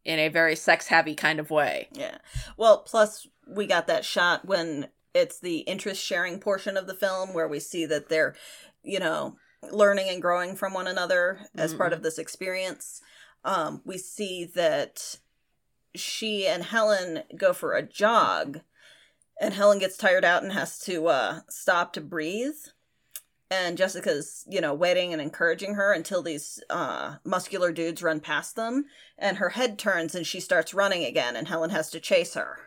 in 0.05 0.19
a 0.19 0.29
very 0.29 0.55
sex 0.55 0.87
heavy 0.87 1.13
kind 1.15 1.39
of 1.39 1.49
way. 1.49 1.89
Yeah. 1.91 2.19
Well, 2.55 2.77
plus 2.83 3.27
we 3.47 3.65
got 3.67 3.87
that 3.87 4.05
shot 4.05 4.45
when 4.45 4.89
it's 5.13 5.39
the 5.39 5.59
interest 5.59 6.01
sharing 6.01 6.39
portion 6.39 6.77
of 6.77 6.87
the 6.87 6.93
film 6.93 7.33
where 7.33 7.47
we 7.47 7.59
see 7.59 7.85
that 7.87 8.07
they're, 8.09 8.35
you 8.83 8.99
know, 8.99 9.37
learning 9.63 10.07
and 10.09 10.21
growing 10.21 10.55
from 10.55 10.73
one 10.73 10.87
another 10.87 11.39
as 11.55 11.73
part 11.73 11.91
of 11.93 12.03
this 12.03 12.17
experience. 12.19 13.01
Um, 13.43 13.81
we 13.83 13.97
see 13.97 14.45
that 14.55 15.17
she 15.95 16.45
and 16.47 16.63
Helen 16.63 17.23
go 17.35 17.53
for 17.53 17.73
a 17.73 17.81
jog, 17.81 18.61
and 19.39 19.53
Helen 19.53 19.79
gets 19.79 19.97
tired 19.97 20.25
out 20.25 20.43
and 20.43 20.53
has 20.53 20.79
to 20.79 21.07
uh, 21.07 21.39
stop 21.49 21.93
to 21.93 22.01
breathe. 22.01 22.55
And 23.51 23.77
Jessica's, 23.77 24.43
you 24.49 24.59
know, 24.59 24.73
waiting 24.73 25.13
and 25.13 25.21
encouraging 25.21 25.75
her 25.75 25.93
until 25.93 26.23
these 26.23 26.63
uh, 26.69 27.17
muscular 27.23 27.71
dudes 27.71 28.01
run 28.01 28.19
past 28.19 28.55
them 28.55 28.85
and 29.17 29.37
her 29.37 29.49
head 29.49 29.77
turns 29.77 30.15
and 30.15 30.25
she 30.25 30.39
starts 30.39 30.73
running 30.73 31.03
again 31.03 31.35
and 31.35 31.47
helen 31.47 31.69
has 31.69 31.89
to 31.91 31.99
chase 31.99 32.33
her 32.33 32.59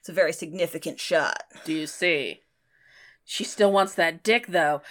it's 0.00 0.08
a 0.08 0.12
very 0.12 0.32
significant 0.32 1.00
shot 1.00 1.44
Do 1.64 1.72
you 1.72 1.86
see? 1.86 2.40
She 3.24 3.44
still 3.44 3.70
wants 3.70 3.94
that 3.94 4.22
dick 4.22 4.48
though. 4.48 4.82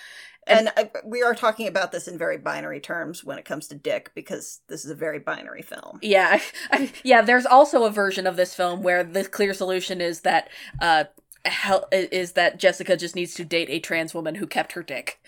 And, 0.58 0.70
I, 0.78 0.90
we 1.06 1.22
are 1.24 1.34
talking 1.36 1.68
about 1.68 1.92
this 1.92 2.08
in 2.08 2.18
very 2.18 2.38
binary 2.38 2.80
terms 2.80 3.24
when 3.24 3.38
it 3.38 3.46
comes 3.46 3.68
to 3.70 3.76
dick 3.76 4.12
because 4.16 4.62
this 4.68 4.86
is 4.86 4.92
a 4.92 4.96
very 4.96 5.20
binary 5.20 5.62
film 5.62 6.00
Yeah, 6.02 6.40
I, 6.72 6.92
yeah. 7.04 7.22
There's 7.22 7.46
also 7.46 7.84
a 7.84 7.90
version 7.92 8.28
of 8.28 8.36
this 8.36 8.54
film 8.54 8.84
where 8.84 9.04
the 9.04 9.24
clear 9.26 9.54
solution 9.54 10.02
is 10.02 10.22
that 10.22 10.50
uh, 10.82 11.06
hell 11.46 11.88
is 11.92 12.34
that 12.34 12.60
Jessica 12.60 12.96
just 12.98 13.16
needs 13.16 13.34
to 13.36 13.46
date 13.46 13.70
a 13.70 13.80
trans 13.80 14.14
woman 14.14 14.36
who 14.36 14.48
kept 14.48 14.74
her 14.74 14.84
dick. 14.84 15.20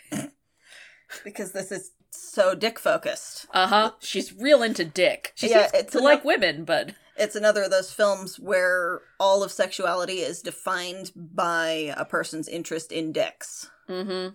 because 1.24 1.52
this 1.52 1.72
is 1.72 1.92
so 2.12 2.54
dick 2.56 2.78
focused 2.80 3.48
Uh 3.54 3.68
huh. 3.68 3.92
She's 4.00 4.34
real 4.34 4.62
into 4.62 4.86
dick. 4.86 5.32
She 5.36 5.50
Yeah, 5.50 5.68
seems 5.68 5.92
to 5.92 5.98
enough- 5.98 6.04
like 6.04 6.26
women, 6.26 6.64
but 6.66 6.92
it's 7.18 7.36
another 7.36 7.64
of 7.64 7.72
those 7.72 7.92
films 7.92 8.40
where 8.40 9.02
all 9.20 9.44
of 9.44 9.52
sexuality 9.52 10.20
is 10.20 10.42
defined 10.42 11.12
by 11.16 11.94
a 11.96 12.06
person's 12.06 12.48
interest 12.48 12.92
in 12.92 13.12
dicks 13.12 13.70
mm-hmm. 13.88 14.34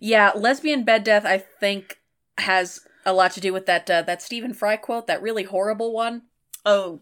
Yeah, 0.00 0.32
lesbian 0.34 0.84
bed 0.84 1.04
death. 1.04 1.24
I 1.24 1.38
think 1.38 1.98
has 2.38 2.80
a 3.04 3.12
lot 3.12 3.32
to 3.32 3.40
do 3.40 3.52
with 3.52 3.66
that 3.66 3.88
uh, 3.90 4.02
that 4.02 4.22
Stephen 4.22 4.54
Fry 4.54 4.76
quote, 4.76 5.06
that 5.06 5.22
really 5.22 5.44
horrible 5.44 5.92
one. 5.92 6.22
oh 6.64 7.00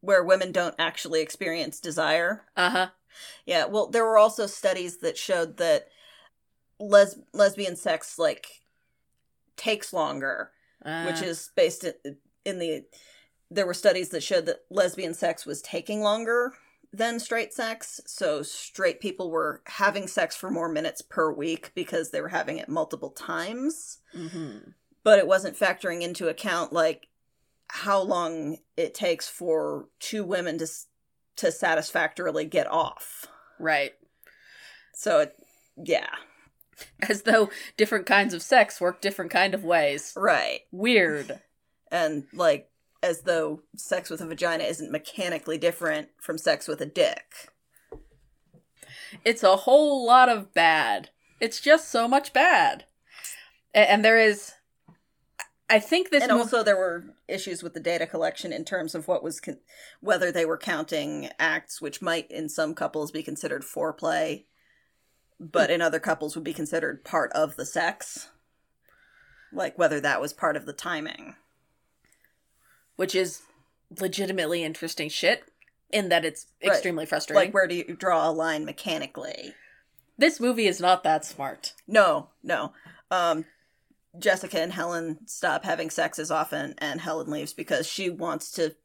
where 0.00 0.24
women 0.24 0.50
don't 0.50 0.74
actually 0.80 1.20
experience 1.22 1.78
desire 1.78 2.42
Uh 2.56 2.70
huh. 2.70 2.88
Yeah, 3.46 3.66
well, 3.66 3.86
there 3.86 4.04
were 4.04 4.18
also 4.18 4.46
studies 4.46 4.98
that 4.98 5.16
showed 5.16 5.58
that 5.58 5.86
les- 6.80 7.18
lesbian 7.32 7.76
sex 7.76 8.18
like 8.18 8.62
takes 9.56 9.92
longer, 9.92 10.50
Uh, 10.84 11.04
which 11.04 11.22
is 11.22 11.50
based 11.54 11.84
in, 11.84 12.16
in 12.44 12.58
the. 12.58 12.84
There 13.50 13.66
were 13.66 13.74
studies 13.74 14.08
that 14.08 14.22
showed 14.22 14.46
that 14.46 14.64
lesbian 14.70 15.14
sex 15.14 15.44
was 15.46 15.60
taking 15.62 16.00
longer 16.00 16.54
than 16.92 17.18
straight 17.18 17.54
sex, 17.54 18.00
so 18.06 18.42
straight 18.42 19.00
people 19.00 19.30
were 19.30 19.62
having 19.66 20.06
sex 20.06 20.36
for 20.36 20.50
more 20.50 20.68
minutes 20.68 21.00
per 21.02 21.32
week 21.32 21.72
because 21.74 22.10
they 22.10 22.20
were 22.20 22.28
having 22.28 22.58
it 22.58 22.68
multiple 22.68 23.10
times, 23.10 23.98
mhm. 24.14 24.74
but 25.02 25.18
it 25.18 25.26
wasn't 25.26 25.58
factoring 25.58 26.02
into 26.02 26.28
account 26.28 26.72
like 26.72 27.08
how 27.68 28.00
long 28.00 28.58
it 28.76 28.94
takes 28.94 29.28
for 29.28 29.88
two 29.98 30.24
women 30.24 30.58
to 30.58 30.66
to 31.36 31.50
satisfactorily 31.50 32.44
get 32.44 32.66
off. 32.70 33.26
right. 33.58 33.92
So 34.94 35.20
it, 35.20 35.34
yeah, 35.82 36.10
As 37.08 37.22
though 37.22 37.48
different 37.76 38.06
kinds 38.06 38.34
of 38.34 38.42
sex 38.42 38.80
work 38.80 39.00
different 39.00 39.30
kind 39.30 39.54
of 39.54 39.64
ways. 39.64 40.12
right. 40.16 40.60
Weird. 40.70 41.40
And 41.90 42.24
like 42.32 42.68
as 43.02 43.22
though 43.22 43.62
sex 43.76 44.10
with 44.10 44.20
a 44.20 44.26
vagina 44.26 44.64
isn't 44.64 44.92
mechanically 44.92 45.58
different 45.58 46.08
from 46.20 46.38
sex 46.38 46.68
with 46.68 46.80
a 46.80 46.86
dick. 46.86 47.50
It's 49.24 49.42
a 49.42 49.56
whole 49.56 50.06
lot 50.06 50.28
of 50.28 50.54
bad. 50.54 51.10
It's 51.40 51.60
just 51.60 51.90
so 51.90 52.06
much 52.06 52.32
bad. 52.32 52.84
And, 53.74 54.04
there 54.04 54.18
is. 54.18 54.52
I 55.70 55.78
think 55.78 56.10
this. 56.10 56.22
and 56.22 56.30
also 56.30 56.62
there 56.62 56.76
were 56.76 57.04
issues 57.26 57.62
with 57.62 57.72
the 57.72 57.80
data 57.80 58.06
collection 58.06 58.52
in 58.52 58.64
terms 58.64 58.94
of 58.94 59.08
what 59.08 59.22
was 59.22 59.40
con- 59.40 59.60
whether 60.00 60.30
they 60.30 60.44
were 60.44 60.58
counting 60.58 61.30
acts 61.38 61.80
which 61.80 62.02
might 62.02 62.30
in 62.30 62.50
some 62.50 62.74
couples 62.74 63.10
be 63.10 63.22
considered 63.22 63.62
foreplay 63.62 64.44
but 65.42 65.70
in 65.70 65.82
other 65.82 65.98
couples 65.98 66.36
would 66.36 66.44
be 66.44 66.52
considered 66.52 67.04
part 67.04 67.32
of 67.32 67.56
the 67.56 67.66
sex. 67.66 68.30
Like 69.52 69.76
whether 69.76 70.00
that 70.00 70.20
was 70.20 70.32
part 70.32 70.56
of 70.56 70.66
the 70.66 70.72
timing. 70.72 71.34
Which 73.02 73.16
is 73.16 73.42
legitimately 73.98 74.62
interesting 74.62 75.08
shit 75.08 75.42
in 75.90 76.08
that 76.08 76.24
it's 76.24 76.46
Right. 76.62 76.70
extremely 76.72 77.04
frustrating. 77.04 77.46
Like 77.48 77.52
where 77.52 77.66
do 77.66 77.74
you 77.74 77.96
draw 77.98 78.28
a 78.28 78.30
line 78.30 78.64
mechanically? 78.64 79.56
this 80.16 80.38
movie 80.38 80.68
is 80.68 80.78
not 80.80 81.02
that 81.02 81.24
smart. 81.24 81.72
No, 81.88 82.28
no. 82.44 82.72
Um, 83.10 83.44
Jessica 84.16 84.60
and 84.60 84.72
Helen 84.72 85.18
stop 85.26 85.64
having 85.64 85.90
sex 85.90 86.20
as 86.20 86.30
often, 86.30 86.76
and 86.78 87.00
Helen 87.00 87.28
leaves 87.28 87.52
because 87.52 87.88
she 87.88 88.08
wants 88.08 88.52
to. 88.52 88.76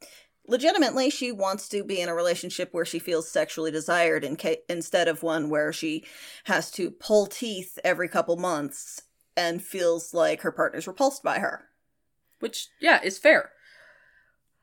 Legitimately, 0.47 1.11
she 1.11 1.31
wants 1.31 1.69
to 1.69 1.83
be 1.83 2.01
in 2.01 2.09
a 2.09 2.15
relationship 2.15 2.69
where 2.73 2.85
she 2.85 2.97
feels 2.97 3.29
sexually 3.29 3.69
desired, 3.69 4.23
in 4.23 4.35
ca- 4.35 4.63
instead 4.67 5.07
of 5.07 5.21
one 5.21 5.49
where 5.49 5.71
she 5.71 6.05
has 6.45 6.71
to 6.71 6.89
pull 6.89 7.27
teeth 7.27 7.77
every 7.83 8.09
couple 8.09 8.35
months 8.37 9.03
and 9.35 9.61
feels 9.63 10.15
like 10.15 10.41
her 10.41 10.51
partner's 10.51 10.87
repulsed 10.87 11.21
by 11.21 11.37
her. 11.37 11.67
Which, 12.39 12.69
yeah, 12.79 12.99
is 13.03 13.19
fair. 13.19 13.51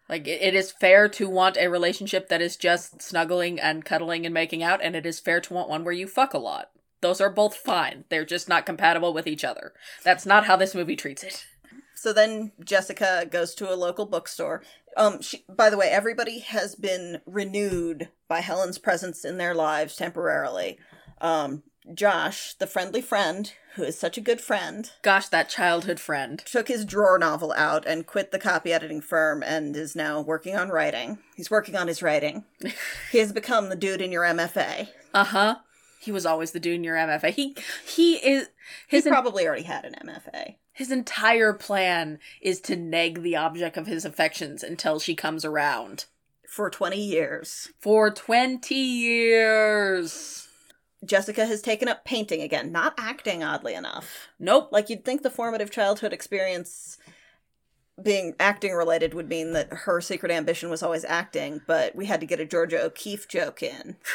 Like, 0.08 0.26
it, 0.28 0.42
it 0.42 0.54
is 0.54 0.72
fair 0.72 1.08
to 1.10 1.28
want 1.28 1.56
a 1.56 1.68
relationship 1.68 2.28
that 2.28 2.42
is 2.42 2.56
just 2.56 3.00
snuggling 3.00 3.58
and 3.58 3.84
cuddling 3.84 4.26
and 4.26 4.34
making 4.34 4.62
out, 4.62 4.80
and 4.82 4.94
it 4.94 5.06
is 5.06 5.20
fair 5.20 5.40
to 5.40 5.54
want 5.54 5.68
one 5.68 5.84
where 5.84 5.94
you 5.94 6.06
fuck 6.06 6.34
a 6.34 6.38
lot. 6.38 6.70
Those 7.00 7.20
are 7.20 7.30
both 7.30 7.56
fine. 7.56 8.04
They're 8.08 8.24
just 8.24 8.48
not 8.48 8.66
compatible 8.66 9.12
with 9.12 9.26
each 9.26 9.44
other. 9.44 9.72
That's 10.02 10.24
not 10.24 10.46
how 10.46 10.56
this 10.56 10.74
movie 10.74 10.96
treats 10.96 11.22
it. 11.22 11.46
So 11.94 12.12
then 12.12 12.52
Jessica 12.62 13.26
goes 13.30 13.54
to 13.56 13.72
a 13.72 13.76
local 13.76 14.06
bookstore. 14.06 14.62
Um, 14.96 15.22
she, 15.22 15.44
by 15.48 15.70
the 15.70 15.76
way, 15.76 15.88
everybody 15.88 16.40
has 16.40 16.74
been 16.74 17.20
renewed 17.26 18.08
by 18.28 18.40
Helen's 18.40 18.78
presence 18.78 19.24
in 19.24 19.38
their 19.38 19.54
lives 19.54 19.96
temporarily. 19.96 20.78
Um, 21.20 21.62
Josh, 21.92 22.54
the 22.54 22.66
friendly 22.66 23.00
friend, 23.02 23.52
who 23.74 23.82
is 23.82 23.98
such 23.98 24.16
a 24.16 24.22
good 24.22 24.40
friend, 24.40 24.90
Gosh, 25.02 25.28
that 25.28 25.48
childhood 25.48 26.00
friend. 26.00 26.38
took 26.46 26.68
his 26.68 26.84
drawer 26.84 27.18
novel 27.18 27.52
out 27.56 27.84
and 27.86 28.06
quit 28.06 28.30
the 28.30 28.38
copy 28.38 28.72
editing 28.72 29.00
firm 29.00 29.42
and 29.42 29.76
is 29.76 29.94
now 29.94 30.20
working 30.20 30.56
on 30.56 30.70
writing. 30.70 31.18
He's 31.36 31.50
working 31.50 31.76
on 31.76 31.88
his 31.88 32.02
writing. 32.02 32.44
he 33.12 33.18
has 33.18 33.32
become 33.32 33.68
the 33.68 33.76
dude 33.76 34.00
in 34.00 34.12
your 34.12 34.22
MFA. 34.24 34.88
Uh 35.12 35.24
huh. 35.24 35.56
He 36.00 36.12
was 36.12 36.24
always 36.26 36.52
the 36.52 36.60
dude 36.60 36.76
in 36.76 36.84
your 36.84 36.96
MFA. 36.96 37.30
He 37.34 37.56
he 37.86 38.14
is 38.16 38.48
He 38.88 38.96
his 38.96 39.06
en- 39.06 39.12
probably 39.12 39.46
already 39.46 39.62
had 39.64 39.84
an 39.84 39.94
MFA. 40.06 40.54
his 40.72 40.90
entire 40.90 41.52
plan 41.52 42.18
is 42.40 42.60
to 42.62 42.76
neg 42.76 43.22
the 43.22 43.36
object 43.36 43.76
of 43.76 43.86
his 43.86 44.04
affections 44.04 44.62
until 44.62 44.98
she 44.98 45.14
comes 45.14 45.44
around. 45.44 46.04
For 46.48 46.70
20 46.70 46.96
years. 47.02 47.68
For 47.80 48.10
20 48.10 48.74
years. 48.74 50.43
Jessica 51.04 51.46
has 51.46 51.62
taken 51.62 51.88
up 51.88 52.04
painting 52.04 52.40
again, 52.40 52.72
not 52.72 52.94
acting, 52.98 53.42
oddly 53.42 53.74
enough. 53.74 54.28
Nope. 54.38 54.68
Like 54.72 54.88
you'd 54.90 55.04
think 55.04 55.22
the 55.22 55.30
formative 55.30 55.70
childhood 55.70 56.12
experience 56.12 56.98
being 58.02 58.34
acting 58.40 58.72
related 58.72 59.14
would 59.14 59.28
mean 59.28 59.52
that 59.52 59.72
her 59.72 60.00
secret 60.00 60.32
ambition 60.32 60.68
was 60.70 60.82
always 60.82 61.04
acting, 61.04 61.60
but 61.66 61.94
we 61.94 62.06
had 62.06 62.20
to 62.20 62.26
get 62.26 62.40
a 62.40 62.44
Georgia 62.44 62.82
O'Keeffe 62.82 63.28
joke 63.28 63.62
in. 63.62 63.96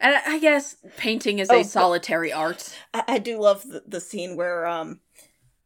And 0.00 0.16
I 0.26 0.38
guess 0.40 0.76
painting 0.98 1.38
is 1.38 1.48
Oh, 1.48 1.60
a 1.60 1.64
solitary 1.64 2.32
art. 2.32 2.76
I, 2.92 3.04
I 3.06 3.18
do 3.18 3.40
love 3.40 3.62
the, 3.62 3.84
the 3.86 4.00
scene 4.00 4.36
where 4.36 4.66
um 4.66 4.98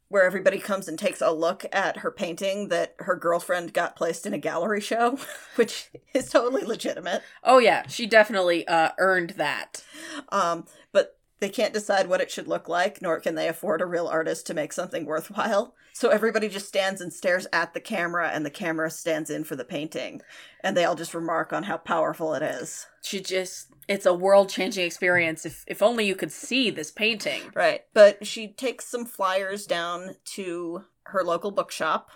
where 0.09 0.25
everybody 0.25 0.59
comes 0.59 0.89
and 0.89 0.99
takes 0.99 1.21
a 1.21 1.31
look 1.31 1.67
at 1.73 1.99
her 1.99 2.11
painting 2.11 2.69
that 2.69 2.95
her 3.01 3.15
girlfriend 3.15 3.75
got 3.75 3.97
placed 3.97 4.25
in 4.25 4.33
a 4.33 4.39
gallery 4.39 4.81
show, 4.81 5.19
which 5.57 5.91
is 6.15 6.31
totally 6.31 6.65
legitimate. 6.65 7.23
Oh 7.45 7.59
yeah, 7.59 7.87
she 7.87 8.07
definitely 8.07 8.67
uh 8.67 8.91
earned 8.99 9.31
that. 9.31 9.85
Um, 10.31 10.65
but 10.93 11.18
they 11.41 11.49
can't 11.49 11.75
decide 11.75 12.09
what 12.09 12.21
it 12.21 12.31
should 12.31 12.49
look 12.49 12.69
like, 12.69 13.01
nor 13.01 13.21
can 13.21 13.35
they 13.35 13.49
afford 13.49 13.81
a 13.81 13.87
real 13.87 14.07
artist 14.09 14.47
to 14.47 14.55
make 14.55 14.73
something 14.73 15.05
worthwhile. 15.05 15.75
So 15.93 16.11
everybody 16.11 16.49
just 16.49 16.69
stands 16.69 17.01
and 17.01 17.13
stares 17.13 17.47
at 17.53 17.75
the 17.75 17.81
camera, 17.81 18.31
and 18.33 18.45
the 18.45 18.51
camera 18.51 18.91
stands 18.91 19.31
in 19.31 19.45
for 19.45 19.57
the 19.57 19.65
painting. 19.65 20.23
And 20.63 20.77
they 20.77 20.85
all 20.85 20.95
just 20.95 21.15
remark 21.15 21.53
on 21.53 21.65
how 21.65 21.77
powerful 21.77 22.35
it 22.35 22.43
is. 22.43 22.87
She 23.03 23.21
just 23.21 23.69
it's 23.89 24.07
a 24.07 24.13
world-changing 24.13 24.85
experience 24.85 25.47
if 25.47 25.65
if 25.67 25.83
only 25.83 26.07
you 26.07 26.15
could 26.15 26.33
see 26.33 26.71
this 26.71 26.91
painting. 26.91 27.43
Right. 27.55 27.83
But 27.95 28.27
she 28.27 28.49
takes 28.49 28.87
some 28.87 29.07
flyers 29.07 29.67
down 29.67 30.17
to 30.37 30.85
her 31.05 31.25
local 31.25 31.51
bookshop 31.51 32.11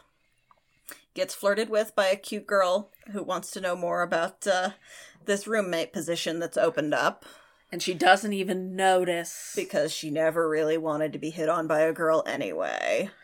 gets 1.14 1.34
flirted 1.34 1.68
with 1.68 1.94
by 1.94 2.06
a 2.06 2.16
cute 2.16 2.46
girl 2.46 2.90
who 3.12 3.22
wants 3.22 3.50
to 3.50 3.60
know 3.60 3.76
more 3.76 4.02
about 4.02 4.46
uh, 4.46 4.70
this 5.24 5.46
roommate 5.46 5.92
position 5.92 6.38
that's 6.38 6.56
opened 6.56 6.94
up 6.94 7.24
And 7.72 7.82
she 7.82 7.94
doesn't 7.94 8.34
even 8.34 8.76
notice. 8.76 9.54
because 9.56 9.90
she 9.90 10.10
never 10.10 10.48
really 10.48 10.76
wanted 10.76 11.12
to 11.14 11.18
be 11.18 11.30
hit 11.30 11.48
on 11.48 11.66
by 11.66 11.80
a 11.80 11.92
girl 11.92 12.22
anyway. 12.26 13.10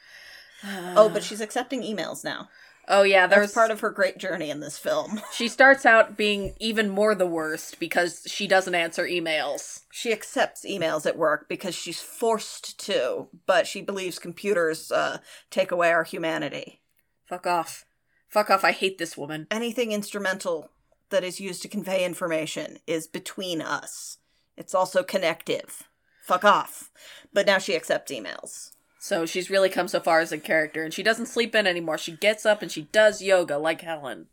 Oh, 0.97 1.09
but 1.09 1.23
she's 1.23 1.41
accepting 1.41 1.83
emails 1.83 2.25
now. 2.25 2.49
Oh 2.89 3.03
yeah, 3.03 3.27
That's 3.27 3.39
there's 3.39 3.53
part 3.53 3.71
of 3.71 3.81
her 3.81 3.91
great 3.91 4.19
journey 4.19 4.51
in 4.51 4.61
this 4.61 4.79
film. 4.79 5.21
She 5.33 5.47
starts 5.47 5.85
out 5.85 6.17
being 6.17 6.55
even 6.59 6.89
more 6.89 7.15
the 7.15 7.27
worst 7.27 7.79
because 7.79 8.23
she 8.27 8.49
doesn't 8.49 8.75
answer 8.75 9.05
emails. 9.07 9.83
She 9.93 10.11
accepts 10.11 10.65
emails 10.65 11.05
at 11.07 11.19
work 11.19 11.49
because 11.49 11.75
she's 11.75 12.01
forced 12.01 12.81
to, 12.87 13.29
but 13.47 13.67
she 13.67 13.83
believes 13.83 14.19
computers 14.19 14.91
uh, 14.91 15.19
take 15.51 15.71
away 15.71 15.93
our 15.93 16.05
humanity. 16.05 16.81
Fuck 17.27 17.47
off. 17.47 17.85
Fuck 18.29 18.51
off, 18.51 18.65
I 18.65 18.73
hate 18.73 18.99
this 18.99 19.17
woman. 19.17 19.47
Anything 19.51 19.93
instrumental 19.93 20.71
that 21.11 21.25
is 21.25 21.41
used 21.41 21.63
to 21.63 21.69
convey 21.69 22.05
information 22.05 22.79
is 22.87 23.07
between 23.07 23.61
us. 23.61 24.18
It's 24.59 24.75
also 24.75 25.03
connective. 25.03 25.85
Fuck 26.25 26.45
off. 26.45 26.91
But 27.33 27.47
now 27.47 27.59
she 27.59 27.77
accepts 27.77 28.11
emails. 28.13 28.73
So 28.99 29.25
she's 29.25 29.49
really 29.49 29.69
come 29.69 29.87
so 29.87 30.01
far 30.01 30.19
as 30.21 30.33
a 30.33 30.39
character, 30.39 30.83
and 30.83 30.93
she 30.93 31.05
doesn't 31.05 31.27
sleep 31.27 31.55
in 31.55 31.67
anymore. 31.67 31.97
She 31.97 32.13
gets 32.13 32.45
up 32.45 32.61
and 32.61 32.71
she 32.71 32.83
does 32.83 33.23
yoga 33.23 33.57
like 33.57 33.81
Helen. 33.83 34.27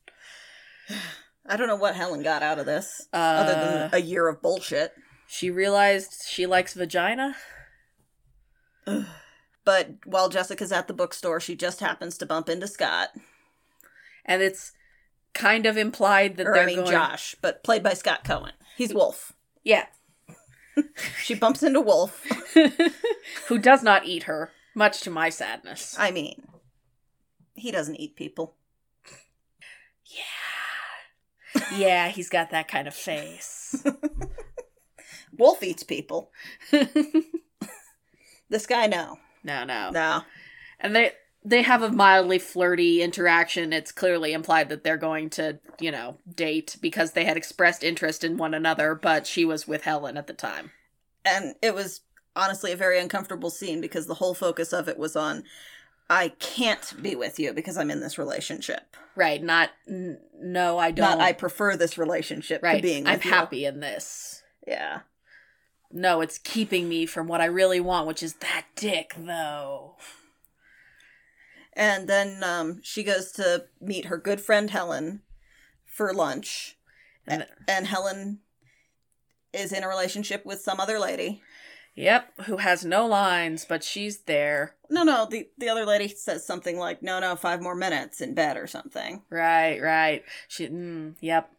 I 1.46 1.58
don't 1.58 1.68
know 1.68 1.76
what 1.76 1.96
Helen 1.96 2.24
got 2.24 2.42
out 2.42 2.58
of 2.58 2.66
this, 2.66 3.08
Uh, 3.14 3.18
other 3.18 3.54
than 3.54 3.90
a 3.94 4.04
year 4.04 4.28
of 4.28 4.42
bullshit. 4.42 4.94
She 5.28 5.52
realized 5.52 6.24
she 6.28 6.46
likes 6.46 6.74
vagina. 6.74 7.36
But 9.64 9.94
while 10.06 10.30
Jessica's 10.30 10.72
at 10.72 10.88
the 10.88 10.94
bookstore, 10.94 11.40
she 11.40 11.56
just 11.56 11.80
happens 11.80 12.20
to 12.20 12.26
bump 12.28 12.50
into 12.50 12.68
Scott. 12.68 13.10
And 14.24 14.44
it's 14.44 14.74
kind 15.34 15.66
of 15.66 15.76
implied 15.76 16.38
that 16.38 16.46
Or 16.46 16.54
they're 16.54 16.62
I 16.62 16.68
mean 16.68 16.76
going... 16.78 16.92
Josh, 16.92 17.36
but 17.42 17.64
played 17.64 17.82
by 17.82 17.96
Scott 17.96 18.24
Cohen. 18.24 18.52
He's 18.78 18.94
Wolf. 18.94 19.34
Yeah. 19.64 19.88
She 21.24 21.34
bumps 21.34 21.64
into 21.64 21.82
Wolf. 21.82 22.24
Who 23.48 23.60
does 23.60 23.84
not 23.84 24.06
eat 24.06 24.24
her, 24.24 24.52
much 24.74 25.02
to 25.02 25.10
my 25.10 25.30
sadness. 25.30 25.96
I 25.98 26.12
mean, 26.12 26.44
he 27.54 27.72
doesn't 27.72 27.96
eat 27.96 28.16
people. 28.16 28.56
Yeah. 30.06 31.62
Yeah, 31.78 32.08
he's 32.10 32.30
got 32.30 32.52
that 32.52 32.68
kind 32.68 32.88
of 32.88 32.94
face. 32.94 33.84
Wolf 35.38 35.64
eats 35.64 35.84
people. 35.84 36.32
This 38.50 38.68
guy, 38.68 38.88
no. 38.88 39.18
no, 39.44 39.64
no. 39.64 39.90
No. 39.90 40.22
And 40.80 40.96
they 40.96 41.12
they 41.46 41.62
have 41.62 41.84
a 41.84 41.92
mildly 41.92 42.40
flirty 42.40 43.04
interaction. 43.04 43.72
It's 43.72 43.92
clearly 43.92 44.34
implied 44.34 44.70
that 44.70 44.84
they're 44.84 44.98
going 44.98 45.30
to, 45.32 45.60
you 45.80 45.92
know, 45.92 46.18
date 46.34 46.76
because 46.82 47.12
they 47.12 47.24
had 47.24 47.38
expressed 47.38 47.84
interest 47.84 48.24
in 48.24 48.38
one 48.38 48.56
another, 48.56 48.96
but 48.96 49.28
she 49.28 49.46
was 49.46 49.68
with 49.68 49.84
Helen 49.84 50.18
at 50.18 50.26
the 50.26 50.34
time. 50.34 50.72
And 51.24 51.54
it 51.62 51.76
was 51.76 52.02
honestly 52.36 52.72
a 52.72 52.78
very 52.78 53.00
uncomfortable 53.00 53.52
scene 53.52 53.80
because 53.80 54.08
the 54.08 54.16
whole 54.16 54.34
focus 54.34 54.74
of 54.74 54.90
it 54.90 54.98
was 54.98 55.16
on 55.16 55.44
I 56.10 56.30
can't 56.40 56.94
be 57.02 57.16
with 57.16 57.40
you 57.40 57.54
because 57.54 57.78
I'm 57.78 57.92
in 57.92 58.00
this 58.00 58.18
relationship. 58.18 58.96
Right, 59.16 59.42
not 59.42 59.72
n- 59.88 60.20
no, 60.40 60.78
I 60.78 60.92
don't. 60.92 61.18
Not 61.18 61.22
I 61.22 61.34
prefer 61.34 61.78
this 61.78 61.98
relationship 61.98 62.62
right, 62.62 62.78
to 62.78 62.82
being 62.82 63.04
with 63.06 63.14
I'm 63.14 63.22
you. 63.24 63.30
happy 63.32 63.66
in 63.66 63.80
this. 63.80 64.44
Yeah. 64.68 65.02
No, 65.92 66.22
it's 66.22 66.38
keeping 66.38 66.90
me 66.90 67.06
from 67.06 67.28
what 67.28 67.42
I 67.42 67.46
really 67.46 67.80
want, 67.80 68.08
which 68.08 68.22
is 68.22 68.34
that 68.36 68.66
dick 68.76 69.14
though. 69.18 69.96
And 71.76 72.08
then 72.08 72.44
um, 72.44 72.80
she 72.82 73.04
goes 73.04 73.32
to 73.34 73.66
meet 73.82 74.06
her 74.06 74.18
good 74.18 74.40
friend 74.40 74.70
Helen 74.70 75.22
for 75.86 76.14
lunch. 76.14 76.78
And 77.28 77.46
And 77.68 77.88
Helen 77.88 78.40
is 79.54 79.72
in 79.72 79.84
a 79.84 79.88
relationship 79.88 80.46
with 80.46 80.62
some 80.62 80.80
other 80.80 81.00
lady. 81.00 81.42
yep, 81.96 82.32
who 82.46 82.58
has 82.58 82.84
no 82.86 83.06
lines, 83.06 83.66
but 83.68 83.84
she's 83.84 84.20
there. 84.24 84.76
No, 84.90 85.04
no, 85.04 85.26
the, 85.30 85.50
the 85.58 85.70
other 85.70 85.86
lady 85.86 86.08
says 86.10 86.46
something 86.46 86.78
like, 86.78 87.02
no, 87.02 87.20
no, 87.20 87.36
five 87.36 87.62
more 87.62 87.76
minutes 87.76 88.22
in 88.22 88.34
bed 88.34 88.58
or 88.58 88.68
something. 88.68 89.24
Right, 89.30 89.80
right. 89.82 90.24
She 90.48 90.68
mm, 90.68 91.16
yep. 91.22 91.52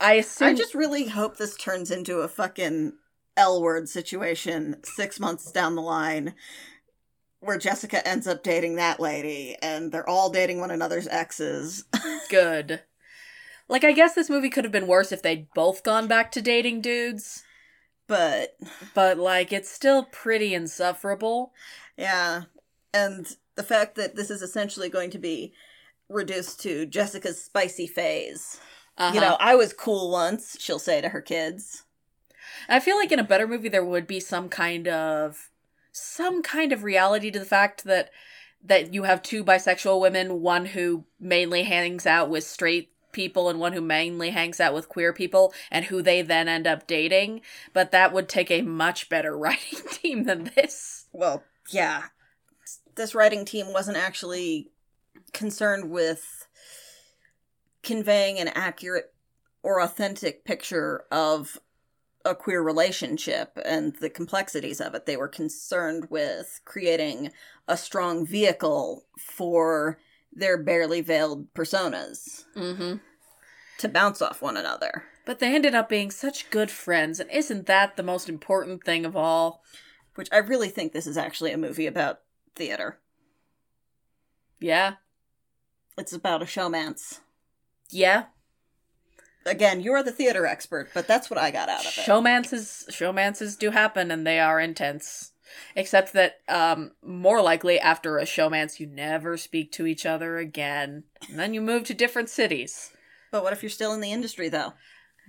I 0.00 0.14
assume 0.14 0.48
I 0.48 0.54
just 0.54 0.74
really 0.74 1.08
hope 1.08 1.36
this 1.36 1.56
turns 1.56 1.90
into 1.90 2.18
a 2.18 2.28
fucking 2.28 2.92
L 3.36 3.62
word 3.62 3.88
situation 3.88 4.76
six 4.84 5.18
months 5.18 5.50
down 5.50 5.74
the 5.76 5.82
line 5.82 6.34
where 7.42 7.58
Jessica 7.58 8.06
ends 8.06 8.26
up 8.26 8.42
dating 8.42 8.76
that 8.76 9.00
lady 9.00 9.56
and 9.60 9.90
they're 9.90 10.08
all 10.08 10.30
dating 10.30 10.60
one 10.60 10.70
another's 10.70 11.08
exes. 11.08 11.84
good. 12.30 12.82
Like, 13.68 13.84
I 13.84 13.92
guess 13.92 14.14
this 14.14 14.30
movie 14.30 14.48
could 14.48 14.64
have 14.64 14.72
been 14.72 14.86
worse 14.86 15.12
if 15.12 15.22
they'd 15.22 15.52
both 15.54 15.82
gone 15.82 16.06
back 16.06 16.30
to 16.32 16.42
dating 16.42 16.82
dudes, 16.82 17.42
but 18.06 18.56
but, 18.94 19.18
like, 19.18 19.52
it's 19.52 19.70
still 19.70 20.04
pretty 20.04 20.54
insufferable. 20.54 21.52
yeah. 21.96 22.42
And 22.94 23.36
the 23.54 23.62
fact 23.62 23.94
that 23.96 24.16
this 24.16 24.30
is 24.30 24.42
essentially 24.42 24.88
going 24.90 25.10
to 25.10 25.18
be 25.18 25.52
reduced 26.08 26.60
to 26.60 26.86
Jessica's 26.86 27.42
spicy 27.42 27.86
phase. 27.86 28.60
Uh-huh. 28.98 29.14
You 29.14 29.20
know, 29.20 29.36
I 29.40 29.54
was 29.54 29.72
cool 29.72 30.10
once, 30.10 30.56
she'll 30.60 30.78
say 30.78 31.00
to 31.00 31.08
her 31.08 31.22
kids. 31.22 31.84
I 32.68 32.80
feel 32.80 32.96
like 32.96 33.10
in 33.10 33.18
a 33.18 33.24
better 33.24 33.48
movie 33.48 33.70
there 33.70 33.84
would 33.84 34.06
be 34.06 34.20
some 34.20 34.48
kind 34.50 34.86
of 34.86 35.48
some 35.92 36.42
kind 36.42 36.72
of 36.72 36.82
reality 36.82 37.30
to 37.30 37.38
the 37.38 37.44
fact 37.44 37.84
that 37.84 38.10
that 38.64 38.94
you 38.94 39.02
have 39.02 39.22
two 39.22 39.44
bisexual 39.44 40.00
women, 40.00 40.40
one 40.40 40.66
who 40.66 41.04
mainly 41.18 41.64
hangs 41.64 42.06
out 42.06 42.30
with 42.30 42.44
straight 42.44 42.92
people 43.10 43.48
and 43.48 43.58
one 43.58 43.72
who 43.72 43.80
mainly 43.80 44.30
hangs 44.30 44.60
out 44.60 44.72
with 44.72 44.88
queer 44.88 45.12
people 45.12 45.52
and 45.70 45.86
who 45.86 46.00
they 46.00 46.22
then 46.22 46.48
end 46.48 46.66
up 46.66 46.86
dating, 46.86 47.40
but 47.72 47.90
that 47.90 48.12
would 48.12 48.28
take 48.28 48.50
a 48.50 48.62
much 48.62 49.08
better 49.08 49.36
writing 49.38 49.80
team 49.90 50.24
than 50.24 50.50
this. 50.54 51.06
well, 51.12 51.42
yeah. 51.70 52.04
This 52.94 53.14
writing 53.14 53.44
team 53.44 53.72
wasn't 53.72 53.96
actually 53.96 54.70
concerned 55.32 55.90
with 55.90 56.46
conveying 57.82 58.38
an 58.38 58.48
accurate 58.48 59.12
or 59.62 59.80
authentic 59.80 60.44
picture 60.44 61.04
of 61.10 61.58
a 62.24 62.34
queer 62.34 62.62
relationship 62.62 63.58
and 63.64 63.96
the 63.96 64.10
complexities 64.10 64.80
of 64.80 64.94
it. 64.94 65.06
They 65.06 65.16
were 65.16 65.28
concerned 65.28 66.08
with 66.10 66.60
creating 66.64 67.32
a 67.68 67.76
strong 67.76 68.26
vehicle 68.26 69.04
for 69.18 69.98
their 70.32 70.56
barely 70.56 71.00
veiled 71.00 71.52
personas 71.54 72.44
Mhm. 72.54 73.00
to 73.78 73.88
bounce 73.88 74.22
off 74.22 74.40
one 74.42 74.56
another. 74.56 75.04
But 75.24 75.38
they 75.38 75.54
ended 75.54 75.74
up 75.74 75.88
being 75.88 76.10
such 76.10 76.50
good 76.50 76.70
friends, 76.70 77.20
and 77.20 77.30
isn't 77.30 77.66
that 77.66 77.96
the 77.96 78.02
most 78.02 78.28
important 78.28 78.84
thing 78.84 79.04
of 79.04 79.16
all? 79.16 79.62
Which 80.14 80.28
I 80.32 80.38
really 80.38 80.68
think 80.68 80.92
this 80.92 81.06
is 81.06 81.16
actually 81.16 81.52
a 81.52 81.58
movie 81.58 81.86
about 81.86 82.22
theater. 82.54 82.98
Yeah. 84.60 84.96
It's 85.96 86.12
about 86.12 86.42
a 86.42 86.46
showmance. 86.46 87.20
Yeah. 87.90 88.26
Again, 89.44 89.80
you're 89.80 90.02
the 90.02 90.12
theater 90.12 90.46
expert, 90.46 90.90
but 90.94 91.06
that's 91.08 91.28
what 91.28 91.38
I 91.38 91.50
got 91.50 91.68
out 91.68 91.80
of 91.80 91.86
it. 91.86 92.04
Showmances 92.04 92.88
showmances 92.90 93.58
do 93.58 93.70
happen 93.70 94.10
and 94.10 94.26
they 94.26 94.38
are 94.38 94.60
intense. 94.60 95.32
Except 95.76 96.12
that 96.14 96.36
um 96.48 96.92
more 97.02 97.42
likely 97.42 97.78
after 97.78 98.18
a 98.18 98.24
showmance 98.24 98.80
you 98.80 98.86
never 98.86 99.36
speak 99.36 99.72
to 99.72 99.86
each 99.86 100.06
other 100.06 100.38
again. 100.38 101.04
And 101.28 101.38
then 101.38 101.54
you 101.54 101.60
move 101.60 101.84
to 101.84 101.94
different 101.94 102.30
cities. 102.30 102.90
But 103.30 103.42
what 103.42 103.52
if 103.52 103.62
you're 103.62 103.70
still 103.70 103.92
in 103.94 104.00
the 104.00 104.12
industry, 104.12 104.48
though? 104.48 104.74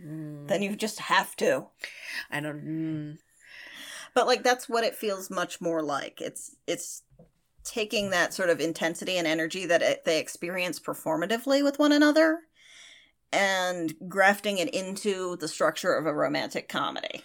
Mm, 0.03 0.47
Then 0.47 0.61
you 0.61 0.76
just 0.76 0.99
have 0.99 1.36
to. 1.38 1.68
I 2.32 2.39
don't 2.39 2.66
mm, 2.66 3.18
But 4.14 4.28
like 4.28 4.43
that's 4.43 4.70
what 4.70 4.84
it 4.84 4.95
feels 4.95 5.30
much 5.30 5.59
more 5.59 5.82
like. 5.82 6.22
It's 6.22 6.55
it's 6.68 7.03
taking 7.64 8.09
that 8.09 8.34
sort 8.34 8.49
of 8.49 8.59
intensity 8.59 9.18
and 9.18 9.26
energy 9.26 9.66
that 9.66 9.82
it, 9.82 10.03
they 10.05 10.20
experience 10.20 10.80
performatively 10.80 11.64
with 11.64 11.80
one 11.80 11.93
another 11.93 12.39
and 13.34 13.93
grafting 14.07 14.59
it 14.59 14.73
into 14.73 15.36
the 15.38 15.47
structure 15.47 15.93
of 15.93 16.05
a 16.05 16.13
romantic 16.13 16.69
comedy. 16.69 17.23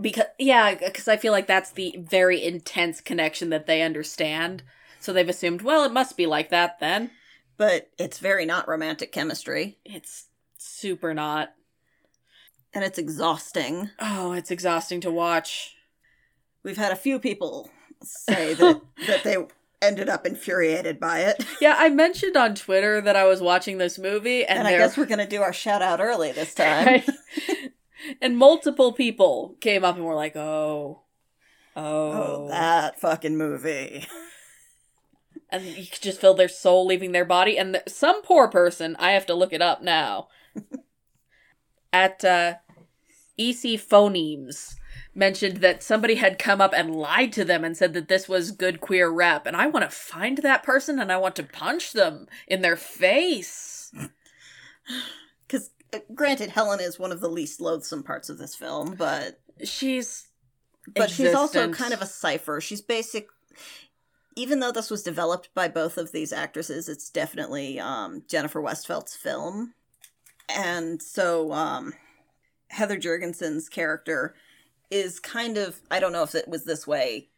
because 0.00 0.26
yeah, 0.38 0.74
because 0.74 1.08
I 1.08 1.16
feel 1.16 1.32
like 1.32 1.46
that's 1.46 1.72
the 1.72 1.96
very 1.98 2.42
intense 2.42 3.00
connection 3.00 3.50
that 3.50 3.66
they 3.66 3.82
understand. 3.82 4.62
So 5.00 5.12
they've 5.12 5.28
assumed, 5.28 5.62
well, 5.62 5.84
it 5.84 5.92
must 5.92 6.16
be 6.16 6.26
like 6.26 6.50
that 6.50 6.78
then. 6.80 7.10
But 7.56 7.90
it's 7.98 8.18
very 8.18 8.44
not 8.46 8.68
romantic 8.68 9.10
chemistry 9.12 9.78
It's 9.84 10.26
super 10.56 11.12
not. 11.12 11.54
and 12.72 12.84
it's 12.84 12.98
exhausting. 12.98 13.90
Oh, 13.98 14.32
it's 14.32 14.50
exhausting 14.52 15.00
to 15.02 15.10
watch. 15.10 15.74
We've 16.62 16.76
had 16.76 16.92
a 16.92 16.96
few 16.96 17.18
people 17.18 17.70
say 18.02 18.54
that 18.54 18.80
that 19.08 19.24
they 19.24 19.36
ended 19.80 20.08
up 20.08 20.26
infuriated 20.26 20.98
by 21.00 21.20
it. 21.20 21.44
Yeah, 21.60 21.74
I 21.78 21.88
mentioned 21.88 22.36
on 22.36 22.54
Twitter 22.54 23.00
that 23.00 23.16
I 23.16 23.24
was 23.24 23.40
watching 23.40 23.78
this 23.78 23.98
movie, 23.98 24.44
and, 24.44 24.60
And, 24.60 24.68
I 24.68 24.72
guess 24.72 24.96
we're 24.96 25.06
going 25.06 25.18
to 25.18 25.26
do 25.26 25.42
our 25.42 25.52
shout 25.52 25.82
out 25.82 26.00
early 26.00 26.32
this 26.32 26.54
time. 26.54 27.02
And 28.20 28.38
multiple 28.38 28.92
people 28.92 29.56
came 29.60 29.84
up 29.84 29.96
and 29.96 30.04
were 30.04 30.14
like, 30.14 30.36
"Oh, 30.36 31.02
oh, 31.76 31.82
Oh, 32.12 32.48
that 32.48 33.00
fucking 33.00 33.36
movie. 33.36 34.06
and 35.50 35.64
you 35.64 35.86
could 35.86 36.02
just 36.02 36.20
feel 36.20 36.34
their 36.34 36.48
soul 36.48 36.86
leaving 36.86 37.10
their 37.12 37.24
body. 37.24 37.58
And 37.58 37.74
th- 37.74 37.88
some 37.88 38.22
poor 38.22 38.46
person, 38.48 38.94
I 39.00 39.12
have 39.12 39.26
to 39.26 39.34
look 39.34 39.52
it 39.52 39.62
up 39.62 39.82
now, 39.82 40.28
at 41.92 42.24
uh, 42.24 42.54
EC 43.36 43.80
Phonemes 43.80 44.74
mentioned 45.18 45.58
that 45.58 45.82
somebody 45.82 46.14
had 46.14 46.38
come 46.38 46.60
up 46.60 46.72
and 46.72 46.94
lied 46.94 47.32
to 47.34 47.44
them 47.44 47.64
and 47.64 47.76
said 47.76 47.92
that 47.92 48.08
this 48.08 48.28
was 48.28 48.52
good 48.52 48.80
queer 48.80 49.10
rep. 49.10 49.44
And 49.46 49.56
I 49.56 49.66
want 49.66 49.84
to 49.84 49.94
find 49.94 50.38
that 50.38 50.62
person 50.62 50.98
and 50.98 51.12
I 51.12 51.18
want 51.18 51.36
to 51.36 51.42
punch 51.42 51.92
them 51.92 52.26
in 52.46 52.62
their 52.62 52.76
face. 52.76 53.92
Because, 55.46 55.70
uh, 55.94 55.98
granted, 56.14 56.50
Helen 56.50 56.80
is 56.80 56.98
one 56.98 57.12
of 57.12 57.20
the 57.20 57.28
least 57.28 57.58
loathsome 57.58 58.02
parts 58.02 58.28
of 58.28 58.36
this 58.36 58.54
film, 58.54 58.94
but 58.94 59.40
She's. 59.64 60.28
but 60.94 61.10
she's 61.10 61.34
also 61.34 61.72
kind 61.72 61.92
of 61.92 62.02
a 62.02 62.06
cipher. 62.06 62.60
She's 62.60 62.80
basic. 62.82 63.28
Even 64.36 64.60
though 64.60 64.72
this 64.72 64.90
was 64.90 65.02
developed 65.02 65.48
by 65.54 65.68
both 65.68 65.98
of 65.98 66.12
these 66.12 66.32
actresses, 66.32 66.88
it's 66.88 67.10
definitely 67.10 67.80
um, 67.80 68.24
Jennifer 68.28 68.62
Westfeldt's 68.62 69.16
film, 69.16 69.74
and 70.48 71.02
so 71.02 71.52
um, 71.52 71.94
Heather 72.68 72.98
Juergensen's 72.98 73.68
character 73.68 74.34
is 74.90 75.20
kind 75.20 75.56
of 75.56 75.80
I 75.90 76.00
don't 76.00 76.12
know 76.12 76.22
if 76.22 76.34
it 76.34 76.48
was 76.48 76.64
this 76.64 76.86
way 76.86 77.28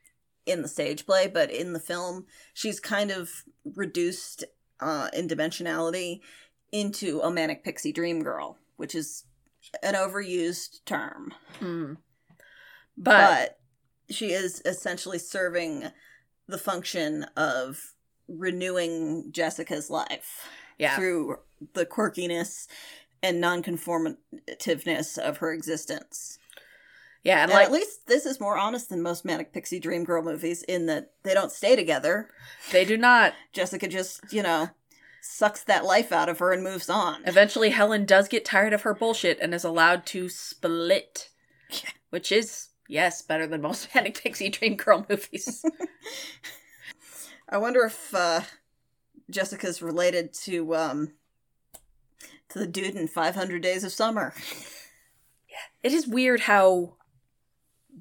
in 0.46 0.62
the 0.62 0.68
stage 0.68 1.06
play, 1.06 1.26
but 1.26 1.50
in 1.50 1.72
the 1.72 1.80
film, 1.80 2.26
she's 2.54 2.80
kind 2.80 3.10
of 3.10 3.44
reduced 3.76 4.44
uh, 4.80 5.08
in 5.12 5.28
dimensionality 5.28 6.20
into 6.72 7.20
a 7.20 7.30
manic 7.30 7.62
pixie 7.62 7.92
dream 7.92 8.22
girl, 8.22 8.56
which 8.76 8.94
is 8.94 9.24
an 9.82 9.94
overused 9.94 10.84
term 10.84 11.32
Mm. 11.60 11.98
but, 12.96 13.58
she 14.08 14.32
is 14.32 14.60
essentially 14.64 15.20
serving 15.20 15.84
the 16.48 16.58
function 16.58 17.24
of 17.36 17.92
renewing 18.26 19.30
Jessica's 19.30 19.88
life 19.88 20.48
yeah. 20.78 20.96
through 20.96 21.38
the 21.74 21.86
quirkiness 21.86 22.66
and 23.22 23.40
non-conformativeness 23.40 25.16
of 25.16 25.36
her 25.36 25.52
existence. 25.52 26.39
Yeah, 27.22 27.42
And 27.42 27.50
and 27.50 27.58
like 27.58 27.66
at 27.66 27.72
least 27.72 28.06
this 28.06 28.24
is 28.24 28.40
more 28.40 28.56
honest 28.56 28.88
than 28.88 29.02
most 29.02 29.24
Manic 29.24 29.52
Pixie 29.52 29.78
Dream 29.78 30.04
Girl 30.04 30.22
movies 30.22 30.62
in 30.62 30.86
that 30.86 31.12
they 31.22 31.34
don't 31.34 31.52
stay 31.52 31.76
together. 31.76 32.28
they 32.72 32.84
do 32.84 32.96
not. 32.96 33.34
Jessica 33.52 33.88
just, 33.88 34.20
you 34.32 34.42
know, 34.42 34.70
sucks 35.20 35.62
that 35.64 35.84
life 35.84 36.12
out 36.12 36.30
of 36.30 36.38
her 36.38 36.52
and 36.52 36.64
moves 36.64 36.88
on. 36.88 37.22
Eventually, 37.26 37.70
Helen 37.70 38.06
does 38.06 38.26
get 38.26 38.44
tired 38.46 38.72
of 38.72 38.82
her 38.82 38.94
bullshit 38.94 39.38
and 39.40 39.52
is 39.54 39.64
allowed 39.64 40.06
to 40.06 40.30
split, 40.30 41.28
which 42.08 42.32
is 42.32 42.68
yes 42.88 43.20
better 43.20 43.46
than 43.46 43.60
most 43.60 43.88
Manic 43.94 44.18
Pixie 44.22 44.48
Dream 44.48 44.76
Girl 44.76 45.04
movies. 45.08 45.62
I 47.50 47.58
wonder 47.58 47.84
if 47.84 48.14
uh, 48.14 48.40
Jessica's 49.30 49.82
related 49.82 50.32
to 50.44 50.74
um 50.74 51.12
to 52.48 52.58
the 52.58 52.66
dude 52.66 52.96
in 52.96 53.06
500 53.06 53.62
Days 53.62 53.84
of 53.84 53.92
Summer. 53.92 54.32
Yeah. 55.48 55.56
it 55.82 55.92
is 55.92 56.06
weird 56.08 56.40
how 56.40 56.94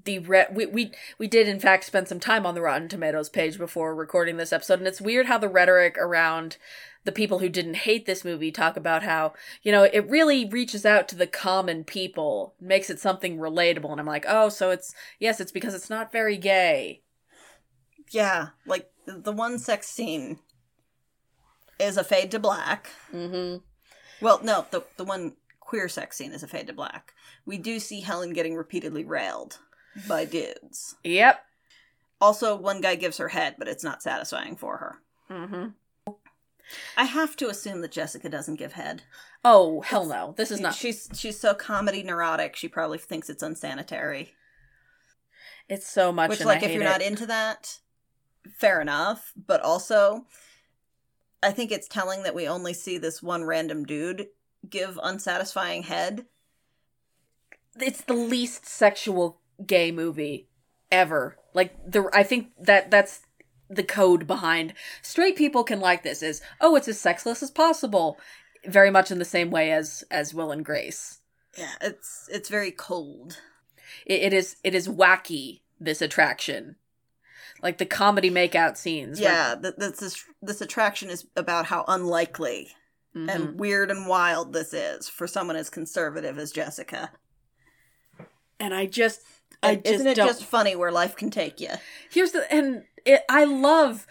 the 0.06 0.20
re- 0.20 0.48
we, 0.52 0.66
we 0.66 0.92
we 1.18 1.28
did 1.28 1.48
in 1.48 1.60
fact 1.60 1.84
spend 1.84 2.08
some 2.08 2.20
time 2.20 2.46
on 2.46 2.56
the 2.56 2.62
Rotten 2.62 2.88
Tomatoes 2.88 3.30
page 3.30 3.58
before 3.58 3.96
recording 3.96 4.38
this 4.38 4.54
episode, 4.54 4.80
and 4.80 4.88
it's 4.88 5.02
weird 5.02 5.26
how 5.26 5.38
the 5.38 5.50
rhetoric 5.50 5.98
around 5.98 6.58
the 7.06 7.12
people 7.12 7.40
who 7.40 7.50
didn't 7.50 7.76
hate 7.76 8.06
this 8.06 8.26
movie 8.26 8.52
talk 8.52 8.78
about 8.78 9.04
how 9.04 9.34
you 9.62 9.72
know 9.72 9.84
it 9.84 10.10
really 10.10 10.46
reaches 10.46 10.86
out 10.86 11.08
to 11.10 11.16
the 11.16 11.28
common 11.28 11.84
people, 11.84 12.54
makes 12.60 12.90
it 12.90 13.00
something 13.00 13.38
relatable, 13.38 13.92
and 13.92 14.00
I'm 14.00 14.06
like, 14.06 14.26
oh, 14.28 14.50
so 14.50 14.72
it's 14.72 14.94
yes, 15.20 15.40
it's 15.40 15.52
because 15.52 15.74
it's 15.74 15.90
not 15.90 16.12
very 16.12 16.38
gay. 16.38 17.02
Yeah, 18.12 18.50
like 18.66 18.90
the 19.06 19.32
one 19.32 19.60
sex 19.60 19.88
scene 19.88 20.40
is 21.80 21.98
a 21.98 22.04
fade 22.04 22.32
to 22.32 22.40
black. 22.40 22.90
Mm-hmm. 23.14 23.58
Well, 24.22 24.42
no, 24.44 24.66
the 24.72 24.84
the 24.98 25.04
one 25.04 25.34
queer 25.60 25.88
sex 25.88 26.18
scene 26.18 26.32
is 26.32 26.44
a 26.44 26.48
fade 26.48 26.68
to 26.68 26.74
black. 26.74 27.14
We 27.46 27.58
do 27.58 27.80
see 27.80 28.02
Helen 28.02 28.34
getting 28.34 28.56
repeatedly 28.56 29.04
railed 29.04 29.60
by 30.08 30.26
dudes. 30.26 30.96
Yep. 31.04 31.44
Also, 32.22 32.56
one 32.56 32.82
guy 32.82 32.96
gives 32.96 33.18
her 33.18 33.30
head, 33.30 33.56
but 33.58 33.68
it's 33.68 33.84
not 33.84 34.04
satisfying 34.04 34.56
for 34.56 34.78
her. 34.78 34.96
Mm-hmm. 35.30 35.68
I 36.98 37.06
have 37.06 37.36
to 37.38 37.50
assume 37.50 37.82
that 37.82 37.92
Jessica 37.92 38.30
doesn't 38.30 38.56
give 38.56 38.74
head. 38.74 39.04
Oh 39.44 39.82
hell 39.82 40.06
no! 40.06 40.34
This 40.38 40.52
is 40.52 40.60
not. 40.60 40.76
She's 40.76 41.10
she's 41.14 41.40
so 41.40 41.54
comedy 41.54 42.04
neurotic. 42.04 42.56
She 42.56 42.68
probably 42.68 42.98
thinks 42.98 43.30
it's 43.30 43.42
unsanitary. 43.42 44.34
It's 45.68 45.88
so 45.88 46.12
much. 46.12 46.30
Which, 46.30 46.44
like, 46.44 46.64
I 46.64 46.68
if 46.68 46.74
you're 46.74 46.84
hate 46.84 46.90
not 46.90 47.02
into 47.02 47.26
that, 47.28 47.80
fair 48.58 48.82
enough. 48.82 49.34
But 49.36 49.62
also, 49.62 50.26
I 51.42 51.52
think 51.52 51.72
it's 51.72 51.88
telling 51.88 52.24
that 52.24 52.36
we 52.36 52.48
only 52.48 52.74
see 52.74 52.98
this 52.98 53.24
one 53.24 53.44
random 53.46 53.86
dude 53.86 54.28
give 54.70 55.00
unsatisfying 55.02 55.84
head. 55.84 56.26
it's 57.80 58.02
the 58.02 58.14
least 58.14 58.66
sexual 58.66 59.39
gay 59.66 59.92
movie 59.92 60.48
ever. 60.92 61.38
Like 61.54 61.76
the 61.90 62.10
I 62.14 62.24
think 62.24 62.50
that 62.60 62.90
that's 62.92 63.22
the 63.70 63.84
code 63.84 64.26
behind 64.26 64.74
straight 65.02 65.36
people 65.36 65.64
can 65.64 65.80
like 65.80 66.02
this 66.04 66.24
is 66.24 66.42
oh 66.60 66.76
it's 66.76 66.88
as 66.88 67.00
sexless 67.00 67.44
as 67.44 67.52
possible. 67.52 68.18
Very 68.66 68.90
much 68.92 69.10
in 69.12 69.20
the 69.20 69.26
same 69.26 69.52
way 69.52 69.72
as 69.72 70.04
as 70.12 70.34
Will 70.34 70.52
and 70.52 70.66
Grace. 70.66 71.20
Yeah, 71.58 71.74
it's 71.82 72.28
it's 72.32 72.50
very 72.50 72.72
cold. 72.72 73.38
It, 74.06 74.22
it 74.22 74.34
is 74.34 74.58
it 74.64 74.74
is 74.76 74.88
wacky 74.88 75.62
this 75.80 76.02
attraction. 76.02 76.76
Like 77.62 77.78
the 77.78 77.86
comedy 77.86 78.30
makeout 78.32 78.78
scenes. 78.78 79.20
where- 79.20 79.30
Yeah, 79.32 79.56
th- 79.62 79.76
this 79.78 80.02
is, 80.02 80.24
this 80.42 80.62
attraction 80.62 81.10
is 81.10 81.26
about 81.36 81.66
how 81.66 81.84
unlikely 81.88 82.70
Mhm. 83.16 83.30
and 83.34 83.60
weird 83.60 83.90
and 83.92 84.08
wild 84.08 84.54
this 84.54 84.74
is 84.74 85.10
for 85.10 85.26
someone 85.28 85.56
as 85.58 85.70
conservative 85.70 86.38
as 86.38 86.52
Jessica. 86.52 87.12
and 88.60 88.74
I 88.74 88.86
just 88.86 89.22
I 89.62 89.72
And 89.72 89.84
just 89.84 89.96
Isn't 89.96 90.08
it 90.08 90.16
don't 90.16 90.28
just 90.28 90.44
funny 90.46 90.76
where 90.76 90.92
life 90.92 91.16
can 91.16 91.30
take 91.30 91.60
you? 91.60 91.70
Here's 92.10 92.32
the 92.32 92.52
and 92.54 92.84
it, 93.06 93.24
I 93.30 93.44
love 93.44 94.08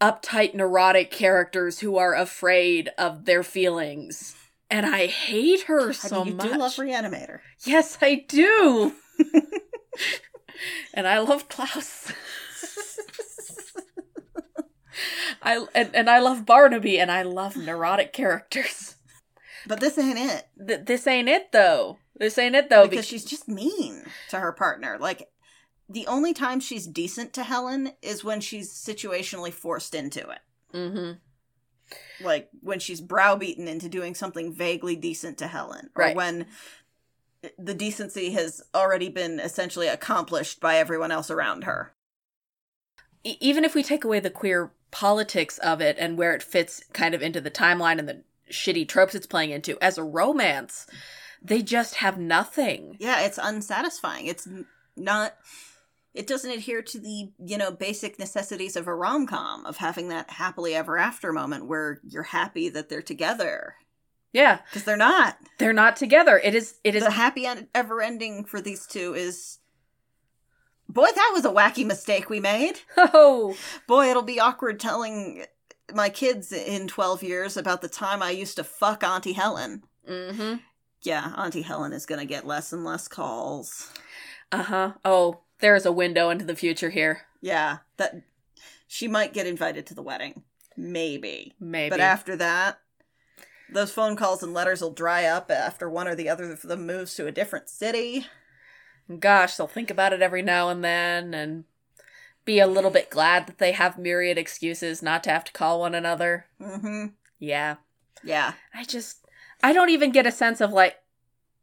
uptight 0.00 0.54
neurotic 0.54 1.10
characters 1.10 1.80
who 1.80 1.96
are 1.96 2.14
afraid 2.14 2.90
of 2.98 3.24
their 3.24 3.42
feelings. 3.42 4.36
And 4.70 4.84
I 4.84 5.06
hate 5.06 5.62
her 5.62 5.92
so 5.92 6.24
you 6.24 6.34
much. 6.34 6.50
do 6.50 6.58
love 6.58 6.72
Reanimator. 6.72 7.40
yes, 7.64 7.96
I 8.02 8.24
do. 8.26 8.92
and 10.94 11.06
I 11.06 11.18
love 11.20 11.48
Klaus. 11.48 12.12
I 15.42 15.64
and, 15.74 15.94
and 15.94 16.10
I 16.10 16.18
love 16.20 16.46
Barnaby 16.46 16.98
and 16.98 17.10
I 17.10 17.22
love 17.22 17.56
neurotic 17.56 18.12
characters. 18.12 18.96
But 19.66 19.80
this 19.80 19.98
ain't 19.98 20.18
it. 20.18 20.46
Th- 20.66 20.80
this 20.84 21.06
ain't 21.06 21.28
it 21.28 21.52
though. 21.52 21.98
This 22.18 22.38
ain't 22.38 22.54
it 22.54 22.70
though 22.70 22.86
because 22.88 23.06
she's 23.06 23.24
just 23.24 23.48
mean 23.48 24.04
to 24.30 24.38
her 24.38 24.52
partner. 24.52 24.96
Like 24.98 25.28
the 25.88 26.06
only 26.06 26.32
time 26.34 26.60
she's 26.60 26.86
decent 26.86 27.32
to 27.34 27.44
Helen 27.44 27.92
is 28.02 28.24
when 28.24 28.40
she's 28.40 28.72
situationally 28.72 29.52
forced 29.52 29.94
into 29.94 30.20
it. 30.30 30.40
hmm 30.72 31.12
Like 32.24 32.48
when 32.60 32.78
she's 32.80 33.00
browbeaten 33.00 33.68
into 33.68 33.88
doing 33.88 34.14
something 34.14 34.52
vaguely 34.52 34.96
decent 34.96 35.38
to 35.38 35.46
Helen, 35.46 35.90
or 35.94 36.04
Right. 36.04 36.16
when 36.16 36.46
the 37.58 37.74
decency 37.74 38.30
has 38.30 38.62
already 38.74 39.08
been 39.08 39.38
essentially 39.38 39.86
accomplished 39.86 40.58
by 40.58 40.76
everyone 40.78 41.12
else 41.12 41.30
around 41.30 41.64
her. 41.64 41.92
even 43.24 43.64
if 43.64 43.74
we 43.74 43.82
take 43.82 44.04
away 44.04 44.20
the 44.20 44.30
queer 44.30 44.72
politics 44.92 45.58
of 45.58 45.80
it 45.80 45.96
and 45.98 46.16
where 46.16 46.32
it 46.34 46.42
fits 46.44 46.82
kind 46.92 47.12
of 47.14 47.20
into 47.22 47.40
the 47.40 47.50
timeline 47.50 47.98
and 47.98 48.08
the 48.08 48.22
shitty 48.52 48.88
tropes 48.88 49.14
it's 49.16 49.26
playing 49.26 49.50
into 49.50 49.76
as 49.82 49.98
a 49.98 50.02
romance, 50.04 50.86
they 51.42 51.62
just 51.62 51.96
have 51.96 52.18
nothing. 52.18 52.96
Yeah, 52.98 53.20
it's 53.22 53.38
unsatisfying. 53.38 54.26
It's 54.26 54.48
not. 54.96 55.34
It 56.14 56.26
doesn't 56.26 56.50
adhere 56.50 56.80
to 56.82 56.98
the 56.98 57.30
you 57.44 57.58
know 57.58 57.70
basic 57.70 58.18
necessities 58.18 58.76
of 58.76 58.86
a 58.86 58.94
rom 58.94 59.26
com 59.26 59.66
of 59.66 59.76
having 59.76 60.08
that 60.08 60.30
happily 60.30 60.74
ever 60.74 60.96
after 60.96 61.32
moment 61.32 61.66
where 61.66 62.00
you're 62.08 62.22
happy 62.22 62.68
that 62.70 62.88
they're 62.88 63.02
together 63.02 63.74
Yeah, 64.32 64.60
because 64.70 64.84
they're 64.84 64.96
not. 64.96 65.36
they're 65.58 65.72
not 65.74 65.96
together. 65.96 66.38
It 66.42 66.54
is 66.54 66.76
it 66.84 66.94
is 66.94 67.04
the 67.04 67.10
happy 67.10 67.46
ever 67.74 68.00
ending 68.00 68.44
for 68.44 68.60
these 68.60 68.86
two 68.86 69.14
is. 69.14 69.58
Boy, 70.88 71.08
that 71.14 71.30
was 71.34 71.44
a 71.44 71.50
wacky 71.50 71.84
mistake 71.84 72.30
we 72.30 72.40
made. 72.40 72.74
oh 72.96 73.56
Boy, 73.86 74.08
it'll 74.08 74.22
be 74.22 74.40
awkward 74.40 74.78
telling 74.80 75.44
my 75.92 76.08
kids 76.08 76.52
in 76.52 76.88
12 76.88 77.22
years 77.22 77.56
about 77.56 77.82
the 77.82 77.88
time 77.88 78.22
I 78.22 78.30
used 78.30 78.56
to 78.56 78.64
fuck 78.64 79.04
Auntie 79.04 79.32
Helen. 79.34 79.82
hmm 80.08 80.54
Yeah, 81.02 81.32
Auntie 81.36 81.62
Helen 81.62 81.92
is 81.92 82.06
going 82.06 82.20
to 82.20 82.26
get 82.26 82.46
less 82.46 82.72
and 82.72 82.84
less 82.84 83.08
calls. 83.08 83.92
uh-huh. 84.52 84.92
Oh, 85.04 85.40
there's 85.60 85.86
a 85.86 85.92
window 85.92 86.30
into 86.30 86.44
the 86.44 86.56
future 86.56 86.90
here. 86.90 87.22
Yeah, 87.40 87.78
that 87.96 88.22
she 88.86 89.08
might 89.08 89.32
get 89.32 89.46
invited 89.46 89.86
to 89.86 89.94
the 89.94 90.02
wedding. 90.02 90.42
Maybe. 90.76 91.54
Maybe. 91.60 91.90
But 91.90 92.00
after 92.00 92.36
that, 92.36 92.80
those 93.72 93.92
phone 93.92 94.16
calls 94.16 94.42
and 94.42 94.52
letters 94.52 94.80
will 94.80 94.92
dry 94.92 95.24
up 95.24 95.50
after 95.50 95.88
one 95.88 96.08
or 96.08 96.14
the 96.14 96.28
other 96.28 96.50
of 96.50 96.62
them 96.62 96.86
moves 96.86 97.14
to 97.14 97.26
a 97.26 97.32
different 97.32 97.68
city. 97.68 98.26
Gosh, 99.18 99.56
they'll 99.56 99.66
think 99.66 99.90
about 99.90 100.12
it 100.12 100.22
every 100.22 100.42
now 100.42 100.68
and 100.68 100.84
then 100.84 101.34
and 101.34 101.64
be 102.44 102.58
a 102.60 102.66
little 102.66 102.90
bit 102.90 103.10
glad 103.10 103.46
that 103.46 103.58
they 103.58 103.72
have 103.72 103.98
myriad 103.98 104.38
excuses 104.38 105.02
not 105.02 105.24
to 105.24 105.30
have 105.30 105.44
to 105.44 105.52
call 105.52 105.80
one 105.80 105.94
another. 105.94 106.46
Mm-hmm. 106.60 107.06
Yeah. 107.38 107.76
Yeah. 108.22 108.54
I 108.74 108.84
just 108.84 109.25
I 109.66 109.72
don't 109.72 109.90
even 109.90 110.12
get 110.12 110.26
a 110.26 110.32
sense 110.32 110.60
of 110.60 110.72
like 110.72 110.96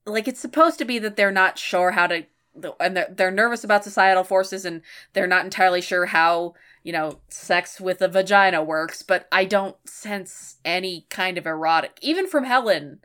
like 0.06 0.28
it's 0.28 0.41
supposed 0.41 0.78
to 0.80 0.86
be 0.86 0.99
that 0.99 1.16
they're 1.16 1.32
not 1.32 1.58
sure 1.58 1.91
how 1.91 2.08
to 2.08 2.26
and 2.78 2.97
they're, 2.97 3.08
they're 3.10 3.32
nervous 3.32 3.64
about 3.64 3.86
societal 3.86 4.26
forces 4.26 4.66
and 4.66 4.82
they're 5.14 5.26
not 5.26 5.45
entirely 5.45 5.80
sure 5.80 6.08
how 6.08 6.54
you 6.84 6.91
know 6.91 7.22
sex 7.30 7.80
with 7.80 8.01
a 8.01 8.10
vagina 8.10 8.62
works 8.62 9.04
but 9.04 9.26
i 9.32 9.45
don't 9.45 9.78
sense 9.88 10.58
any 10.66 11.08
kind 11.10 11.38
of 11.38 11.47
erotic 11.47 11.97
even 12.01 12.28
from 12.28 12.43
helen 12.43 12.99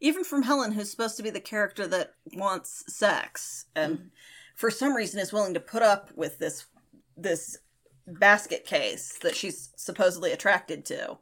Even 0.00 0.24
from 0.24 0.42
Helen, 0.42 0.72
who's 0.72 0.90
supposed 0.90 1.16
to 1.16 1.22
be 1.22 1.30
the 1.30 1.40
character 1.40 1.86
that 1.86 2.14
wants 2.34 2.84
sex, 2.92 3.66
and 3.74 3.94
mm-hmm. 3.94 4.06
for 4.54 4.70
some 4.70 4.94
reason 4.94 5.20
is 5.20 5.32
willing 5.32 5.54
to 5.54 5.60
put 5.60 5.82
up 5.82 6.10
with 6.14 6.38
this 6.38 6.66
this 7.16 7.58
basket 8.06 8.66
case 8.66 9.18
that 9.22 9.34
she's 9.34 9.70
supposedly 9.76 10.32
attracted 10.32 10.84
to. 10.86 11.16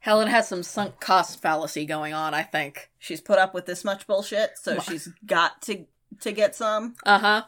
Helen 0.00 0.28
has 0.28 0.48
some 0.48 0.62
sunk 0.62 1.00
cost 1.00 1.40
fallacy 1.40 1.84
going 1.84 2.12
on 2.14 2.34
i 2.34 2.42
think 2.42 2.90
She's 2.98 3.20
put 3.20 3.38
up 3.38 3.54
with 3.54 3.66
this 3.66 3.84
much 3.84 4.06
bullshit, 4.06 4.58
so 4.58 4.74
Wha- 4.74 4.80
she's 4.82 5.08
got 5.26 5.62
to 5.62 5.84
to 6.20 6.32
get 6.32 6.54
some. 6.56 6.94
uh-huh 7.04 7.42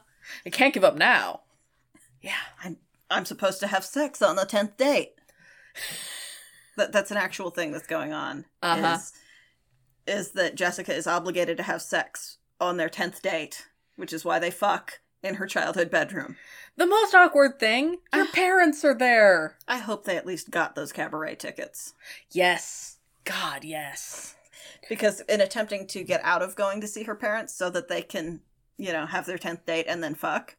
i 0.46 0.50
can't 0.50 0.72
give 0.74 0.84
up 0.84 0.96
now 0.96 1.40
yeah 2.20 2.34
I'm 2.62 2.76
I'm 3.10 3.24
supposed 3.24 3.58
to 3.60 3.66
have 3.66 3.84
sex 3.84 4.22
on 4.22 4.36
the 4.36 4.44
tenth 4.44 4.76
date. 4.76 5.14
That 6.76 6.92
that's 6.92 7.10
an 7.10 7.16
actual 7.16 7.50
thing 7.50 7.72
that's 7.72 7.86
going 7.86 8.12
on. 8.12 8.44
Uh-huh. 8.62 8.98
Is, 8.98 9.12
is 10.06 10.30
that 10.32 10.54
Jessica 10.54 10.94
is 10.94 11.06
obligated 11.08 11.56
to 11.56 11.62
have 11.64 11.82
sex 11.82 12.38
on 12.60 12.76
their 12.76 12.88
tenth 12.88 13.20
date, 13.20 13.66
which 13.96 14.12
is 14.12 14.24
why 14.24 14.38
they 14.38 14.50
fuck 14.52 15.00
in 15.22 15.34
her 15.36 15.46
childhood 15.46 15.90
bedroom. 15.90 16.36
the 16.76 16.86
most 16.86 17.14
awkward 17.14 17.58
thing 17.58 17.98
your 18.14 18.26
parents 18.28 18.84
are 18.84 18.94
there 18.94 19.56
I 19.68 19.78
hope 19.78 20.04
they 20.04 20.16
at 20.16 20.26
least 20.26 20.50
got 20.50 20.74
those 20.74 20.92
cabaret 20.92 21.36
tickets. 21.36 21.94
yes 22.30 22.98
god 23.24 23.64
yes 23.64 24.34
Because 24.88 25.20
in 25.28 25.40
attempting 25.40 25.86
to 25.88 26.02
get 26.04 26.20
out 26.24 26.42
of 26.42 26.56
going 26.56 26.80
to 26.80 26.88
see 26.88 27.04
her 27.04 27.14
parents 27.14 27.54
so 27.54 27.70
that 27.70 27.88
they 27.88 28.02
can, 28.02 28.40
you 28.76 28.92
know, 28.92 29.06
have 29.06 29.26
their 29.26 29.38
10th 29.38 29.64
date 29.66 29.86
and 29.88 30.02
then 30.02 30.14
fuck, 30.14 30.56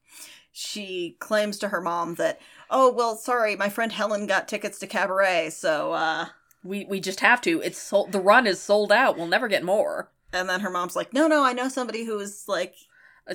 she 0.53 1.17
claims 1.19 1.57
to 1.59 1.69
her 1.69 1.81
mom 1.81 2.15
that, 2.15 2.39
oh, 2.69 2.91
well, 2.91 3.15
sorry, 3.17 3.55
my 3.55 3.67
friend 3.69 3.91
Helen 3.91 4.27
got 4.27 4.47
tickets 4.47 4.79
to 4.79 4.87
cabaret, 4.87 5.49
so, 5.49 5.93
uh, 5.93 6.25
We 6.63 6.85
we 6.85 6.99
just 6.99 7.21
have 7.21 7.41
to. 7.41 7.61
It's 7.61 7.81
sold. 7.81 8.11
The 8.11 8.19
run 8.21 8.45
is 8.47 8.59
sold 8.61 8.91
out. 8.91 9.17
We'll 9.17 9.27
never 9.27 9.47
get 9.47 9.63
more. 9.63 10.11
and 10.33 10.47
then 10.47 10.59
her 10.61 10.69
mom's 10.69 10.95
like, 10.95 11.13
no, 11.13 11.27
no, 11.27 11.43
I 11.43 11.53
know 11.53 11.67
somebody 11.69 12.05
who 12.05 12.19
is 12.19 12.45
like, 12.47 12.75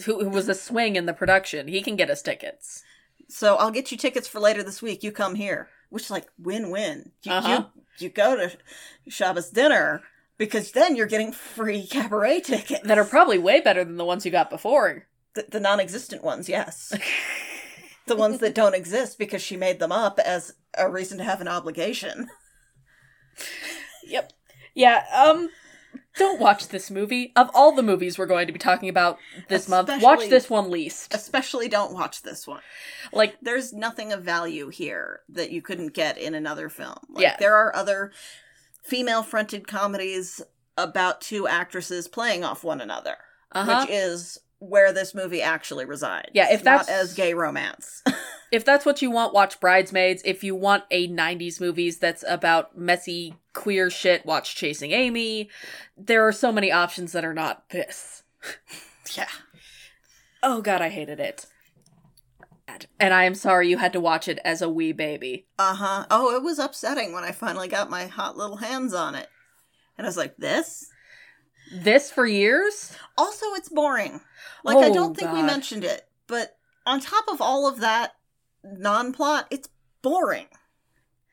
Who, 0.04 0.22
who 0.24 0.30
was 0.30 0.48
a 0.48 0.54
swing 0.54 0.96
in 0.96 1.06
the 1.06 1.12
production? 1.14 1.68
He 1.68 1.82
can 1.82 1.96
get 1.96 2.10
us 2.10 2.22
tickets. 2.22 2.82
so 3.28 3.56
I'll 3.56 3.70
get 3.70 3.90
you 3.90 3.98
tickets 3.98 4.28
for 4.28 4.40
later 4.40 4.62
this 4.62 4.82
week. 4.82 5.02
You 5.02 5.10
come 5.12 5.34
here. 5.36 5.68
Which 5.88 6.04
is 6.04 6.10
like 6.10 6.26
win 6.38 6.70
win. 6.70 7.12
You, 7.22 7.32
Uh-huh. 7.32 7.64
you, 7.98 8.06
you 8.06 8.08
go 8.10 8.36
to 8.36 8.52
Shabbos 9.08 9.50
dinner 9.50 10.02
because 10.36 10.72
then 10.72 10.96
you're 10.96 11.06
getting 11.06 11.32
free 11.32 11.86
cabaret 11.86 12.40
tickets. 12.40 12.86
That 12.86 12.98
are 12.98 13.04
probably 13.04 13.38
way 13.38 13.60
better 13.60 13.84
than 13.84 13.96
the 13.96 14.04
ones 14.04 14.24
you 14.26 14.32
got 14.32 14.50
before. 14.50 15.06
the, 15.34 15.46
the 15.50 15.60
non 15.60 15.78
existent 15.80 16.24
ones, 16.24 16.48
yes. 16.48 16.92
the 18.06 18.16
ones 18.16 18.38
that 18.40 18.54
don't 18.54 18.74
exist 18.74 19.18
because 19.18 19.42
she 19.42 19.56
made 19.56 19.78
them 19.78 19.92
up 19.92 20.18
as 20.18 20.54
a 20.76 20.90
reason 20.90 21.18
to 21.18 21.24
have 21.24 21.40
an 21.40 21.48
obligation. 21.48 22.28
Yep. 24.06 24.32
Yeah. 24.74 25.04
Um. 25.14 25.50
Don't 26.16 26.40
watch 26.40 26.68
this 26.68 26.90
movie. 26.90 27.32
Of 27.36 27.50
all 27.54 27.72
the 27.72 27.82
movies 27.82 28.18
we're 28.18 28.26
going 28.26 28.46
to 28.46 28.52
be 28.52 28.58
talking 28.58 28.88
about 28.88 29.18
this 29.48 29.68
month, 29.68 29.90
watch 30.00 30.28
this 30.28 30.48
one 30.48 30.70
least. 30.70 31.14
Especially 31.14 31.68
don't 31.68 31.92
watch 31.92 32.22
this 32.22 32.46
one. 32.46 32.60
Like, 33.12 33.36
There's 33.42 33.72
nothing 33.72 34.12
of 34.12 34.22
value 34.22 34.68
here 34.68 35.20
that 35.28 35.50
you 35.50 35.62
couldn't 35.62 35.92
get 35.94 36.18
in 36.18 36.34
another 36.34 36.68
film. 36.68 36.98
Like, 37.10 37.22
Yeah. 37.22 37.36
There 37.38 37.54
are 37.56 37.74
other 37.74 38.12
female 38.82 39.22
fronted 39.22 39.66
comedies 39.66 40.40
about 40.76 41.20
two 41.20 41.46
actresses 41.46 42.08
playing 42.08 42.44
off 42.44 42.64
one 42.64 42.80
another, 42.80 43.16
uh 43.52 43.64
huh. 43.64 43.80
which 43.86 43.90
is 43.90 44.38
where 44.58 44.92
this 44.92 45.14
movie 45.14 45.42
actually 45.42 45.84
resides. 45.84 46.30
Yeah, 46.32 46.52
if 46.52 46.64
not 46.64 46.86
that's- 46.86 47.10
as 47.10 47.14
gay 47.14 47.34
romance. 47.34 48.02
If 48.52 48.64
that's 48.64 48.86
what 48.86 49.02
you 49.02 49.10
want, 49.10 49.34
watch 49.34 49.58
Bridesmaids. 49.58 50.22
If 50.24 50.44
you 50.44 50.54
want 50.54 50.84
a 50.92 51.08
'90s 51.08 51.60
movies 51.60 51.98
that's 51.98 52.24
about 52.28 52.78
messy 52.78 53.34
queer 53.54 53.90
shit, 53.90 54.24
watch 54.24 54.54
Chasing 54.54 54.92
Amy. 54.92 55.50
There 55.96 56.26
are 56.26 56.30
so 56.32 56.52
many 56.52 56.70
options 56.70 57.10
that 57.10 57.24
are 57.24 57.34
not 57.34 57.68
this. 57.70 58.22
yeah. 59.16 59.26
Oh 60.44 60.60
god, 60.62 60.80
I 60.80 60.90
hated 60.90 61.18
it. 61.18 61.46
And 63.00 63.12
I 63.12 63.24
am 63.24 63.34
sorry 63.34 63.68
you 63.68 63.78
had 63.78 63.92
to 63.94 64.00
watch 64.00 64.28
it 64.28 64.38
as 64.44 64.62
a 64.62 64.68
wee 64.68 64.92
baby. 64.92 65.46
Uh 65.58 65.74
huh. 65.74 66.06
Oh, 66.08 66.36
it 66.36 66.42
was 66.42 66.60
upsetting 66.60 67.12
when 67.12 67.24
I 67.24 67.32
finally 67.32 67.68
got 67.68 67.90
my 67.90 68.06
hot 68.06 68.36
little 68.36 68.58
hands 68.58 68.94
on 68.94 69.16
it. 69.16 69.28
And 69.98 70.06
I 70.06 70.08
was 70.08 70.16
like, 70.16 70.36
this? 70.36 70.88
This 71.72 72.10
for 72.10 72.26
years? 72.26 72.96
Also, 73.18 73.46
it's 73.54 73.68
boring. 73.68 74.20
Like, 74.64 74.76
I 74.78 74.90
Oh, 74.90 74.94
don't 74.94 75.16
think 75.16 75.32
we 75.32 75.42
mentioned 75.42 75.84
it, 75.84 76.06
but 76.26 76.56
on 76.84 77.00
top 77.00 77.24
of 77.28 77.40
all 77.40 77.66
of 77.68 77.80
that 77.80 78.14
non 78.64 79.12
plot, 79.12 79.46
it's 79.50 79.68
boring. 80.02 80.46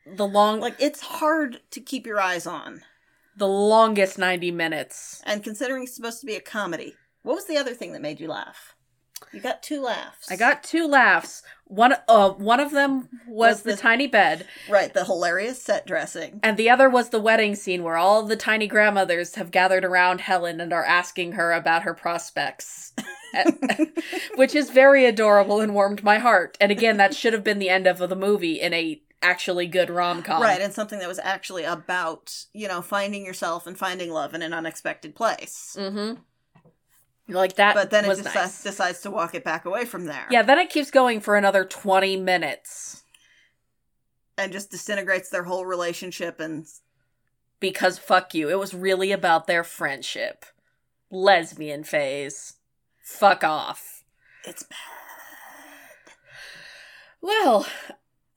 The 0.06 0.26
long 0.26 0.60
Like, 0.60 0.76
it's 0.78 1.00
hard 1.00 1.60
to 1.70 1.80
keep 1.80 2.06
your 2.06 2.20
eyes 2.20 2.46
on. 2.46 2.82
the 3.36 3.48
longest 3.48 4.16
90 4.18 4.50
minutes. 4.52 5.20
And 5.24 5.42
considering 5.42 5.84
it's 5.84 5.96
supposed 5.96 6.20
to 6.20 6.26
be 6.26 6.36
a 6.36 6.40
comedy, 6.40 6.94
what 7.22 7.34
was 7.34 7.46
the 7.46 7.56
other 7.56 7.74
thing 7.74 7.92
that 7.92 8.02
made 8.02 8.20
you 8.20 8.28
laugh? 8.28 8.73
You 9.32 9.40
got 9.40 9.62
two 9.62 9.80
laughs. 9.82 10.30
I 10.30 10.36
got 10.36 10.62
two 10.62 10.86
laughs. 10.86 11.42
One 11.66 11.94
uh 12.08 12.30
one 12.30 12.60
of 12.60 12.70
them 12.72 13.08
was, 13.26 13.56
Was 13.56 13.62
the, 13.62 13.70
the- 13.72 13.76
tiny 13.76 14.06
bed 14.06 14.46
Right, 14.68 14.92
the 14.92 15.04
hilarious 15.04 15.60
set 15.62 15.86
dressing. 15.86 16.40
and 16.42 16.56
the 16.56 16.70
other 16.70 16.88
was 16.90 17.08
the 17.08 17.20
wedding 17.20 17.54
scene 17.54 17.82
where 17.82 17.96
all 17.96 18.22
the 18.22 18.36
tiny 18.36 18.66
grandmothers 18.66 19.34
have 19.36 19.50
gathered 19.50 19.84
around 19.84 20.20
Helen 20.22 20.60
and 20.60 20.72
are 20.72 20.84
asking 20.84 21.32
her 21.32 21.52
about 21.52 21.82
her 21.82 21.94
prospects. 21.94 22.92
Which 24.36 24.54
is 24.54 24.70
very 24.70 25.04
adorable 25.06 25.60
and 25.60 25.74
warmed 25.74 26.04
my 26.04 26.18
heart. 26.18 26.56
And 26.60 26.70
again, 26.70 26.96
that 26.98 27.14
should 27.14 27.32
have 27.32 27.42
been 27.44 27.58
the 27.58 27.68
end 27.68 27.86
of 27.86 27.98
the 27.98 28.14
movie 28.16 28.60
in 28.60 28.72
a 28.72 29.00
actually 29.22 29.66
good 29.66 29.90
rom-com. 29.90 30.42
Right, 30.42 30.60
and 30.60 30.72
something 30.72 30.98
that 30.98 31.08
was 31.08 31.18
actually 31.18 31.64
about, 31.64 32.44
you 32.52 32.68
know, 32.68 32.82
finding 32.82 33.24
yourself 33.24 33.66
and 33.66 33.76
finding 33.76 34.10
love 34.10 34.34
in 34.34 34.42
an 34.42 34.52
unexpected 34.52 35.14
place. 35.16 35.76
Mhm. 35.78 36.18
Like 37.26 37.54
that 37.56 37.74
but 37.74 37.90
then 37.90 38.04
it 38.04 38.16
decides, 38.16 38.34
nice. 38.34 38.62
decides 38.62 39.00
to 39.00 39.10
walk 39.10 39.34
it 39.34 39.44
back 39.44 39.64
away 39.64 39.86
from 39.86 40.04
there. 40.04 40.26
Yeah, 40.30 40.42
then 40.42 40.58
it 40.58 40.68
keeps 40.68 40.90
going 40.90 41.20
for 41.20 41.36
another 41.36 41.64
20 41.64 42.18
minutes 42.18 43.02
And 44.36 44.52
just 44.52 44.70
disintegrates 44.70 45.30
their 45.30 45.44
whole 45.44 45.64
relationship 45.64 46.38
and 46.38 46.66
because 47.60 47.98
fuck 47.98 48.34
you. 48.34 48.50
It 48.50 48.58
was 48.58 48.74
really 48.74 49.10
about 49.10 49.46
their 49.46 49.64
friendship. 49.64 50.44
Lesbian 51.10 51.82
phase. 51.84 52.54
Fuck 53.02 53.42
off. 53.42 54.04
it's 54.44 54.64
bad. 54.64 54.78
Well, 57.22 57.66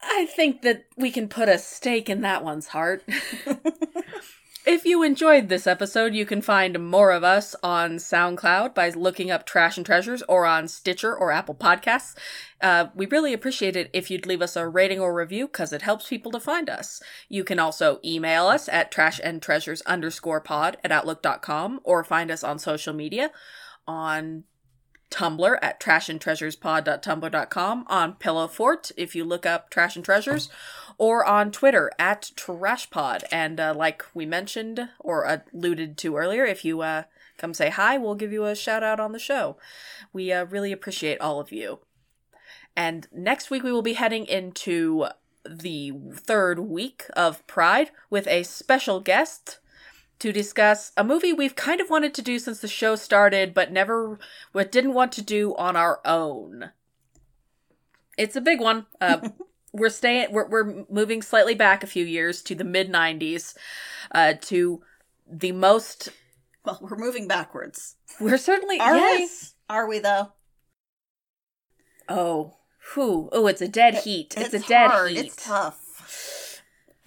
I 0.01 0.27
think 0.33 0.61
that 0.61 0.85
we 0.95 1.11
can 1.11 1.27
put 1.27 1.49
a 1.49 1.57
stake 1.57 2.09
in 2.09 2.21
that 2.21 2.41
one's 2.43 2.67
heart. 2.67 3.03
if 4.67 4.83
you 4.83 5.01
enjoyed 5.01 5.47
this 5.47 5.65
episode, 5.65 6.13
you 6.13 6.25
can 6.25 6.41
find 6.41 6.91
more 6.91 7.11
of 7.11 7.23
us 7.23 7.55
on 7.63 7.95
SoundCloud 7.95 8.75
by 8.75 8.89
looking 8.89 9.31
up 9.31 9.45
Trash 9.45 9.77
and 9.77 9.85
Treasures 9.85 10.21
or 10.27 10.45
on 10.45 10.67
Stitcher 10.67 11.15
or 11.15 11.31
Apple 11.31 11.55
Podcasts. 11.55 12.15
Uh, 12.59 12.87
we 12.93 13.05
really 13.05 13.31
appreciate 13.31 13.77
it 13.77 13.89
if 13.93 14.11
you'd 14.11 14.25
leave 14.25 14.41
us 14.41 14.57
a 14.57 14.67
rating 14.67 14.99
or 14.99 15.15
review 15.15 15.47
because 15.47 15.71
it 15.71 15.83
helps 15.83 16.09
people 16.09 16.33
to 16.33 16.39
find 16.41 16.69
us. 16.69 17.01
You 17.29 17.45
can 17.45 17.59
also 17.59 18.01
email 18.03 18.47
us 18.47 18.67
at 18.67 18.91
trashandtreasures 18.91 19.85
underscore 19.85 20.41
pod 20.41 20.75
at 20.83 20.91
outlook.com 20.91 21.79
or 21.85 22.03
find 22.03 22.29
us 22.29 22.43
on 22.43 22.59
social 22.59 22.93
media 22.93 23.31
on 23.87 24.43
Tumblr 25.09 25.57
at 25.61 25.79
trashandtreasurespod.tumblr.com, 25.79 27.85
on 27.87 28.13
Pillowfort 28.15 28.91
if 28.97 29.15
you 29.15 29.23
look 29.23 29.45
up 29.45 29.69
Trash 29.69 29.95
and 29.95 30.03
Treasures, 30.03 30.49
or 30.97 31.25
on 31.25 31.51
Twitter 31.51 31.91
at 31.99 32.31
TrashPod. 32.35 33.23
And 33.31 33.59
uh, 33.59 33.73
like 33.75 34.03
we 34.13 34.25
mentioned 34.25 34.89
or 34.99 35.41
alluded 35.53 35.97
to 35.99 36.15
earlier, 36.15 36.45
if 36.45 36.65
you 36.65 36.81
uh, 36.81 37.03
come 37.37 37.53
say 37.53 37.69
hi, 37.69 37.97
we'll 37.97 38.15
give 38.15 38.31
you 38.31 38.45
a 38.45 38.55
shout 38.55 38.83
out 38.83 38.99
on 38.99 39.11
the 39.11 39.19
show. 39.19 39.57
We 40.11 40.31
uh, 40.31 40.45
really 40.45 40.71
appreciate 40.71 41.21
all 41.21 41.39
of 41.39 41.51
you. 41.51 41.79
And 42.75 43.07
next 43.11 43.49
week 43.49 43.63
we 43.63 43.71
will 43.71 43.81
be 43.81 43.93
heading 43.93 44.25
into 44.25 45.07
the 45.49 45.93
third 46.13 46.59
week 46.59 47.05
of 47.15 47.45
Pride 47.47 47.91
with 48.09 48.27
a 48.27 48.43
special 48.43 48.99
guest 48.99 49.59
to 50.19 50.31
discuss 50.31 50.91
a 50.97 51.03
movie 51.03 51.33
we've 51.33 51.55
kind 51.55 51.79
of 51.79 51.89
wanted 51.89 52.13
to 52.15 52.21
do 52.21 52.39
since 52.39 52.59
the 52.59 52.67
show 52.67 52.95
started, 52.95 53.53
but 53.53 53.71
never, 53.71 54.19
what 54.51 54.71
didn't 54.71 54.93
want 54.93 55.11
to 55.13 55.21
do 55.21 55.55
on 55.55 55.75
our 55.75 55.99
own. 56.05 56.71
It's 58.17 58.35
a 58.35 58.41
big 58.41 58.59
one. 58.59 58.85
Uh, 58.99 59.29
we're 59.73 59.89
staying, 59.89 60.31
we're, 60.31 60.47
we're 60.47 60.85
moving 60.89 61.21
slightly 61.21 61.55
back 61.55 61.83
a 61.83 61.87
few 61.87 62.05
years 62.05 62.41
to 62.43 62.55
the 62.55 62.63
mid 62.63 62.91
'90s, 62.91 63.55
uh, 64.11 64.33
to 64.41 64.81
the 65.29 65.51
most. 65.51 66.09
Well, 66.65 66.79
we're 66.81 66.97
moving 66.97 67.27
backwards. 67.27 67.95
We're 68.19 68.37
certainly 68.37 68.79
Are 68.79 68.95
yes. 68.95 69.53
we? 69.69 69.75
Are 69.75 69.87
we 69.87 69.99
though? 69.99 70.31
Oh, 72.09 72.57
Whew. 72.93 73.29
Oh, 73.31 73.47
it's 73.47 73.61
a 73.61 73.67
dead 73.67 73.95
heat. 73.95 74.33
It's, 74.37 74.53
it's 74.53 74.65
a 74.65 74.67
dead 74.67 74.91
hard. 74.91 75.11
heat. 75.11 75.25
It's 75.25 75.45
tough. 75.45 75.83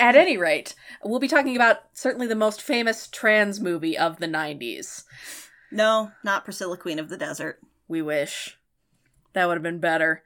At 0.00 0.16
any 0.16 0.36
rate, 0.36 0.74
we'll 1.04 1.20
be 1.20 1.28
talking 1.28 1.56
about 1.56 1.78
certainly 1.92 2.26
the 2.26 2.34
most 2.34 2.62
famous 2.62 3.06
trans 3.06 3.60
movie 3.60 3.96
of 3.96 4.18
the 4.18 4.26
90s. 4.26 5.04
No, 5.70 6.12
not 6.24 6.44
Priscilla, 6.44 6.76
Queen 6.76 6.98
of 6.98 7.08
the 7.08 7.16
Desert. 7.16 7.60
We 7.86 8.02
wish. 8.02 8.58
That 9.32 9.46
would 9.46 9.54
have 9.54 9.62
been 9.62 9.78
better. 9.78 10.22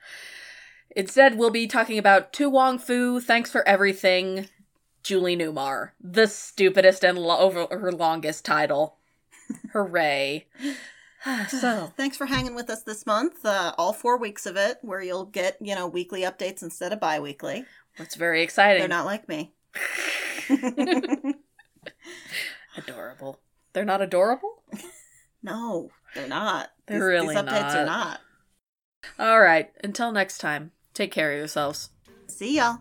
Instead, 0.96 1.36
we'll 1.36 1.50
be 1.50 1.66
talking 1.66 1.98
about 1.98 2.32
To 2.34 2.48
Wong 2.48 2.78
Foo, 2.78 3.20
Thanks 3.20 3.50
for 3.50 3.66
Everything, 3.66 4.48
Julie 5.02 5.36
Newmar. 5.36 5.90
The 6.00 6.26
stupidest 6.26 7.04
and 7.04 7.18
lo- 7.18 7.38
over 7.38 7.66
her 7.70 7.92
longest 7.92 8.44
title. 8.44 8.96
Hooray. 9.72 10.46
so, 11.48 11.92
Thanks 11.96 12.16
for 12.16 12.26
hanging 12.26 12.54
with 12.54 12.70
us 12.70 12.82
this 12.82 13.04
month. 13.06 13.44
Uh, 13.44 13.74
all 13.76 13.92
four 13.92 14.16
weeks 14.18 14.46
of 14.46 14.56
it, 14.56 14.78
where 14.82 15.02
you'll 15.02 15.26
get 15.26 15.56
you 15.60 15.74
know 15.74 15.86
weekly 15.86 16.22
updates 16.22 16.62
instead 16.62 16.92
of 16.92 17.00
bi-weekly. 17.00 17.64
that's 17.98 18.14
very 18.14 18.42
exciting. 18.42 18.80
They're 18.80 18.88
not 18.88 19.06
like 19.06 19.28
me. 19.28 19.52
adorable. 22.76 23.40
They're 23.72 23.84
not 23.84 24.02
adorable? 24.02 24.62
no, 25.42 25.90
they're 26.14 26.28
not. 26.28 26.70
They're 26.86 26.98
these, 26.98 27.06
really 27.06 27.34
these 27.34 27.44
updates 27.44 27.74
are 27.74 27.86
not. 27.86 27.86
not. 27.86 28.20
All 29.18 29.40
right. 29.40 29.70
Until 29.82 30.12
next 30.12 30.38
time, 30.38 30.72
take 30.94 31.12
care 31.12 31.32
of 31.32 31.38
yourselves. 31.38 31.90
See 32.28 32.56
y'all. 32.56 32.78